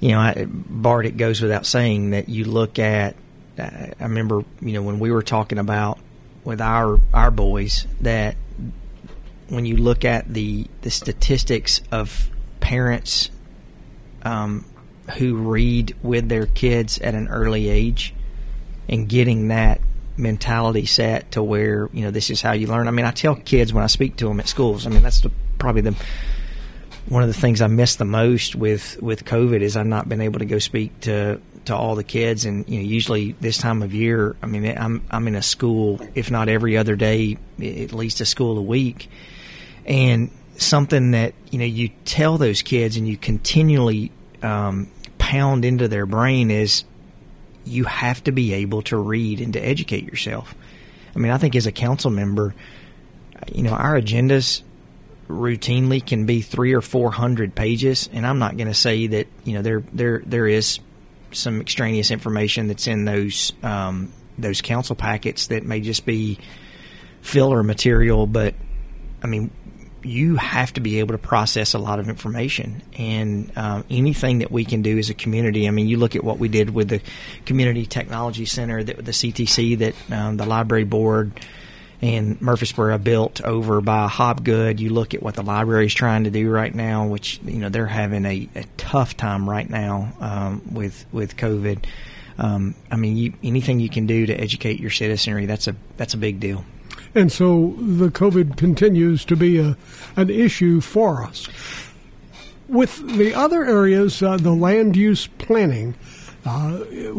you 0.00 0.10
know 0.10 0.18
I, 0.18 0.46
bart 0.48 1.06
it 1.06 1.16
goes 1.16 1.40
without 1.40 1.64
saying 1.66 2.10
that 2.10 2.28
you 2.28 2.44
look 2.44 2.78
at 2.78 3.14
uh, 3.58 3.62
i 3.62 4.02
remember 4.02 4.44
you 4.60 4.72
know 4.72 4.82
when 4.82 4.98
we 4.98 5.10
were 5.10 5.22
talking 5.22 5.58
about 5.58 5.98
with 6.44 6.60
our 6.60 6.98
our 7.14 7.30
boys 7.30 7.86
that 8.00 8.36
when 9.48 9.64
you 9.64 9.76
look 9.76 10.04
at 10.04 10.32
the 10.32 10.66
the 10.82 10.90
statistics 10.90 11.80
of 11.92 12.28
parents 12.60 13.30
um, 14.22 14.64
who 15.18 15.36
read 15.36 15.94
with 16.02 16.28
their 16.28 16.46
kids 16.46 16.98
at 16.98 17.14
an 17.14 17.28
early 17.28 17.68
age 17.68 18.14
and 18.88 19.08
getting 19.08 19.48
that 19.48 19.80
mentality 20.16 20.86
set 20.86 21.32
to 21.32 21.42
where 21.42 21.90
you 21.92 22.02
know 22.02 22.10
this 22.10 22.30
is 22.30 22.40
how 22.40 22.52
you 22.52 22.66
learn. 22.66 22.88
I 22.88 22.90
mean, 22.90 23.06
I 23.06 23.10
tell 23.10 23.34
kids 23.36 23.72
when 23.72 23.84
I 23.84 23.88
speak 23.88 24.16
to 24.16 24.28
them 24.28 24.40
at 24.40 24.48
schools. 24.48 24.86
I 24.86 24.90
mean, 24.90 25.02
that's 25.02 25.20
the, 25.20 25.30
probably 25.58 25.82
the 25.82 25.96
one 27.08 27.22
of 27.22 27.28
the 27.28 27.40
things 27.40 27.62
I 27.62 27.68
miss 27.68 27.96
the 27.96 28.04
most 28.04 28.56
with 28.56 29.00
with 29.00 29.24
COVID 29.24 29.60
is 29.60 29.76
I've 29.76 29.86
not 29.86 30.08
been 30.08 30.20
able 30.20 30.40
to 30.40 30.44
go 30.44 30.58
speak 30.58 31.00
to 31.02 31.40
to 31.66 31.76
all 31.76 31.94
the 31.94 32.04
kids. 32.04 32.44
And 32.44 32.68
you 32.68 32.80
know, 32.80 32.86
usually 32.86 33.32
this 33.32 33.58
time 33.58 33.82
of 33.82 33.94
year, 33.94 34.36
I 34.42 34.46
mean, 34.46 34.66
I'm 34.76 35.04
I'm 35.10 35.28
in 35.28 35.36
a 35.36 35.42
school, 35.42 36.00
if 36.14 36.30
not 36.30 36.48
every 36.48 36.76
other 36.76 36.96
day, 36.96 37.38
at 37.58 37.92
least 37.92 38.20
a 38.20 38.26
school 38.26 38.58
a 38.58 38.62
week, 38.62 39.08
and 39.84 40.30
something 40.58 41.12
that 41.12 41.34
you 41.50 41.58
know 41.58 41.64
you 41.64 41.90
tell 42.04 42.38
those 42.38 42.62
kids 42.62 42.96
and 42.96 43.06
you 43.08 43.16
continually 43.16 44.12
um, 44.42 44.90
pound 45.18 45.64
into 45.64 45.88
their 45.88 46.06
brain 46.06 46.50
is 46.50 46.84
you 47.64 47.84
have 47.84 48.22
to 48.24 48.32
be 48.32 48.54
able 48.54 48.82
to 48.82 48.96
read 48.96 49.40
and 49.40 49.52
to 49.54 49.60
educate 49.60 50.04
yourself. 50.04 50.54
I 51.14 51.18
mean, 51.18 51.32
I 51.32 51.38
think 51.38 51.56
as 51.56 51.66
a 51.66 51.72
council 51.72 52.10
member, 52.10 52.54
you 53.52 53.62
know, 53.62 53.72
our 53.72 54.00
agendas 54.00 54.62
routinely 55.28 56.04
can 56.04 56.26
be 56.26 56.42
three 56.42 56.74
or 56.74 56.80
four 56.80 57.10
hundred 57.10 57.54
pages, 57.54 58.08
and 58.12 58.26
I'm 58.26 58.38
not 58.38 58.56
going 58.56 58.68
to 58.68 58.74
say 58.74 59.06
that 59.08 59.26
you 59.44 59.54
know 59.54 59.62
there 59.62 59.82
there 59.92 60.22
there 60.24 60.46
is 60.46 60.78
some 61.32 61.60
extraneous 61.60 62.10
information 62.10 62.68
that's 62.68 62.86
in 62.86 63.04
those 63.04 63.52
um, 63.62 64.12
those 64.38 64.60
council 64.62 64.94
packets 64.94 65.48
that 65.48 65.64
may 65.64 65.80
just 65.80 66.06
be 66.06 66.38
filler 67.20 67.62
material, 67.62 68.26
but 68.26 68.54
I 69.22 69.26
mean, 69.26 69.50
you 70.06 70.36
have 70.36 70.72
to 70.74 70.80
be 70.80 71.00
able 71.00 71.14
to 71.14 71.18
process 71.18 71.74
a 71.74 71.78
lot 71.78 71.98
of 71.98 72.08
information, 72.08 72.82
and 72.98 73.50
um, 73.56 73.84
anything 73.90 74.38
that 74.38 74.50
we 74.50 74.64
can 74.64 74.82
do 74.82 74.98
as 74.98 75.10
a 75.10 75.14
community. 75.14 75.66
I 75.66 75.70
mean, 75.70 75.88
you 75.88 75.98
look 75.98 76.16
at 76.16 76.24
what 76.24 76.38
we 76.38 76.48
did 76.48 76.70
with 76.70 76.88
the 76.88 77.00
Community 77.44 77.86
Technology 77.86 78.46
Center, 78.46 78.82
that 78.84 79.04
the 79.04 79.12
CTC, 79.12 79.78
that 79.78 79.94
um, 80.10 80.36
the 80.36 80.46
library 80.46 80.84
board 80.84 81.40
and 82.02 82.40
Murfreesboro 82.40 82.98
built 82.98 83.40
over 83.42 83.80
by 83.80 84.06
Hobgood. 84.08 84.78
You 84.78 84.90
look 84.90 85.14
at 85.14 85.22
what 85.22 85.34
the 85.34 85.42
library 85.42 85.86
is 85.86 85.94
trying 85.94 86.24
to 86.24 86.30
do 86.30 86.50
right 86.50 86.74
now, 86.74 87.06
which 87.06 87.40
you 87.44 87.58
know 87.58 87.68
they're 87.68 87.86
having 87.86 88.24
a, 88.24 88.48
a 88.54 88.64
tough 88.76 89.16
time 89.16 89.48
right 89.48 89.68
now 89.68 90.12
um, 90.20 90.62
with 90.72 91.04
with 91.12 91.36
COVID. 91.36 91.84
um, 92.38 92.74
I 92.90 92.96
mean, 92.96 93.16
you, 93.16 93.32
anything 93.42 93.80
you 93.80 93.88
can 93.88 94.06
do 94.06 94.26
to 94.26 94.34
educate 94.34 94.78
your 94.78 94.90
citizenry, 94.90 95.46
that's 95.46 95.68
a 95.68 95.76
that's 95.96 96.14
a 96.14 96.18
big 96.18 96.40
deal. 96.40 96.64
And 97.16 97.32
so 97.32 97.74
the 97.78 98.10
COVID 98.10 98.58
continues 98.58 99.24
to 99.24 99.36
be 99.36 99.58
a, 99.58 99.74
an 100.16 100.28
issue 100.28 100.82
for 100.82 101.24
us. 101.24 101.48
With 102.68 103.16
the 103.16 103.32
other 103.32 103.64
areas, 103.64 104.22
uh, 104.22 104.36
the 104.36 104.52
land 104.52 104.96
use 104.96 105.26
planning, 105.26 105.94
uh, 106.44 106.76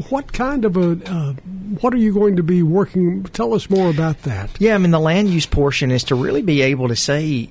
what 0.09 0.31
kind 0.31 0.65
of 0.65 0.77
a, 0.77 0.99
uh, 1.11 1.33
what 1.81 1.95
are 1.95 1.97
you 1.97 2.13
going 2.13 2.35
to 2.35 2.43
be 2.43 2.61
working? 2.61 3.23
Tell 3.23 3.55
us 3.55 3.71
more 3.71 3.89
about 3.89 4.21
that. 4.21 4.51
Yeah, 4.59 4.75
I 4.75 4.77
mean, 4.77 4.91
the 4.91 4.99
land 4.99 5.29
use 5.29 5.47
portion 5.47 5.89
is 5.89 6.03
to 6.05 6.15
really 6.15 6.43
be 6.43 6.61
able 6.61 6.89
to 6.89 6.95
say, 6.95 7.49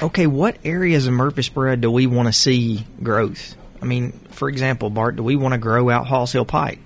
okay, 0.00 0.28
what 0.28 0.58
areas 0.64 1.08
of 1.08 1.14
Murfreesboro 1.14 1.76
do 1.76 1.90
we 1.90 2.06
want 2.06 2.28
to 2.28 2.32
see 2.32 2.86
growth? 3.02 3.56
I 3.80 3.86
mean, 3.86 4.12
for 4.30 4.48
example, 4.48 4.88
Bart, 4.88 5.16
do 5.16 5.24
we 5.24 5.34
want 5.34 5.52
to 5.52 5.58
grow 5.58 5.90
out 5.90 6.06
Halls 6.06 6.30
Hill 6.30 6.44
Pike? 6.44 6.78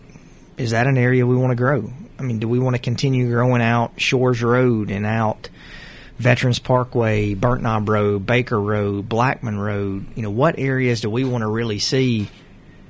Is 0.57 0.71
that 0.71 0.87
an 0.87 0.97
area 0.97 1.27
we 1.27 1.37
want 1.37 1.51
to 1.51 1.57
grow? 1.57 1.93
I 2.19 2.23
mean, 2.23 2.39
do 2.39 2.49
we 2.49 2.59
want 2.59 2.77
to 2.77 2.83
continue 2.83 3.29
growing 3.29 3.63
out 3.63 4.01
Shores 4.01 4.43
Road 4.43 4.91
and 4.91 5.05
out 5.05 5.49
Veterans 6.19 6.59
Parkway, 6.59 7.35
Burnt 7.35 7.63
Knob 7.63 7.89
Road, 7.89 8.27
Baker 8.27 8.61
Road, 8.61 9.09
Blackman 9.09 9.59
Road? 9.59 10.07
You 10.15 10.23
know, 10.23 10.31
what 10.31 10.59
areas 10.59 11.01
do 11.03 11.11
we 11.11 11.25
want 11.25 11.43
to 11.43 11.49
really 11.49 11.79
see? 11.79 12.29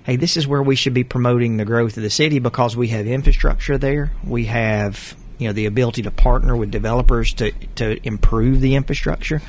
Hey, 0.04 0.16
this 0.16 0.36
is 0.36 0.46
where 0.46 0.62
we 0.62 0.76
should 0.76 0.94
be 0.94 1.04
promoting 1.04 1.56
the 1.56 1.64
growth 1.64 1.96
of 1.96 2.02
the 2.02 2.10
city 2.10 2.38
because 2.38 2.76
we 2.76 2.88
have 2.88 3.06
infrastructure 3.06 3.76
there. 3.76 4.12
We 4.24 4.44
have, 4.44 5.16
you 5.38 5.48
know, 5.48 5.52
the 5.52 5.66
ability 5.66 6.02
to 6.02 6.12
partner 6.12 6.56
with 6.56 6.70
developers 6.70 7.32
to, 7.34 7.50
to 7.76 8.06
improve 8.06 8.60
the 8.60 8.76
infrastructure. 8.76 9.42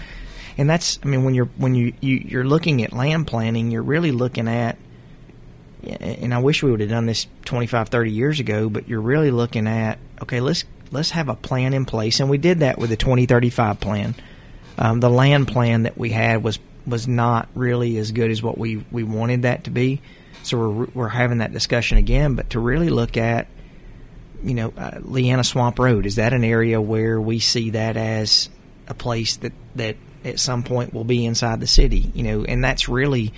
And 0.58 0.68
that's, 0.68 1.00
I 1.04 1.08
mean, 1.08 1.24
when 1.24 1.36
you're 1.36 1.50
when 1.58 1.76
you, 1.76 1.94
you 2.02 2.16
you're 2.16 2.44
looking 2.44 2.84
at 2.84 2.92
land 2.92 3.28
planning, 3.28 3.70
you're 3.70 3.84
really 3.84 4.12
looking 4.12 4.48
at 4.48 4.78
and 5.90 6.34
I 6.34 6.40
wish 6.40 6.64
we 6.64 6.72
would 6.72 6.80
have 6.80 6.90
done 6.90 7.06
this 7.06 7.28
25, 7.46 7.90
30 7.90 8.12
years 8.12 8.40
ago, 8.40 8.70
but 8.70 8.88
you're 8.88 9.02
really 9.02 9.32
looking 9.32 9.68
at, 9.68 10.00
okay, 10.22 10.40
let's 10.40 10.64
let's 10.92 11.12
have 11.12 11.30
a 11.30 11.36
plan 11.36 11.74
in 11.74 11.86
place, 11.86 12.20
and 12.20 12.30
we 12.30 12.38
did 12.38 12.60
that 12.60 12.78
with 12.78 12.90
the 12.90 12.96
2035 12.96 13.80
plan. 13.80 14.16
Um, 14.78 15.00
the 15.00 15.10
land 15.10 15.48
plan 15.48 15.84
that 15.84 15.98
we 15.98 16.10
had 16.10 16.44
was 16.44 16.60
was 16.86 17.08
not 17.08 17.50
really 17.54 17.98
as 17.98 18.12
good 18.12 18.32
as 18.32 18.42
what 18.42 18.58
we, 18.58 18.78
we 18.92 19.04
wanted 19.04 19.42
that 19.42 19.66
to 19.66 19.72
be, 19.72 20.02
so 20.44 20.58
we're 20.58 20.86
we're 20.94 21.08
having 21.10 21.40
that 21.40 21.52
discussion 21.52 21.98
again. 21.98 22.36
But 22.36 22.52
to 22.52 22.60
really 22.60 22.90
look 22.90 23.18
at, 23.18 23.48
you 24.44 24.54
know, 24.54 24.74
uh, 24.78 25.00
Leanna 25.02 25.44
Swamp 25.44 25.80
Road 25.80 26.06
is 26.06 26.16
that 26.16 26.34
an 26.34 26.44
area 26.44 26.80
where 26.80 27.20
we 27.20 27.40
see 27.40 27.72
that 27.72 27.98
as 27.98 28.50
a 28.88 28.94
place 28.94 29.38
that 29.38 29.54
that 29.76 29.98
at 30.24 30.40
some 30.40 30.64
point 30.64 30.94
will 30.94 31.04
be 31.04 31.26
inside 31.26 31.60
the 31.60 31.68
city, 31.68 32.12
you 32.14 32.24
know, 32.24 32.44
and 32.44 32.64
that's 32.64 32.88
really 32.88 33.34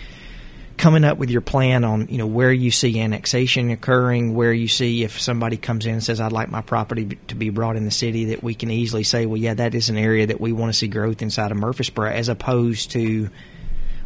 coming 0.80 1.04
up 1.04 1.18
with 1.18 1.30
your 1.30 1.42
plan 1.42 1.84
on 1.84 2.08
you 2.08 2.18
know 2.18 2.26
where 2.26 2.54
you 2.54 2.72
see 2.72 3.00
annexation 3.00 3.70
occurring, 3.70 4.34
where 4.34 4.54
you 4.54 4.68
see 4.68 5.04
if 5.04 5.20
somebody 5.20 5.58
comes 5.58 5.86
in 5.86 5.94
and 5.94 6.04
says 6.04 6.20
I'd 6.22 6.32
like 6.32 6.50
my 6.50 6.62
property 6.62 7.20
to 7.28 7.36
be 7.36 7.50
brought 7.52 7.76
in 7.76 7.84
the 7.84 7.92
city, 7.92 8.26
that 8.26 8.42
we 8.42 8.56
can 8.56 8.72
easily 8.72 9.04
say, 9.04 9.26
well, 9.26 9.38
yeah, 9.38 9.54
that 9.54 9.76
is 9.76 9.90
an 9.90 9.98
area 9.98 10.26
that 10.28 10.42
we 10.42 10.54
want 10.54 10.74
to 10.74 10.78
see 10.78 10.88
growth 10.88 11.22
inside 11.22 11.52
of 11.52 11.58
Murfreesboro, 11.58 12.10
as 12.10 12.30
opposed 12.30 12.92
to, 12.92 13.30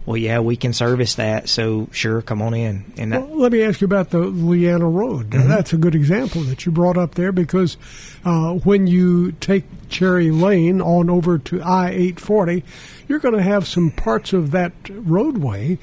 well, 0.08 0.18
yeah, 0.18 0.40
we 0.40 0.56
can 0.56 0.74
service 0.74 1.16
that, 1.16 1.48
so 1.48 1.88
sure, 1.92 2.24
come 2.24 2.42
on 2.42 2.56
in. 2.56 2.92
And 2.98 3.14
that, 3.14 3.22
Well, 3.22 3.38
let 3.38 3.52
me 3.52 3.62
ask 3.62 3.80
you 3.80 3.86
about 3.86 4.10
the 4.10 4.20
Leanna 4.20 4.90
Road. 4.90 5.32
Now, 5.32 5.46
That's 5.46 5.74
a 5.74 5.78
good 5.78 5.94
example 5.94 6.42
that 6.42 6.66
you 6.66 6.72
brought 6.72 6.98
up 6.98 7.14
there 7.14 7.32
because 7.32 7.78
uh, 8.26 8.54
when 8.54 8.88
you 8.88 9.34
take 9.34 9.66
Cherry 9.90 10.32
Lane 10.32 10.82
on 10.82 11.12
over 11.12 11.38
to 11.38 11.62
I 11.62 11.90
840, 11.92 12.64
you're 13.08 13.20
going 13.20 13.36
to 13.36 13.44
have 13.44 13.68
some 13.68 13.92
parts 13.92 14.34
of 14.34 14.50
that 14.52 14.74
roadway 14.90 15.78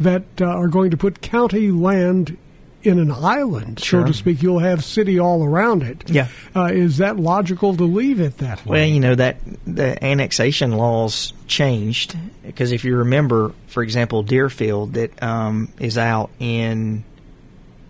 that 0.00 0.22
uh, 0.40 0.46
are 0.46 0.68
going 0.68 0.90
to 0.90 0.96
put 0.96 1.20
county 1.20 1.70
land 1.70 2.36
in 2.82 2.98
an 2.98 3.10
island, 3.10 3.78
so 3.78 3.84
Sure. 3.84 4.04
to 4.04 4.12
speak. 4.12 4.42
You'll 4.42 4.58
have 4.58 4.84
city 4.84 5.18
all 5.18 5.42
around 5.42 5.82
it. 5.82 6.10
Yeah. 6.10 6.28
Uh, 6.54 6.66
is 6.66 6.98
that 6.98 7.16
logical 7.18 7.74
to 7.76 7.84
leave 7.84 8.20
it 8.20 8.38
that 8.38 8.64
way? 8.66 8.80
Well, 8.80 8.88
you 8.88 9.00
know 9.00 9.14
that 9.14 9.38
the 9.66 10.02
annexation 10.04 10.72
laws 10.72 11.32
changed 11.46 12.14
because 12.42 12.72
if 12.72 12.84
you 12.84 12.96
remember, 12.96 13.52
for 13.68 13.82
example, 13.82 14.22
Deerfield 14.22 14.94
that 14.94 15.22
um, 15.22 15.70
is 15.78 15.96
out 15.96 16.30
in 16.38 17.04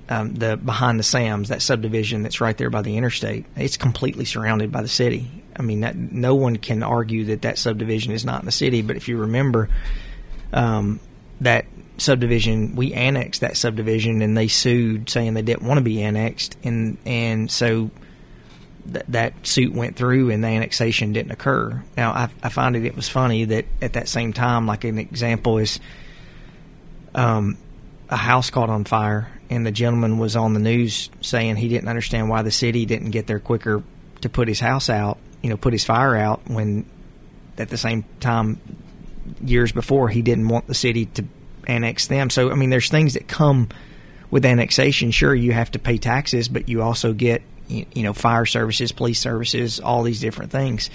um, 0.09 0.35
the 0.35 0.57
behind 0.57 1.01
the 1.01 1.05
Sams, 1.05 1.49
that 1.49 1.61
subdivision 1.63 2.23
that's 2.23 2.41
right 2.41 2.57
there 2.57 2.71
by 2.71 2.83
the 2.83 2.97
interstate. 2.97 3.47
It's 3.57 3.77
completely 3.77 4.27
surrounded 4.27 4.71
by 4.71 4.83
the 4.83 4.89
city. 4.89 5.29
I 5.57 5.63
mean, 5.63 5.81
that 5.81 5.97
no 5.97 6.35
one 6.37 6.57
can 6.57 6.83
argue 6.85 7.25
that 7.27 7.43
that 7.43 7.59
subdivision 7.59 8.13
is 8.13 8.25
not 8.25 8.41
in 8.41 8.47
the 8.47 8.53
city. 8.53 8.83
But 8.83 8.97
if 8.97 9.09
you 9.09 9.19
remember, 9.19 9.71
um, 10.53 11.01
that 11.41 11.65
subdivision, 11.97 12.74
we 12.76 12.92
annexed 12.92 13.40
that 13.40 13.57
subdivision, 13.57 14.22
and 14.22 14.36
they 14.36 14.49
sued 14.49 15.09
saying 15.09 15.34
they 15.34 15.42
didn't 15.42 15.66
want 15.66 15.78
to 15.78 15.84
be 15.84 16.03
annexed, 16.03 16.57
and 16.64 16.99
and 17.05 17.51
so 17.51 17.90
that 18.86 19.07
that 19.09 19.47
suit 19.47 19.72
went 19.72 19.97
through 19.97 20.30
and 20.30 20.45
the 20.45 20.49
annexation 20.49 21.12
didn't 21.12 21.32
occur. 21.32 21.82
Now, 21.97 22.12
I, 22.12 22.28
I 22.42 22.49
find 22.51 22.76
it 22.76 22.84
it 22.84 22.95
was 22.95 23.09
funny 23.09 23.47
that 23.47 23.64
at 23.80 23.95
that 23.95 24.09
same 24.09 24.32
time, 24.32 24.66
like 24.66 24.84
an 24.84 24.99
example 24.99 25.59
is, 25.59 25.80
um, 27.14 27.57
a 28.11 28.16
house 28.16 28.51
caught 28.51 28.68
on 28.68 28.84
fire, 28.84 29.30
and 29.49 29.66
the 29.66 29.72
gentleman 29.72 30.18
was 30.18 30.36
on 30.36 30.53
the 30.53 30.61
news 30.61 31.11
saying 31.20 31.57
he 31.57 31.68
didn't 31.68 31.88
understand 31.88 32.28
why 32.28 32.42
the 32.42 32.51
city 32.51 32.84
didn't 32.84 33.11
get 33.11 33.26
there 33.26 33.40
quicker 33.40 33.82
to 34.20 34.28
put 34.28 34.49
his 34.49 34.61
house 34.61 34.90
out, 34.90 35.18
you 35.42 35.49
know, 35.49 35.57
put 35.57 35.72
his 35.72 35.84
fire 35.84 36.16
out 36.16 36.42
when 36.47 36.84
at 37.57 37.68
the 37.68 37.76
same 37.76 38.05
time 38.20 38.61
years 39.42 39.72
before 39.72 40.09
he 40.09 40.22
didn't 40.22 40.49
want 40.49 40.66
the 40.66 40.74
city 40.74 41.07
to 41.07 41.24
annex 41.67 42.07
them. 42.07 42.31
So 42.31 42.51
I 42.51 42.55
mean, 42.55 42.71
there's 42.71 42.89
things 42.89 43.15
that 43.15 43.29
come 43.29 43.69
with 44.31 44.45
annexation. 44.45 45.11
Sure, 45.11 45.35
you 45.35 45.53
have 45.53 45.71
to 45.73 45.79
pay 45.79 45.99
taxes, 45.99 46.49
but 46.49 46.69
you 46.69 46.83
also 46.83 47.12
get 47.12 47.43
you 47.69 48.03
know 48.03 48.12
fire 48.12 48.47
services, 48.47 48.93
police 48.93 49.21
services, 49.21 49.81
all 49.81 50.03
these 50.03 50.21
different 50.21 50.53
things. 50.53 50.91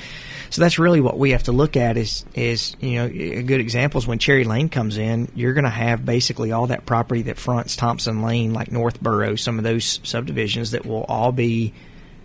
So 0.52 0.62
that's 0.62 0.80
really 0.80 1.02
what 1.02 1.18
we 1.18 1.32
have 1.32 1.44
to 1.44 1.52
look 1.52 1.78
at 1.78 1.98
is 1.98 2.26
is 2.36 2.76
you 2.80 2.96
know 2.96 3.06
a 3.06 3.44
good 3.44 3.60
example 3.60 4.00
is 4.00 4.08
when 4.08 4.20
Cherry 4.20 4.44
Lane 4.44 4.70
comes 4.70 4.98
in, 4.98 5.32
you're 5.36 5.54
going 5.54 5.64
to 5.64 5.70
have 5.70 6.06
basically 6.06 6.52
all 6.52 6.68
that 6.68 6.86
property 6.86 7.24
that 7.24 7.38
fronts 7.38 7.76
Thompson 7.76 8.22
Lane, 8.22 8.54
like 8.54 8.72
Northborough, 8.72 9.36
some 9.36 9.58
of 9.58 9.64
those 9.64 10.00
subdivisions 10.04 10.72
that 10.72 10.86
will 10.86 11.04
all 11.04 11.32
be 11.32 11.74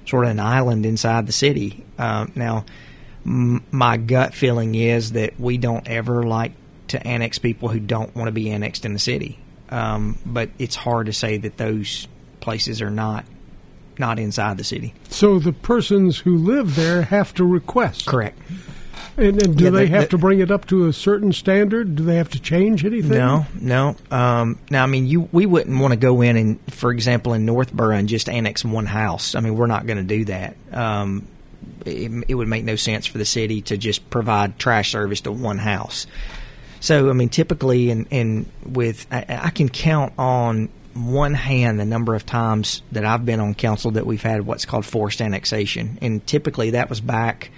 sort 0.06 0.24
of 0.24 0.30
an 0.30 0.40
island 0.40 0.84
inside 0.84 1.26
the 1.26 1.32
city. 1.32 1.84
Um, 1.98 2.32
now, 2.34 2.64
m- 3.24 3.64
my 3.70 3.96
gut 3.96 4.34
feeling 4.34 4.74
is 4.74 5.12
that 5.12 5.38
we 5.40 5.56
don't 5.56 5.88
ever 5.88 6.22
like 6.22 6.52
to 6.88 7.06
annex 7.06 7.38
people 7.38 7.68
who 7.68 7.80
don't 7.80 8.14
want 8.14 8.28
to 8.28 8.32
be 8.32 8.50
annexed 8.50 8.84
in 8.84 8.92
the 8.92 8.98
city. 8.98 9.38
Um, 9.70 10.18
but 10.26 10.50
it's 10.58 10.76
hard 10.76 11.06
to 11.06 11.12
say 11.12 11.38
that 11.38 11.56
those 11.56 12.06
places 12.40 12.82
are 12.82 12.90
not 12.90 13.24
not 13.96 14.18
inside 14.18 14.58
the 14.58 14.64
city. 14.64 14.92
so 15.08 15.38
the 15.38 15.52
persons 15.52 16.18
who 16.18 16.36
live 16.36 16.74
there 16.74 17.02
have 17.02 17.32
to 17.34 17.44
request. 17.44 18.06
Correct. 18.06 18.36
And, 19.16 19.40
and 19.40 19.56
do 19.56 19.64
Yeah, 19.64 19.70
they 19.70 19.84
the- 19.84 19.90
have 19.92 20.02
the- 20.02 20.08
to 20.08 20.18
bring 20.18 20.40
it 20.40 20.50
up 20.50 20.66
to 20.66 20.86
a 20.88 20.92
certain 20.92 21.32
standard? 21.32 21.94
Do 21.94 22.02
they 22.04 22.16
have 22.16 22.28
to 22.30 22.40
change 22.40 22.84
anything? 22.84 23.12
No, 23.16 23.46
no. 23.60 23.94
Um, 24.10 24.58
now, 24.70 24.82
I 24.82 24.86
mean, 24.86 25.06
you 25.06 25.28
we 25.30 25.46
wouldn't 25.46 25.78
want 25.80 25.92
to 25.92 25.96
go 25.96 26.20
in 26.22 26.36
and, 26.36 26.58
for 26.74 26.90
example, 26.90 27.34
in 27.34 27.46
Northborough 27.46 27.94
and 27.96 28.08
just 28.08 28.28
annex 28.28 28.64
one 28.64 28.86
house. 28.86 29.36
I 29.36 29.40
mean, 29.40 29.54
we're 29.56 29.68
not 29.68 29.86
going 29.86 29.98
to 29.98 30.02
do 30.02 30.24
that. 30.24 30.56
Um, 30.72 31.28
it, 31.86 32.10
it 32.26 32.34
would 32.34 32.48
make 32.48 32.64
no 32.64 32.74
sense 32.74 33.06
for 33.06 33.18
the 33.18 33.24
city 33.24 33.60
to 33.62 33.76
just 33.76 34.10
provide 34.10 34.58
trash 34.58 34.90
service 34.90 35.20
to 35.22 35.30
one 35.32 35.58
house. 35.58 36.08
So, 36.84 37.08
I 37.08 37.14
mean, 37.14 37.30
typically, 37.30 37.88
in, 37.88 38.04
in 38.10 38.44
with 38.62 39.06
I, 39.10 39.24
I 39.44 39.48
can 39.48 39.70
count 39.70 40.12
on 40.18 40.68
one 40.92 41.32
hand 41.32 41.80
the 41.80 41.86
number 41.86 42.14
of 42.14 42.26
times 42.26 42.82
that 42.92 43.06
I've 43.06 43.24
been 43.24 43.40
on 43.40 43.54
council 43.54 43.92
that 43.92 44.04
we've 44.04 44.20
had 44.20 44.44
what's 44.44 44.66
called 44.66 44.84
forced 44.84 45.22
annexation, 45.22 45.98
and 46.02 46.26
typically 46.26 46.72
that 46.72 46.90
was 46.90 47.00
back 47.00 47.50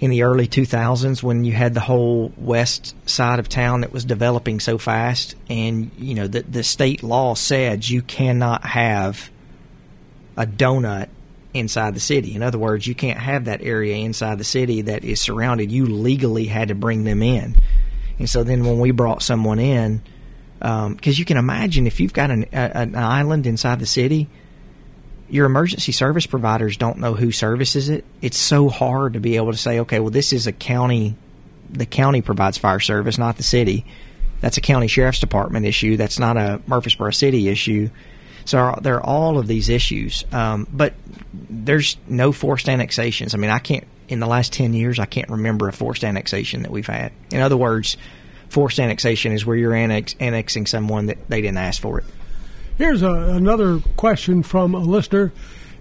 in 0.00 0.10
the 0.10 0.24
early 0.24 0.48
2000s 0.48 1.22
when 1.22 1.44
you 1.44 1.52
had 1.52 1.72
the 1.72 1.80
whole 1.80 2.32
west 2.36 2.96
side 3.08 3.38
of 3.38 3.48
town 3.48 3.82
that 3.82 3.92
was 3.92 4.04
developing 4.04 4.58
so 4.58 4.76
fast. 4.76 5.36
And 5.48 5.92
you 5.96 6.16
know 6.16 6.26
the 6.26 6.42
the 6.42 6.64
state 6.64 7.04
law 7.04 7.34
said 7.34 7.88
you 7.88 8.02
cannot 8.02 8.64
have 8.64 9.30
a 10.36 10.46
donut 10.46 11.10
inside 11.54 11.94
the 11.94 12.00
city. 12.00 12.34
In 12.34 12.42
other 12.42 12.58
words 12.58 12.88
you 12.88 12.96
can't 12.96 13.20
have 13.20 13.44
that 13.44 13.62
area 13.62 13.94
inside 13.94 14.38
the 14.38 14.42
city 14.42 14.82
that 14.82 15.04
is 15.04 15.20
surrounded. 15.20 15.70
You 15.70 15.86
legally 15.86 16.46
had 16.46 16.66
to 16.68 16.74
bring 16.74 17.04
them 17.04 17.22
in 17.22 17.54
and 18.22 18.30
so 18.30 18.42
then 18.42 18.64
when 18.64 18.78
we 18.78 18.90
brought 18.90 19.22
someone 19.22 19.58
in 19.58 20.00
because 20.60 21.18
you 21.18 21.24
can 21.24 21.36
imagine 21.36 21.86
if 21.88 21.98
you've 21.98 22.12
got 22.12 22.30
an, 22.30 22.44
a, 22.52 22.76
an 22.76 22.94
island 22.94 23.46
inside 23.46 23.80
the 23.80 23.86
city 23.86 24.28
your 25.32 25.46
emergency 25.46 25.92
service 25.92 26.26
providers 26.26 26.76
don't 26.76 26.98
know 26.98 27.14
who 27.14 27.32
services 27.32 27.88
it. 27.88 28.04
It's 28.20 28.36
so 28.36 28.68
hard 28.68 29.14
to 29.14 29.20
be 29.20 29.36
able 29.36 29.52
to 29.52 29.56
say, 29.56 29.80
okay, 29.80 29.98
well, 29.98 30.10
this 30.10 30.30
is 30.34 30.46
a 30.46 30.52
county. 30.52 31.16
The 31.70 31.86
county 31.86 32.20
provides 32.20 32.58
fire 32.58 32.80
service, 32.80 33.16
not 33.16 33.38
the 33.38 33.42
city. 33.42 33.86
That's 34.42 34.58
a 34.58 34.60
county 34.60 34.88
sheriff's 34.88 35.20
department 35.20 35.64
issue. 35.64 35.96
That's 35.96 36.18
not 36.18 36.36
a 36.36 36.60
Murfreesboro 36.66 37.12
city 37.12 37.48
issue. 37.48 37.88
So 38.44 38.78
there 38.82 38.96
are 38.96 39.02
all 39.02 39.38
of 39.38 39.46
these 39.46 39.70
issues, 39.70 40.22
um, 40.32 40.68
but 40.70 40.92
there's 41.32 41.96
no 42.06 42.32
forced 42.32 42.68
annexations. 42.68 43.34
I 43.34 43.38
mean, 43.38 43.50
I 43.50 43.58
can't. 43.58 43.86
In 44.08 44.20
the 44.20 44.26
last 44.26 44.52
ten 44.52 44.74
years, 44.74 44.98
I 44.98 45.06
can't 45.06 45.30
remember 45.30 45.68
a 45.68 45.72
forced 45.72 46.04
annexation 46.04 46.62
that 46.62 46.70
we've 46.70 46.86
had. 46.86 47.12
In 47.30 47.40
other 47.40 47.56
words, 47.56 47.96
forced 48.48 48.78
annexation 48.78 49.32
is 49.32 49.46
where 49.46 49.56
you're 49.56 49.74
annex, 49.74 50.14
annexing 50.20 50.66
someone 50.66 51.06
that 51.06 51.28
they 51.28 51.40
didn't 51.40 51.58
ask 51.58 51.80
for 51.80 51.98
it. 51.98 52.04
Here's 52.76 53.02
a, 53.02 53.10
another 53.10 53.80
question 53.96 54.42
from 54.42 54.74
a 54.74 54.80
listener, 54.80 55.32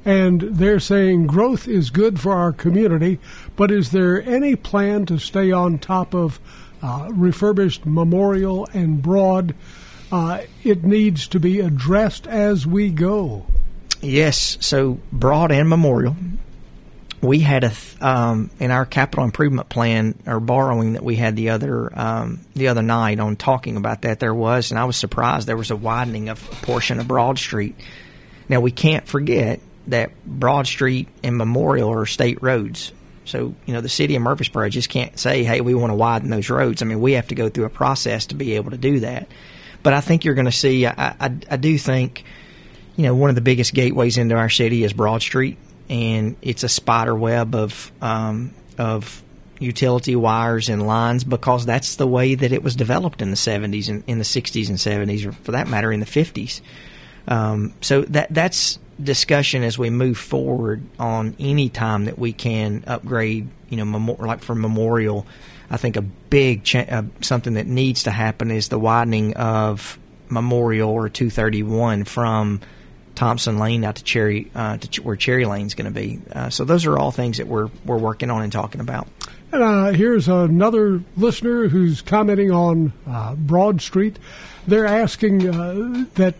and 0.05 0.41
they're 0.41 0.80
saying 0.80 1.28
growth 1.28 1.67
is 1.67 1.89
good 1.89 2.19
for 2.19 2.34
our 2.34 2.51
community, 2.51 3.19
but 3.55 3.72
is 3.72 3.91
there 3.91 4.22
any 4.22 4.55
plan 4.55 5.05
to 5.07 5.17
stay 5.17 5.51
on 5.51 5.80
top 5.80 6.13
of 6.13 6.39
uh, 6.82 7.09
refurbished 7.11 7.86
Memorial 7.86 8.67
and 8.74 9.01
Broad? 9.01 9.55
Uh, 10.11 10.41
it 10.63 10.84
needs 10.84 11.28
to 11.30 11.39
be 11.39 11.59
addressed 11.59 12.28
as 12.28 12.67
we 12.67 12.89
go. 12.89 13.45
Yes, 14.01 14.57
so 14.59 14.99
Broad 15.11 15.51
and 15.51 15.69
Memorial, 15.69 16.15
we 17.22 17.39
had 17.39 17.63
a 17.63 17.69
th- 17.69 18.01
um, 18.01 18.49
in 18.59 18.72
our 18.72 18.86
capital 18.86 19.24
improvement 19.24 19.69
plan 19.69 20.15
or 20.26 20.39
borrowing 20.39 20.93
that 20.93 21.03
we 21.03 21.15
had 21.15 21.36
the 21.36 21.49
other 21.49 21.97
um, 21.97 22.39
the 22.55 22.69
other 22.69 22.82
night 22.82 23.19
on 23.19 23.36
talking 23.36 23.78
about 23.78 24.03
that. 24.03 24.19
There 24.19 24.34
was, 24.34 24.72
and 24.72 24.80
I 24.80 24.86
was 24.86 24.97
surprised 24.97 25.47
there 25.47 25.57
was 25.57 25.72
a 25.72 25.76
widening 25.76 26.30
of 26.30 26.43
a 26.51 26.65
portion 26.65 26.99
of 26.99 27.07
Broad 27.07 27.38
Street. 27.38 27.76
Now 28.49 28.59
we 28.59 28.72
can't 28.72 29.07
forget 29.07 29.59
that 29.88 30.11
Broad 30.26 30.67
Street 30.67 31.07
and 31.24 31.38
Memorial 31.38 31.91
are 31.91 32.05
state 32.05 32.41
roads. 32.41 32.91
So 33.26 33.53
you 33.65 33.74
know 33.74 33.82
the 33.82 33.89
city 33.89 34.15
of 34.15 34.22
Murfreesboro 34.24 34.69
just 34.69 34.89
can't 34.89 35.17
say, 35.19 35.43
"Hey, 35.43 35.61
we 35.61 35.76
want 35.76 35.91
to 35.91 35.95
widen 35.95 36.30
those 36.30 36.49
roads." 36.49 36.82
I 36.82 36.86
mean, 36.86 37.01
we 37.01 37.13
have 37.13 37.28
to 37.28 37.36
go 37.36 37.49
through 37.49 37.65
a 37.65 37.69
process 37.69 38.28
to 38.28 38.36
be 38.36 38.55
able 38.55 38.72
to 38.72 38.78
do 38.78 39.01
that. 39.01 39.28
But 39.84 39.93
I 39.93 40.01
think 40.01 40.26
you're 40.26 40.36
going 40.36 40.45
to 40.45 40.51
see. 40.51 40.86
I, 40.86 40.93
I, 41.19 41.32
I 41.49 41.57
do 41.57 41.78
think 41.78 42.24
you 42.95 43.03
know, 43.03 43.15
one 43.15 43.30
of 43.30 43.36
the 43.36 43.41
biggest 43.41 43.74
gateways 43.74 44.17
into 44.17 44.36
our 44.36 44.49
city 44.49 44.84
is 44.84 44.93
Broad 44.93 45.22
Street, 45.22 45.57
and 45.91 46.37
it's 46.41 46.63
a 46.63 46.69
spider 46.69 47.13
web 47.13 47.53
of 47.53 47.91
um, 48.01 48.53
of 48.77 49.21
utility 49.59 50.15
wires 50.15 50.69
and 50.69 50.87
lines 50.87 51.23
because 51.23 51.65
that's 51.65 51.97
the 51.97 52.07
way 52.07 52.33
that 52.33 52.51
it 52.51 52.63
was 52.63 52.75
developed 52.75 53.21
in 53.21 53.29
the 53.29 53.35
70s 53.35 53.89
and 53.89 54.03
in 54.07 54.17
the 54.17 54.23
60s 54.23 54.69
and 54.69 54.77
70s, 54.77 55.25
or 55.25 55.33
for 55.33 55.51
that 55.51 55.67
matter, 55.67 55.91
in 55.91 55.99
the 55.99 56.05
50s. 56.05 56.61
Um, 57.27 57.73
so 57.81 58.01
that 58.03 58.33
that's 58.33 58.79
discussion 59.03 59.63
as 59.63 59.77
we 59.77 59.89
move 59.89 60.17
forward 60.17 60.81
on 60.97 61.35
any 61.39 61.69
time 61.69 62.05
that 62.05 62.17
we 62.17 62.33
can 62.33 62.83
upgrade, 62.87 63.49
you 63.69 63.83
know, 63.83 64.15
like 64.19 64.41
for 64.41 64.55
Memorial. 64.55 65.27
I 65.69 65.77
think 65.77 65.97
a 65.97 66.01
big 66.01 66.63
cha- 66.63 66.79
uh, 66.89 67.03
something 67.19 67.55
that 67.55 67.67
needs 67.67 68.03
to 68.03 68.11
happen 68.11 68.49
is 68.49 68.69
the 68.69 68.79
widening 68.79 69.35
of 69.35 69.99
Memorial 70.29 70.89
or 70.89 71.09
231 71.09 72.05
from 72.05 72.61
Thompson 73.16 73.59
Lane 73.59 73.84
out 73.84 73.95
to 73.95 74.03
Cherry, 74.03 74.51
uh, 74.55 74.78
to 74.78 74.88
ch- 74.88 74.99
where 74.99 75.16
Cherry 75.16 75.45
Lane's 75.45 75.74
going 75.74 75.91
to 75.91 75.99
be. 75.99 76.20
Uh, 76.32 76.49
so 76.49 76.66
those 76.66 76.86
are 76.86 76.97
all 76.97 77.12
things 77.12 77.38
that 77.38 77.47
we're 77.47 77.70
we're 77.86 77.97
working 77.97 78.30
on 78.30 78.41
and 78.41 78.51
talking 78.51 78.82
about. 78.82 79.07
And 79.51 79.62
uh, 79.62 79.91
here's 79.91 80.28
another 80.30 81.01
listener 81.18 81.68
who's 81.68 82.01
commenting 82.01 82.51
on 82.51 82.93
uh, 83.05 83.36
Broad 83.36 83.82
Street. 83.82 84.18
They're 84.66 84.86
asking 84.86 85.49
uh, 85.49 86.05
that 86.16 86.36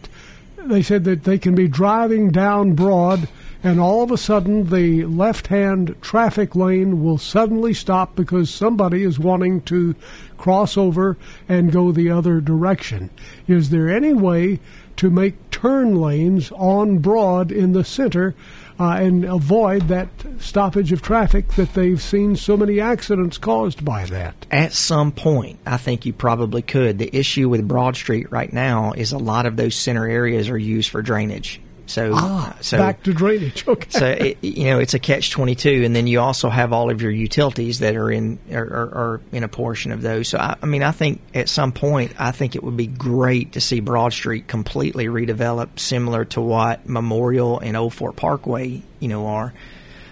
they 0.58 0.82
said 0.82 1.04
that 1.06 1.24
they 1.24 1.38
can 1.38 1.56
be 1.56 1.68
driving 1.68 2.32
down 2.32 2.74
Broad, 2.74 3.28
and 3.64 3.80
all 3.80 4.04
of 4.04 4.12
a 4.12 4.18
sudden 4.18 4.70
the 4.70 5.06
left-hand 5.06 5.96
traffic 6.02 6.56
lane 6.56 7.04
will 7.04 7.18
suddenly 7.18 7.74
stop 7.74 8.16
because 8.16 8.50
somebody 8.50 9.04
is 9.04 9.20
wanting 9.20 9.62
to 9.64 9.96
cross 10.38 10.78
over 10.78 11.18
and 11.50 11.72
go 11.72 11.92
the 11.92 12.10
other 12.10 12.40
direction. 12.40 13.10
Is 13.48 13.72
there 13.72 13.90
any 13.90 14.14
way 14.14 14.60
to 15.02 15.10
make 15.12 15.52
turn 15.52 15.96
lanes 15.96 16.52
on 16.54 17.00
Broad 17.00 17.52
in 17.52 17.74
the 17.74 17.84
center? 17.84 18.34
uh, 18.82 18.96
and 18.96 19.26
avoid 19.26 19.88
that 19.90 20.08
stoppage 20.40 20.92
of 20.92 21.04
traffic 21.04 21.48
that 21.50 21.72
they've 21.76 22.02
seen 22.02 22.36
so 22.36 22.58
many 22.58 22.80
accidents 22.80 23.38
caused 23.38 23.86
by 23.86 24.06
that. 24.06 24.48
At 24.50 24.74
some 24.74 25.12
point, 25.12 25.60
I 25.68 25.78
think 25.78 26.08
you 26.08 26.14
probably 26.14 26.64
could. 26.64 26.98
The 26.98 27.16
issue 27.16 27.48
with 27.48 27.68
Broad 27.68 27.96
Street 27.96 28.32
right 28.32 28.52
now 28.52 28.94
is 28.94 29.12
a 29.12 29.20
lot 29.20 29.46
of 29.46 29.56
those 29.56 29.76
center 29.76 30.08
areas 30.08 30.50
are 30.50 30.58
used 30.58 30.90
for 30.90 31.04
drainage. 31.04 31.62
So, 31.92 32.12
Ah, 32.16 32.56
so 32.62 32.78
back 32.78 33.04
to 33.04 33.14
drainage. 33.14 33.68
Okay. 33.68 33.90
so 33.90 34.06
it, 34.06 34.38
you 34.42 34.66
know 34.66 34.80
it's 34.80 34.94
a 34.94 35.00
catch 35.00 35.32
twenty 35.32 35.56
two, 35.56 35.84
and 35.84 35.96
then 35.96 36.08
you 36.08 36.20
also 36.22 36.50
have 36.50 36.72
all 36.72 36.90
of 36.90 37.02
your 37.02 37.12
utilities 37.12 37.80
that 37.80 37.96
are 37.96 38.10
in 38.10 38.40
are, 38.52 38.64
are, 38.64 38.96
are 38.96 39.22
in 39.32 39.44
a 39.44 39.48
portion 39.48 39.92
of 39.92 40.02
those. 40.02 40.30
So 40.30 40.38
I, 40.38 40.56
I 40.62 40.66
mean, 40.66 40.84
I 40.84 40.92
think 40.92 41.22
at 41.34 41.50
some 41.50 41.72
point, 41.74 42.14
I 42.18 42.32
think 42.32 42.56
it 42.56 42.64
would 42.64 42.78
be 42.78 42.88
great 42.88 43.54
to 43.54 43.62
see 43.62 43.82
Broad 43.82 44.14
Street 44.14 44.48
completely 44.48 45.08
redeveloped, 45.08 45.80
similar 45.80 46.26
to 46.26 46.42
what 46.42 46.88
Memorial 46.88 47.60
and 47.60 47.76
Old 47.76 47.94
Fort 47.94 48.16
Parkway, 48.16 48.82
you 49.00 49.08
know, 49.08 49.28
are. 49.28 49.54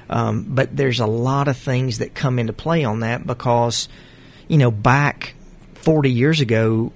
Um, 0.09 0.43
but 0.49 0.75
there's 0.75 0.99
a 0.99 1.05
lot 1.05 1.47
of 1.47 1.55
things 1.55 1.99
that 1.99 2.13
come 2.15 2.39
into 2.39 2.51
play 2.51 2.84
on 2.84 3.01
that 3.01 3.25
because, 3.25 3.88
you 4.47 4.57
know, 4.57 4.71
back 4.71 5.36
40 5.75 6.11
years 6.11 6.41
ago, 6.41 6.91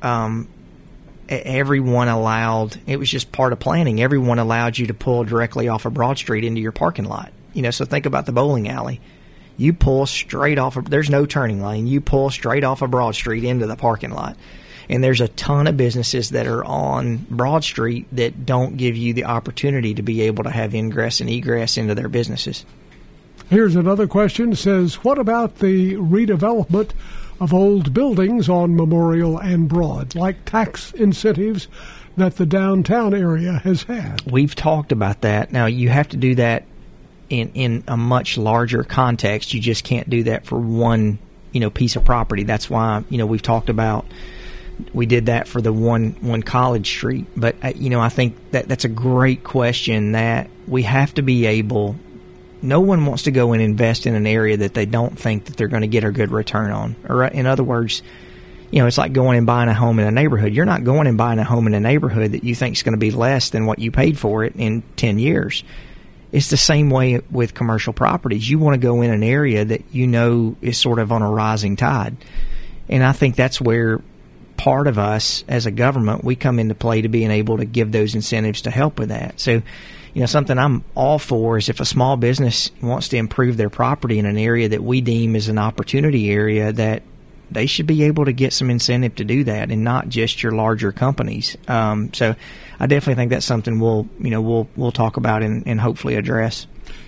um, 0.00 0.48
everyone 1.32 2.08
allowed 2.08 2.76
it 2.86 2.98
was 2.98 3.10
just 3.10 3.32
part 3.32 3.52
of 3.52 3.60
planning. 3.60 4.00
Everyone 4.02 4.38
allowed 4.38 4.78
you 4.78 4.86
to 4.88 4.94
pull 4.94 5.24
directly 5.24 5.68
off 5.68 5.84
of 5.86 5.94
broad 5.94 6.18
street 6.18 6.44
into 6.44 6.60
your 6.60 6.72
parking 6.72 7.04
lot. 7.04 7.32
You 7.52 7.62
know 7.62 7.70
so 7.70 7.84
think 7.84 8.06
about 8.06 8.26
the 8.26 8.32
bowling 8.32 8.68
alley. 8.68 9.00
You 9.56 9.72
pull 9.72 10.06
straight 10.06 10.58
off 10.58 10.76
of 10.76 10.88
there's 10.88 11.10
no 11.10 11.26
turning 11.26 11.62
lane. 11.62 11.86
You 11.86 12.00
pull 12.00 12.30
straight 12.30 12.64
off 12.64 12.82
of 12.82 12.90
broad 12.90 13.14
street 13.14 13.44
into 13.44 13.66
the 13.66 13.76
parking 13.76 14.10
lot. 14.10 14.36
And 14.88 15.02
there's 15.02 15.20
a 15.20 15.28
ton 15.28 15.68
of 15.68 15.76
businesses 15.76 16.30
that 16.30 16.46
are 16.46 16.64
on 16.64 17.18
broad 17.30 17.64
street 17.64 18.06
that 18.12 18.44
don't 18.44 18.76
give 18.76 18.96
you 18.96 19.14
the 19.14 19.24
opportunity 19.24 19.94
to 19.94 20.02
be 20.02 20.22
able 20.22 20.44
to 20.44 20.50
have 20.50 20.74
ingress 20.74 21.20
and 21.20 21.30
egress 21.30 21.78
into 21.78 21.94
their 21.94 22.08
businesses. 22.08 22.66
Here's 23.48 23.76
another 23.76 24.06
question. 24.06 24.54
Says, 24.56 24.96
what 25.04 25.18
about 25.18 25.60
the 25.60 25.94
redevelopment 25.94 26.90
of 27.40 27.52
old 27.52 27.92
buildings 27.92 28.48
on 28.48 28.76
Memorial 28.76 29.38
and 29.38 29.68
Broad, 29.68 30.14
like 30.14 30.44
tax 30.44 30.92
incentives 30.92 31.68
that 32.16 32.36
the 32.36 32.46
downtown 32.46 33.14
area 33.14 33.60
has 33.64 33.84
had? 33.84 34.22
We've 34.30 34.54
talked 34.54 34.92
about 34.92 35.22
that. 35.22 35.52
Now 35.52 35.66
you 35.66 35.88
have 35.88 36.08
to 36.10 36.16
do 36.16 36.34
that 36.36 36.64
in 37.28 37.50
in 37.54 37.84
a 37.88 37.96
much 37.96 38.36
larger 38.38 38.84
context. 38.84 39.54
You 39.54 39.60
just 39.60 39.84
can't 39.84 40.08
do 40.08 40.24
that 40.24 40.44
for 40.44 40.58
one, 40.58 41.18
you 41.52 41.60
know, 41.60 41.70
piece 41.70 41.96
of 41.96 42.04
property. 42.04 42.44
That's 42.44 42.68
why, 42.68 43.04
you 43.08 43.18
know, 43.18 43.26
we've 43.26 43.42
talked 43.42 43.70
about 43.70 44.04
we 44.92 45.06
did 45.06 45.26
that 45.26 45.48
for 45.48 45.60
the 45.60 45.72
one 45.72 46.16
one 46.20 46.42
College 46.42 46.88
Street. 46.88 47.26
But 47.36 47.56
uh, 47.62 47.72
you 47.74 47.90
know, 47.90 48.00
I 48.00 48.08
think 48.08 48.36
that 48.52 48.68
that's 48.68 48.84
a 48.84 48.88
great 48.88 49.44
question 49.44 50.12
that 50.12 50.50
we 50.66 50.82
have 50.82 51.14
to 51.14 51.22
be 51.22 51.46
able 51.46 51.96
no 52.62 52.80
one 52.80 53.04
wants 53.06 53.24
to 53.24 53.30
go 53.30 53.52
and 53.52 53.62
invest 53.62 54.06
in 54.06 54.14
an 54.14 54.26
area 54.26 54.56
that 54.58 54.74
they 54.74 54.86
don't 54.86 55.18
think 55.18 55.46
that 55.46 55.56
they're 55.56 55.68
going 55.68 55.82
to 55.82 55.88
get 55.88 56.04
a 56.04 56.12
good 56.12 56.30
return 56.30 56.70
on. 56.70 56.96
Or 57.08 57.24
in 57.24 57.46
other 57.46 57.64
words, 57.64 58.02
you 58.70 58.80
know, 58.80 58.86
it's 58.86 58.98
like 58.98 59.12
going 59.12 59.36
and 59.36 59.46
buying 59.46 59.68
a 59.68 59.74
home 59.74 59.98
in 59.98 60.06
a 60.06 60.10
neighborhood. 60.10 60.54
You're 60.54 60.64
not 60.64 60.84
going 60.84 61.06
and 61.06 61.18
buying 61.18 61.38
a 61.38 61.44
home 61.44 61.66
in 61.66 61.74
a 61.74 61.80
neighborhood 61.80 62.32
that 62.32 62.44
you 62.44 62.54
think 62.54 62.76
is 62.76 62.82
going 62.82 62.94
to 62.94 62.98
be 62.98 63.10
less 63.10 63.50
than 63.50 63.66
what 63.66 63.78
you 63.78 63.90
paid 63.90 64.18
for 64.18 64.44
it 64.44 64.54
in 64.56 64.82
10 64.96 65.18
years. 65.18 65.62
It's 66.32 66.48
the 66.48 66.56
same 66.56 66.88
way 66.88 67.20
with 67.30 67.52
commercial 67.52 67.92
properties. 67.92 68.48
You 68.48 68.58
want 68.58 68.74
to 68.74 68.80
go 68.80 69.02
in 69.02 69.10
an 69.10 69.22
area 69.22 69.64
that 69.66 69.82
you 69.92 70.06
know 70.06 70.56
is 70.62 70.78
sort 70.78 70.98
of 70.98 71.12
on 71.12 71.20
a 71.20 71.30
rising 71.30 71.76
tide. 71.76 72.16
And 72.88 73.04
I 73.04 73.12
think 73.12 73.36
that's 73.36 73.60
where 73.60 74.00
part 74.56 74.86
of 74.86 74.98
us 74.98 75.44
as 75.48 75.66
a 75.66 75.70
government, 75.70 76.24
we 76.24 76.36
come 76.36 76.58
into 76.58 76.74
play 76.74 77.02
to 77.02 77.08
being 77.08 77.30
able 77.30 77.58
to 77.58 77.64
give 77.66 77.92
those 77.92 78.14
incentives 78.14 78.62
to 78.62 78.70
help 78.70 78.98
with 78.98 79.10
that. 79.10 79.38
So, 79.40 79.62
you 80.14 80.20
know, 80.20 80.26
something 80.26 80.58
I'm 80.58 80.84
all 80.94 81.18
for 81.18 81.58
is 81.58 81.68
if 81.68 81.80
a 81.80 81.84
small 81.84 82.16
business 82.16 82.70
wants 82.82 83.08
to 83.08 83.16
improve 83.16 83.56
their 83.56 83.70
property 83.70 84.18
in 84.18 84.26
an 84.26 84.36
area 84.36 84.68
that 84.68 84.82
we 84.82 85.00
deem 85.00 85.34
as 85.36 85.48
an 85.48 85.58
opportunity 85.58 86.30
area, 86.30 86.72
that 86.72 87.02
they 87.50 87.66
should 87.66 87.86
be 87.86 88.04
able 88.04 88.24
to 88.24 88.32
get 88.32 88.52
some 88.52 88.70
incentive 88.70 89.14
to 89.16 89.24
do 89.24 89.44
that, 89.44 89.70
and 89.70 89.84
not 89.84 90.08
just 90.08 90.42
your 90.42 90.52
larger 90.52 90.92
companies. 90.92 91.56
Um, 91.68 92.12
so, 92.12 92.34
I 92.82 92.86
definitely 92.86 93.14
think 93.14 93.30
that's 93.30 93.46
something 93.46 93.78
we'll, 93.78 94.08
you 94.18 94.30
know, 94.30 94.40
we'll 94.40 94.68
we'll 94.74 94.90
talk 94.90 95.16
about 95.16 95.42
and, 95.44 95.62
and 95.66 95.80
hopefully 95.80 96.16
address. 96.16 96.66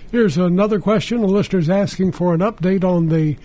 Here's 0.09 0.37
another 0.37 0.79
question. 0.79 1.21
A 1.21 1.25
listener's 1.25 1.69
asking 1.69 2.13
for 2.13 2.33
an 2.33 2.39
update 2.39 2.85
on 2.85 3.09
the 3.09 3.35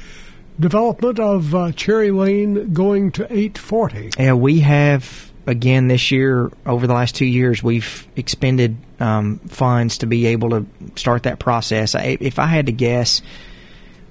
development 0.60 1.18
of 1.18 1.54
uh, 1.54 1.72
Cherry 1.72 2.12
Lane 2.12 2.72
going 2.72 3.10
to 3.12 3.24
840. 3.24 4.10
Yeah, 4.16 4.34
we 4.34 4.60
have 4.60 5.32
again 5.48 5.88
this 5.88 6.12
year. 6.12 6.52
Over 6.64 6.86
the 6.86 6.94
last 6.94 7.16
two 7.16 7.26
years, 7.26 7.62
we've 7.62 8.06
expended 8.14 8.76
um, 9.00 9.38
funds 9.40 9.98
to 9.98 10.06
be 10.06 10.26
able 10.26 10.50
to 10.50 10.66
start 10.96 11.24
that 11.24 11.38
process. 11.38 11.94
I, 11.94 12.18
if 12.20 12.38
I 12.38 12.46
had 12.46 12.66
to 12.66 12.72
guess, 12.72 13.22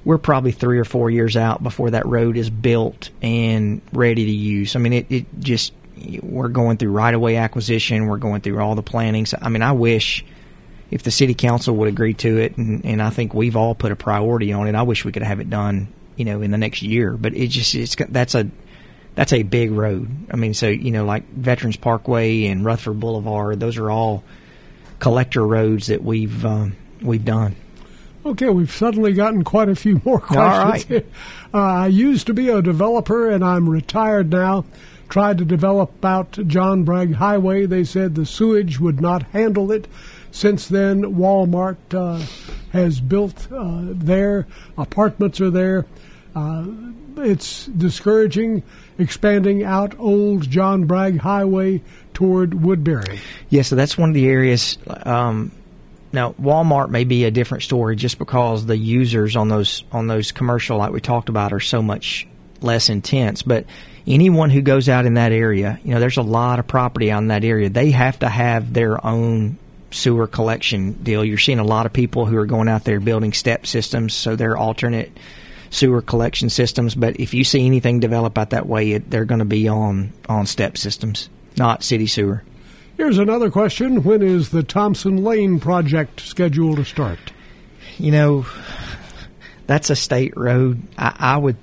we're 0.04 0.18
probably 0.18 0.52
three 0.52 0.80
or 0.80 0.86
four 0.86 1.10
years 1.10 1.38
out 1.38 1.62
before 1.62 1.92
that 1.92 2.06
road 2.06 2.38
is 2.38 2.50
built 2.50 3.10
and 3.22 3.82
ready 3.94 4.26
to 4.26 4.32
use. 4.32 4.76
I 4.76 4.80
mean, 4.80 4.94
it, 4.94 5.12
it 5.12 5.26
just 5.40 5.74
we're 6.22 6.48
going 6.48 6.78
through 6.78 6.92
right 6.92 7.14
of 7.14 7.22
way 7.22 7.36
acquisition. 7.36 8.08
We're 8.08 8.18
going 8.18 8.42
through 8.42 8.60
all 8.60 8.76
the 8.76 8.84
planning. 8.84 9.26
So, 9.26 9.38
I 9.42 9.50
mean, 9.50 9.62
I 9.62 9.74
wish 9.74 10.26
if 10.92 11.04
the 11.04 11.12
city 11.12 11.34
council 11.34 11.76
would 11.76 11.88
agree 11.88 12.14
to 12.16 12.38
it, 12.38 12.58
and, 12.58 12.84
and 12.86 13.02
I 13.02 13.10
think 13.10 13.34
we've 13.34 13.56
all 13.56 13.76
put 13.76 13.92
a 13.92 13.96
priority 13.96 14.54
on 14.54 14.68
it. 14.68 14.76
I 14.76 14.84
wish 14.84 15.06
we 15.06 15.12
could 15.12 15.24
have 15.24 15.40
it 15.40 15.50
done, 15.50 15.88
you 16.16 16.26
know, 16.26 16.42
in 16.42 16.52
the 16.52 16.58
next 16.58 16.82
year. 16.82 17.16
But 17.16 17.36
it 17.36 17.48
just 17.48 17.76
it's 17.76 17.96
that's 17.96 18.36
a 18.36 18.50
that's 19.16 19.34
a 19.34 19.44
big 19.44 19.72
road. 19.72 20.10
I 20.32 20.38
mean, 20.38 20.54
so 20.54 20.68
you 20.68 20.92
know, 20.92 21.06
like 21.06 21.28
Veterans 21.30 21.78
Parkway 21.78 22.46
and 22.46 22.64
Rutherford 22.64 23.00
Boulevard, 23.00 23.60
those 23.60 23.78
are 23.78 23.92
all 23.92 24.24
collector 25.00 25.46
roads 25.46 25.88
that 25.88 26.04
we've 26.04 26.46
um, 26.46 26.76
we've 27.02 27.26
done. 27.26 27.56
Okay, 28.26 28.50
we've 28.50 28.72
suddenly 28.72 29.14
gotten 29.14 29.44
quite 29.44 29.70
a 29.70 29.76
few 29.76 30.02
more 30.06 30.20
questions. 30.22 30.90
right. 30.90 31.06
uh, 31.54 31.58
I 31.58 31.88
used 31.88 32.28
to 32.28 32.34
be 32.34 32.50
a 32.50 32.62
developer 32.62 33.30
and 33.30 33.44
I'm 33.44 33.70
retired 33.70 34.30
now. 34.30 34.66
tried 35.08 35.38
to 35.40 35.46
develop 35.46 36.04
out 36.04 36.38
John 36.48 36.84
Bragg 36.84 37.14
Highway. 37.16 37.66
They 37.66 37.84
said 37.84 38.14
the 38.16 38.26
sewage 38.26 38.80
would 38.80 39.02
not 39.02 39.24
handle 39.32 39.72
it. 39.72 39.88
Since 40.32 40.68
then, 40.68 41.02
Walmart 41.16 41.78
uh, 41.92 42.24
has 42.72 43.00
built 43.00 43.48
uh, 43.52 43.82
there, 43.86 44.46
apartments 44.78 45.42
are 45.42 45.50
there. 45.50 45.86
Uh, 46.36 46.66
it's 47.18 47.66
discouraging 47.66 48.64
expanding 48.98 49.64
out 49.64 49.98
old 50.00 50.50
John 50.50 50.86
Bragg 50.86 51.20
Highway 51.20 51.82
toward 52.14 52.54
Woodbury. 52.54 53.20
Yeah, 53.50 53.62
so 53.62 53.76
that's 53.76 53.98
one 53.98 54.10
of 54.10 54.16
the 54.16 54.28
areas. 54.28 54.78
Um, 54.88 55.52
now, 56.12 56.34
Walmart 56.34 56.90
may 56.90 57.04
be 57.04 57.26
a 57.26 57.32
different 57.32 57.64
story 57.64 57.96
just 57.96 58.18
because 58.18 58.66
the 58.66 58.78
users 58.78 59.36
on 59.36 59.48
those 59.48 59.84
on 59.92 60.08
those 60.08 60.32
commercial, 60.32 60.78
like 60.78 60.92
we 60.92 61.02
talked 61.02 61.30
about, 61.30 61.54
are 61.54 61.60
so 61.60 61.82
much 61.82 62.28
less 62.62 62.90
intense. 62.90 63.42
But 63.42 63.66
anyone 64.08 64.50
who 64.50 64.62
goes 64.62 64.90
out 64.90 65.06
in 65.06 65.14
that 65.16 65.32
area, 65.32 65.80
you 65.84 65.94
know, 65.94 66.00
there's 66.00 66.18
a 66.18 66.24
lot 66.24 66.60
of 66.60 66.68
property 66.68 67.10
in 67.10 67.28
that 67.28 67.44
area. 67.44 67.70
They 67.70 67.92
have 67.92 68.20
to 68.20 68.30
have 68.30 68.74
their 68.74 69.06
own 69.06 69.58
sewer 69.92 70.28
collection 70.28 70.94
deal. 70.94 71.24
You're 71.24 71.38
seeing 71.38 71.60
a 71.60 71.64
lot 71.64 71.86
of 71.86 71.94
people 71.94 72.26
who 72.26 72.38
are 72.38 72.46
going 72.46 72.68
out 72.68 72.84
there 72.84 73.00
building 73.00 73.34
step 73.34 73.66
systems, 73.66 74.14
so 74.14 74.36
they're 74.36 74.58
alternate 74.58 75.12
sewer 75.70 76.02
collection 76.02 76.50
systems. 76.50 76.96
But 76.96 77.20
if 77.20 77.34
you 77.34 77.44
see 77.44 77.66
anything 77.66 78.00
develop 78.00 78.38
out 78.38 78.52
that 78.52 78.68
way, 78.68 78.94
it, 78.94 79.10
they're 79.10 79.26
going 79.26 79.40
to 79.40 79.46
be 79.46 79.68
on 79.68 80.14
on 80.28 80.46
step 80.46 80.78
systems, 80.78 81.30
not 81.58 81.84
city 81.84 82.08
sewer. 82.08 82.44
Here's 82.98 83.18
another 83.18 83.50
question 83.50 84.04
When 84.04 84.22
is 84.22 84.50
the 84.50 84.62
Thompson 84.62 85.24
Lane 85.24 85.60
project 85.60 86.20
scheduled 86.20 86.78
to 86.78 86.86
start? 86.86 87.20
You 87.98 88.12
know, 88.12 88.46
that's 89.68 89.90
a 89.90 89.96
state 89.96 90.36
road. 90.36 90.82
I, 90.98 91.16
I 91.18 91.38
would. 91.38 91.56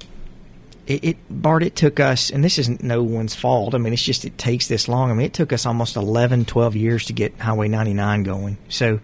It, 0.86 1.04
it 1.04 1.16
Bart. 1.28 1.62
It 1.62 1.76
took 1.76 2.00
us, 2.00 2.30
and 2.30 2.42
this 2.42 2.58
isn't 2.58 2.82
no 2.82 3.02
one's 3.02 3.34
fault. 3.34 3.74
I 3.74 3.78
mean, 3.78 3.92
it's 3.92 4.02
just 4.02 4.24
it 4.24 4.38
takes 4.38 4.68
this 4.68 4.88
long. 4.88 5.10
I 5.10 5.14
mean, 5.14 5.26
it 5.26 5.34
took 5.34 5.52
us 5.52 5.66
almost 5.66 5.96
11, 5.96 6.46
12 6.46 6.74
years 6.74 7.04
to 7.06 7.12
get 7.12 7.38
Highway 7.38 7.68
99 7.68 8.22
going. 8.22 8.56
So, 8.68 9.00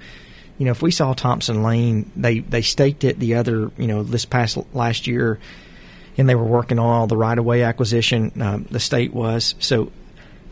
you 0.62 0.66
know, 0.66 0.70
if 0.70 0.80
we 0.80 0.92
saw 0.92 1.12
Thompson 1.12 1.64
Lane, 1.64 2.08
they 2.14 2.38
they 2.38 2.62
staked 2.62 3.02
it 3.02 3.18
the 3.18 3.34
other, 3.34 3.72
you 3.76 3.88
know, 3.88 4.04
this 4.04 4.24
past 4.24 4.56
last 4.72 5.08
year, 5.08 5.40
and 6.16 6.28
they 6.28 6.36
were 6.36 6.44
working 6.44 6.78
on 6.78 6.86
all 6.86 7.08
the 7.08 7.16
right 7.16 7.36
of 7.36 7.44
way 7.44 7.64
acquisition. 7.64 8.30
Um, 8.40 8.68
the 8.70 8.78
state 8.78 9.12
was 9.12 9.56
so. 9.58 9.90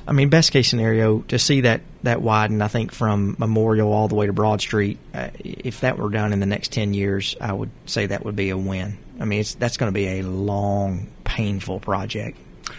I 0.08 0.12
mean, 0.12 0.28
best 0.28 0.50
case 0.50 0.68
scenario 0.68 1.20
to 1.28 1.38
see 1.38 1.60
that 1.60 1.82
that 2.02 2.22
widen. 2.22 2.60
I 2.60 2.66
think 2.66 2.90
from 2.90 3.36
Memorial 3.38 3.92
all 3.92 4.08
the 4.08 4.16
way 4.16 4.26
to 4.26 4.32
Broad 4.32 4.60
Street. 4.60 4.98
Uh, 5.14 5.28
if 5.38 5.82
that 5.82 5.96
were 5.96 6.10
done 6.10 6.32
in 6.32 6.40
the 6.40 6.46
next 6.46 6.72
ten 6.72 6.92
years, 6.92 7.36
I 7.40 7.52
would 7.52 7.70
say 7.86 8.06
that 8.06 8.24
would 8.24 8.34
be 8.34 8.50
a 8.50 8.58
win. 8.58 8.98
I 9.20 9.26
mean, 9.26 9.44
that's 9.60 9.76
going 9.76 9.92
to 9.92 9.94
be 9.94 10.18
a 10.18 10.22
long, 10.22 11.06
painful 11.22 11.78
project. 11.78 12.36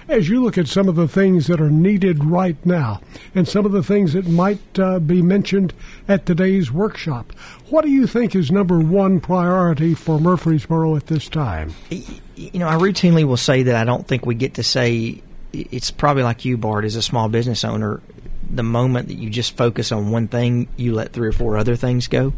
As 0.08 0.30
you 0.30 0.44
look 0.44 0.58
at 0.58 0.68
some 0.68 0.88
of 0.88 0.96
the 0.96 1.08
things 1.08 1.48
that 1.48 1.62
are 1.62 1.70
needed 1.70 2.24
right 2.24 2.58
now 2.66 3.02
and 3.36 3.48
some 3.48 3.66
of 3.66 3.72
the 3.72 3.84
things 3.84 4.14
that 4.14 4.28
might 4.28 4.80
uh, 4.80 5.00
be 5.00 5.22
mentioned 5.22 5.74
at 6.08 6.26
today's 6.26 6.72
workshop, 6.72 7.34
what 7.70 7.84
do 7.84 7.92
you 7.92 8.08
think 8.08 8.36
is 8.36 8.52
number 8.52 8.80
one 8.80 9.20
priority 9.20 9.94
for 9.94 10.20
Murfreesboro 10.20 10.96
at 10.96 11.08
this 11.08 11.30
time? 11.30 11.74
You 11.90 12.60
know, 12.60 12.68
I 12.68 12.76
routinely 12.76 13.24
will 13.24 13.38
say 13.38 13.64
that 13.64 13.76
I 13.76 13.84
don't 13.84 14.08
think 14.08 14.26
we 14.26 14.36
get 14.36 14.56
to 14.56 14.64
say 14.64 15.22
it's 15.54 15.92
probably 15.92 16.24
like 16.24 16.46
you, 16.46 16.58
Bart, 16.58 16.86
as 16.86 16.96
a 16.96 17.02
small 17.02 17.30
business 17.30 17.64
owner. 17.64 18.02
The 18.50 18.64
moment 18.64 19.08
that 19.08 19.16
you 19.16 19.30
just 19.30 19.56
focus 19.56 19.92
on 19.92 20.12
one 20.12 20.28
thing, 20.28 20.68
you 20.76 20.94
let 20.94 21.14
three 21.14 21.30
or 21.30 21.32
four 21.32 21.58
other 21.58 21.76
things 21.76 22.08
go. 22.08 22.34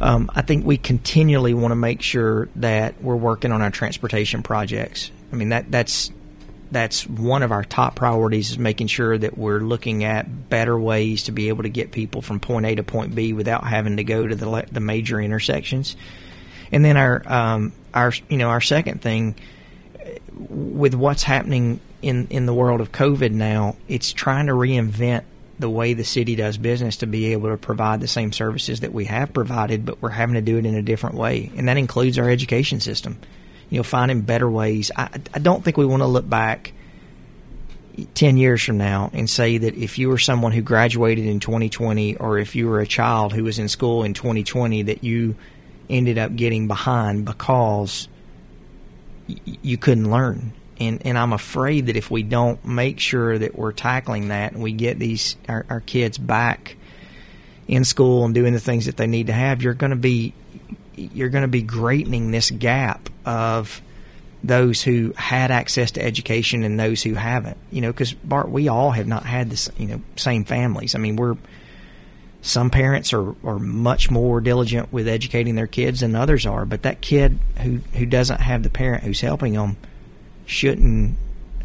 Um, 0.00 0.30
I 0.34 0.42
think 0.42 0.64
we 0.64 0.78
continually 0.78 1.54
want 1.54 1.72
to 1.72 1.76
make 1.76 2.00
sure 2.02 2.48
that 2.56 3.02
we're 3.02 3.16
working 3.16 3.52
on 3.52 3.60
our 3.60 3.70
transportation 3.70 4.42
projects. 4.42 5.10
I 5.32 5.36
mean 5.36 5.50
that 5.50 5.70
that's 5.70 6.10
that's 6.70 7.06
one 7.06 7.42
of 7.42 7.52
our 7.52 7.64
top 7.64 7.96
priorities 7.96 8.50
is 8.50 8.58
making 8.58 8.86
sure 8.86 9.16
that 9.16 9.36
we're 9.36 9.60
looking 9.60 10.04
at 10.04 10.48
better 10.48 10.78
ways 10.78 11.24
to 11.24 11.32
be 11.32 11.48
able 11.48 11.64
to 11.64 11.68
get 11.68 11.90
people 11.90 12.22
from 12.22 12.40
point 12.40 12.66
A 12.66 12.74
to 12.76 12.82
point 12.82 13.14
B 13.14 13.32
without 13.32 13.64
having 13.64 13.96
to 13.96 14.04
go 14.04 14.26
to 14.26 14.34
the 14.34 14.66
the 14.70 14.80
major 14.80 15.20
intersections. 15.20 15.96
And 16.72 16.84
then 16.84 16.96
our 16.96 17.22
um, 17.26 17.72
our 17.92 18.12
you 18.28 18.36
know 18.36 18.48
our 18.48 18.60
second 18.60 19.02
thing 19.02 19.34
with 20.48 20.94
what's 20.94 21.22
happening 21.22 21.80
in 22.02 22.28
in 22.28 22.46
the 22.46 22.54
world 22.54 22.80
of 22.80 22.92
COVID 22.92 23.32
now, 23.32 23.76
it's 23.88 24.12
trying 24.12 24.46
to 24.46 24.52
reinvent 24.52 25.24
the 25.58 25.68
way 25.68 25.92
the 25.92 26.04
city 26.04 26.36
does 26.36 26.56
business 26.56 26.96
to 26.98 27.06
be 27.06 27.32
able 27.32 27.50
to 27.50 27.56
provide 27.56 28.00
the 28.00 28.08
same 28.08 28.32
services 28.32 28.80
that 28.80 28.94
we 28.94 29.04
have 29.04 29.32
provided, 29.32 29.84
but 29.84 30.00
we're 30.00 30.08
having 30.08 30.34
to 30.34 30.40
do 30.40 30.56
it 30.56 30.64
in 30.64 30.74
a 30.74 30.82
different 30.82 31.16
way, 31.16 31.52
and 31.56 31.68
that 31.68 31.76
includes 31.76 32.18
our 32.18 32.30
education 32.30 32.80
system. 32.80 33.18
You 33.70 33.78
know, 33.78 33.82
finding 33.82 34.22
better 34.22 34.50
ways. 34.50 34.90
I, 34.96 35.08
I 35.32 35.38
don't 35.38 35.64
think 35.64 35.76
we 35.76 35.86
want 35.86 36.02
to 36.02 36.06
look 36.06 36.28
back 36.28 36.72
ten 38.14 38.36
years 38.36 38.62
from 38.62 38.78
now 38.78 39.10
and 39.12 39.30
say 39.30 39.58
that 39.58 39.74
if 39.74 39.98
you 39.98 40.08
were 40.08 40.18
someone 40.18 40.52
who 40.52 40.62
graduated 40.62 41.26
in 41.26 41.40
2020, 41.40 42.16
or 42.16 42.38
if 42.38 42.54
you 42.54 42.68
were 42.68 42.80
a 42.80 42.86
child 42.86 43.32
who 43.32 43.44
was 43.44 43.58
in 43.58 43.68
school 43.68 44.02
in 44.02 44.12
2020, 44.12 44.82
that 44.84 45.04
you 45.04 45.36
ended 45.88 46.18
up 46.18 46.34
getting 46.36 46.68
behind 46.68 47.24
because 47.24 48.08
y- 49.28 49.36
you 49.62 49.76
couldn't 49.76 50.10
learn 50.10 50.52
and 50.80 51.02
and 51.04 51.18
I'm 51.18 51.32
afraid 51.32 51.86
that 51.86 51.96
if 51.96 52.10
we 52.10 52.22
don't 52.22 52.64
make 52.64 52.98
sure 52.98 53.38
that 53.38 53.56
we're 53.56 53.72
tackling 53.72 54.28
that 54.28 54.52
and 54.52 54.62
we 54.62 54.72
get 54.72 54.98
these 54.98 55.36
our, 55.48 55.66
our 55.68 55.80
kids 55.80 56.18
back 56.18 56.76
in 57.68 57.84
school 57.84 58.24
and 58.24 58.34
doing 58.34 58.52
the 58.52 58.60
things 58.60 58.86
that 58.86 58.96
they 58.96 59.06
need 59.06 59.28
to 59.28 59.32
have, 59.32 59.62
you're 59.62 59.74
going 59.74 59.90
to 59.90 59.96
be 59.96 60.32
you're 60.94 61.28
going 61.28 61.42
to 61.42 61.48
be 61.48 61.62
greatening 61.62 62.30
this 62.30 62.50
gap 62.50 63.08
of 63.24 63.80
those 64.42 64.82
who 64.82 65.12
had 65.16 65.50
access 65.50 65.90
to 65.92 66.02
education 66.02 66.64
and 66.64 66.80
those 66.80 67.02
who 67.02 67.14
haven't. 67.14 67.58
You 67.70 67.82
know, 67.82 67.92
because 67.92 68.12
Bart, 68.12 68.50
we 68.50 68.68
all 68.68 68.90
have 68.90 69.06
not 69.06 69.24
had 69.24 69.50
this 69.50 69.68
you 69.76 69.86
know 69.86 70.02
same 70.16 70.44
families. 70.44 70.94
I 70.94 70.98
mean, 70.98 71.16
we're 71.16 71.36
some 72.42 72.70
parents 72.70 73.12
are, 73.12 73.34
are 73.44 73.58
much 73.58 74.10
more 74.10 74.40
diligent 74.40 74.92
with 74.92 75.06
educating 75.06 75.56
their 75.56 75.66
kids 75.66 76.00
than 76.00 76.14
others 76.14 76.46
are, 76.46 76.64
but 76.64 76.82
that 76.82 77.00
kid 77.00 77.38
who 77.58 77.80
who 77.94 78.06
doesn't 78.06 78.40
have 78.40 78.62
the 78.62 78.70
parent 78.70 79.04
who's 79.04 79.20
helping 79.20 79.52
them 79.52 79.76
shouldn't 80.46 81.16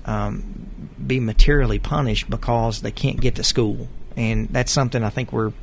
um, 0.06 0.68
be 1.06 1.20
materially 1.20 1.80
punished 1.80 2.30
because 2.30 2.82
they 2.82 2.92
can't 2.92 3.22
get 3.22 3.36
to 3.36 3.44
school, 3.44 3.88
and 4.16 4.50
that's 4.50 4.72
something 4.72 5.04
I 5.04 5.10
think 5.10 5.32
we're, 5.32 5.54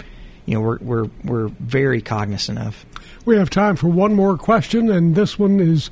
you 0.46 0.54
know, 0.54 0.60
we're 0.60 0.78
we're 0.78 1.10
we're 1.24 1.48
very 1.48 2.00
cognizant 2.00 2.58
of. 2.58 2.84
We 3.24 3.36
have 3.36 3.50
time 3.50 3.76
for 3.76 3.86
one 3.88 4.14
more 4.14 4.36
question, 4.36 4.90
and 4.90 5.14
this 5.14 5.38
one 5.38 5.60
is. 5.60 5.90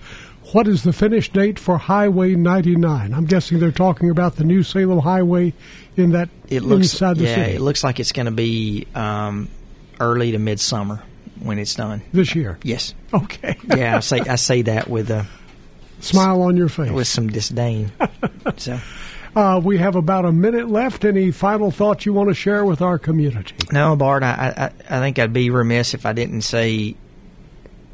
What 0.52 0.66
is 0.66 0.82
the 0.82 0.92
finish 0.92 1.30
date 1.30 1.60
for 1.60 1.78
Highway 1.78 2.34
99? 2.34 3.14
I'm 3.14 3.24
guessing 3.26 3.60
they're 3.60 3.70
talking 3.70 4.10
about 4.10 4.34
the 4.34 4.42
new 4.42 4.64
Salem 4.64 4.98
Highway 4.98 5.52
in 5.96 6.10
that 6.10 6.28
It 6.48 6.62
looks 6.62 6.92
inside 6.92 7.18
the 7.18 7.24
yeah, 7.24 7.34
city 7.36 7.52
it 7.52 7.60
looks 7.60 7.84
like 7.84 8.00
it's 8.00 8.10
going 8.10 8.26
to 8.26 8.32
be 8.32 8.88
um, 8.96 9.48
early 10.00 10.32
to 10.32 10.38
midsummer 10.40 11.04
when 11.40 11.60
it's 11.60 11.76
done. 11.76 12.02
this 12.12 12.34
year. 12.34 12.58
Yes, 12.64 12.94
Okay. 13.14 13.58
yeah, 13.76 13.98
I 13.98 14.00
say 14.00 14.20
I 14.20 14.34
say 14.36 14.62
that 14.62 14.88
with 14.88 15.10
a 15.10 15.26
Smile 16.00 16.42
on 16.42 16.56
your 16.56 16.70
face. 16.70 16.90
with 16.90 17.06
some 17.06 17.28
disdain. 17.28 17.92
so. 18.56 18.80
Uh, 19.34 19.60
we 19.62 19.78
have 19.78 19.94
about 19.94 20.24
a 20.24 20.32
minute 20.32 20.68
left. 20.68 21.04
Any 21.04 21.30
final 21.30 21.70
thoughts 21.70 22.04
you 22.04 22.12
want 22.12 22.30
to 22.30 22.34
share 22.34 22.64
with 22.64 22.82
our 22.82 22.98
community? 22.98 23.54
No, 23.70 23.94
Bart, 23.94 24.22
I, 24.22 24.72
I, 24.88 24.96
I 24.96 25.00
think 25.00 25.18
I'd 25.18 25.32
be 25.32 25.50
remiss 25.50 25.94
if 25.94 26.04
I 26.04 26.12
didn't 26.12 26.42
say, 26.42 26.96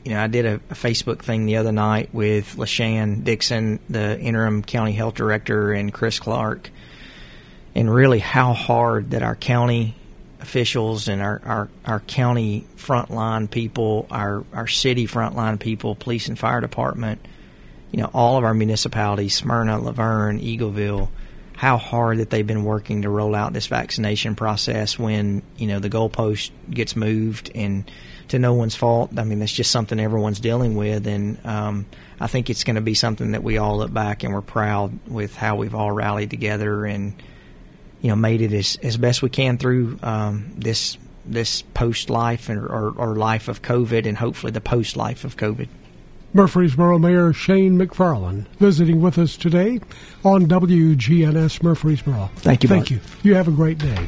you 0.04 0.12
know, 0.12 0.22
I 0.22 0.28
did 0.28 0.46
a, 0.46 0.54
a 0.54 0.74
Facebook 0.74 1.20
thing 1.20 1.44
the 1.44 1.56
other 1.56 1.72
night 1.72 2.08
with 2.14 2.56
LaShann 2.56 3.24
Dixon, 3.24 3.80
the 3.90 4.18
interim 4.18 4.62
county 4.62 4.92
health 4.92 5.14
director, 5.14 5.72
and 5.72 5.92
Chris 5.92 6.18
Clark, 6.18 6.70
and 7.74 7.92
really 7.92 8.18
how 8.18 8.54
hard 8.54 9.10
that 9.10 9.22
our 9.22 9.36
county 9.36 9.94
officials 10.40 11.08
and 11.08 11.20
our, 11.20 11.42
our, 11.44 11.68
our 11.84 12.00
county 12.00 12.66
frontline 12.76 13.50
people, 13.50 14.06
our, 14.10 14.44
our 14.54 14.66
city 14.66 15.06
frontline 15.06 15.58
people, 15.58 15.94
police 15.94 16.28
and 16.28 16.38
fire 16.38 16.62
department, 16.62 17.20
you 17.90 18.00
know, 18.00 18.10
all 18.14 18.38
of 18.38 18.44
our 18.44 18.54
municipalities, 18.54 19.34
Smyrna, 19.34 19.78
La 19.78 19.92
Vergne, 19.92 20.40
Eagleville, 20.40 21.08
how 21.56 21.78
hard 21.78 22.18
that 22.18 22.28
they've 22.28 22.46
been 22.46 22.64
working 22.64 23.02
to 23.02 23.08
roll 23.08 23.34
out 23.34 23.54
this 23.54 23.66
vaccination 23.66 24.36
process 24.36 24.98
when, 24.98 25.42
you 25.56 25.66
know, 25.66 25.80
the 25.80 25.88
goalpost 25.88 26.50
gets 26.70 26.94
moved 26.94 27.50
and 27.54 27.90
to 28.28 28.38
no 28.38 28.52
one's 28.52 28.76
fault. 28.76 29.18
I 29.18 29.24
mean, 29.24 29.38
that's 29.38 29.52
just 29.52 29.70
something 29.70 29.98
everyone's 29.98 30.38
dealing 30.38 30.76
with. 30.76 31.06
And 31.06 31.38
um, 31.46 31.86
I 32.20 32.26
think 32.26 32.50
it's 32.50 32.62
going 32.62 32.74
to 32.74 32.82
be 32.82 32.92
something 32.92 33.32
that 33.32 33.42
we 33.42 33.56
all 33.56 33.78
look 33.78 33.92
back 33.92 34.22
and 34.22 34.34
we're 34.34 34.42
proud 34.42 35.08
with 35.08 35.34
how 35.34 35.56
we've 35.56 35.74
all 35.74 35.90
rallied 35.90 36.28
together 36.28 36.84
and, 36.84 37.14
you 38.02 38.10
know, 38.10 38.16
made 38.16 38.42
it 38.42 38.52
as, 38.52 38.76
as 38.82 38.98
best 38.98 39.22
we 39.22 39.30
can 39.30 39.56
through 39.56 39.98
um, 40.02 40.52
this 40.56 40.98
this 41.28 41.62
post 41.74 42.08
life 42.08 42.48
or, 42.48 42.66
or, 42.66 42.94
or 42.96 43.16
life 43.16 43.48
of 43.48 43.60
COVID 43.60 44.06
and 44.06 44.16
hopefully 44.16 44.52
the 44.52 44.60
post 44.60 44.96
life 44.96 45.24
of 45.24 45.36
COVID. 45.36 45.66
Murfreesboro 46.36 46.98
Mayor 46.98 47.32
Shane 47.32 47.78
McFarland 47.78 48.46
visiting 48.58 49.00
with 49.00 49.16
us 49.16 49.38
today 49.38 49.80
on 50.22 50.46
WGNS 50.46 51.62
Murfreesboro. 51.62 52.30
Thank 52.36 52.62
you, 52.62 52.68
Thank 52.68 52.82
Bart. 52.82 52.90
you. 52.90 53.00
You 53.22 53.34
have 53.36 53.48
a 53.48 53.52
great 53.52 53.78
day. 53.78 54.06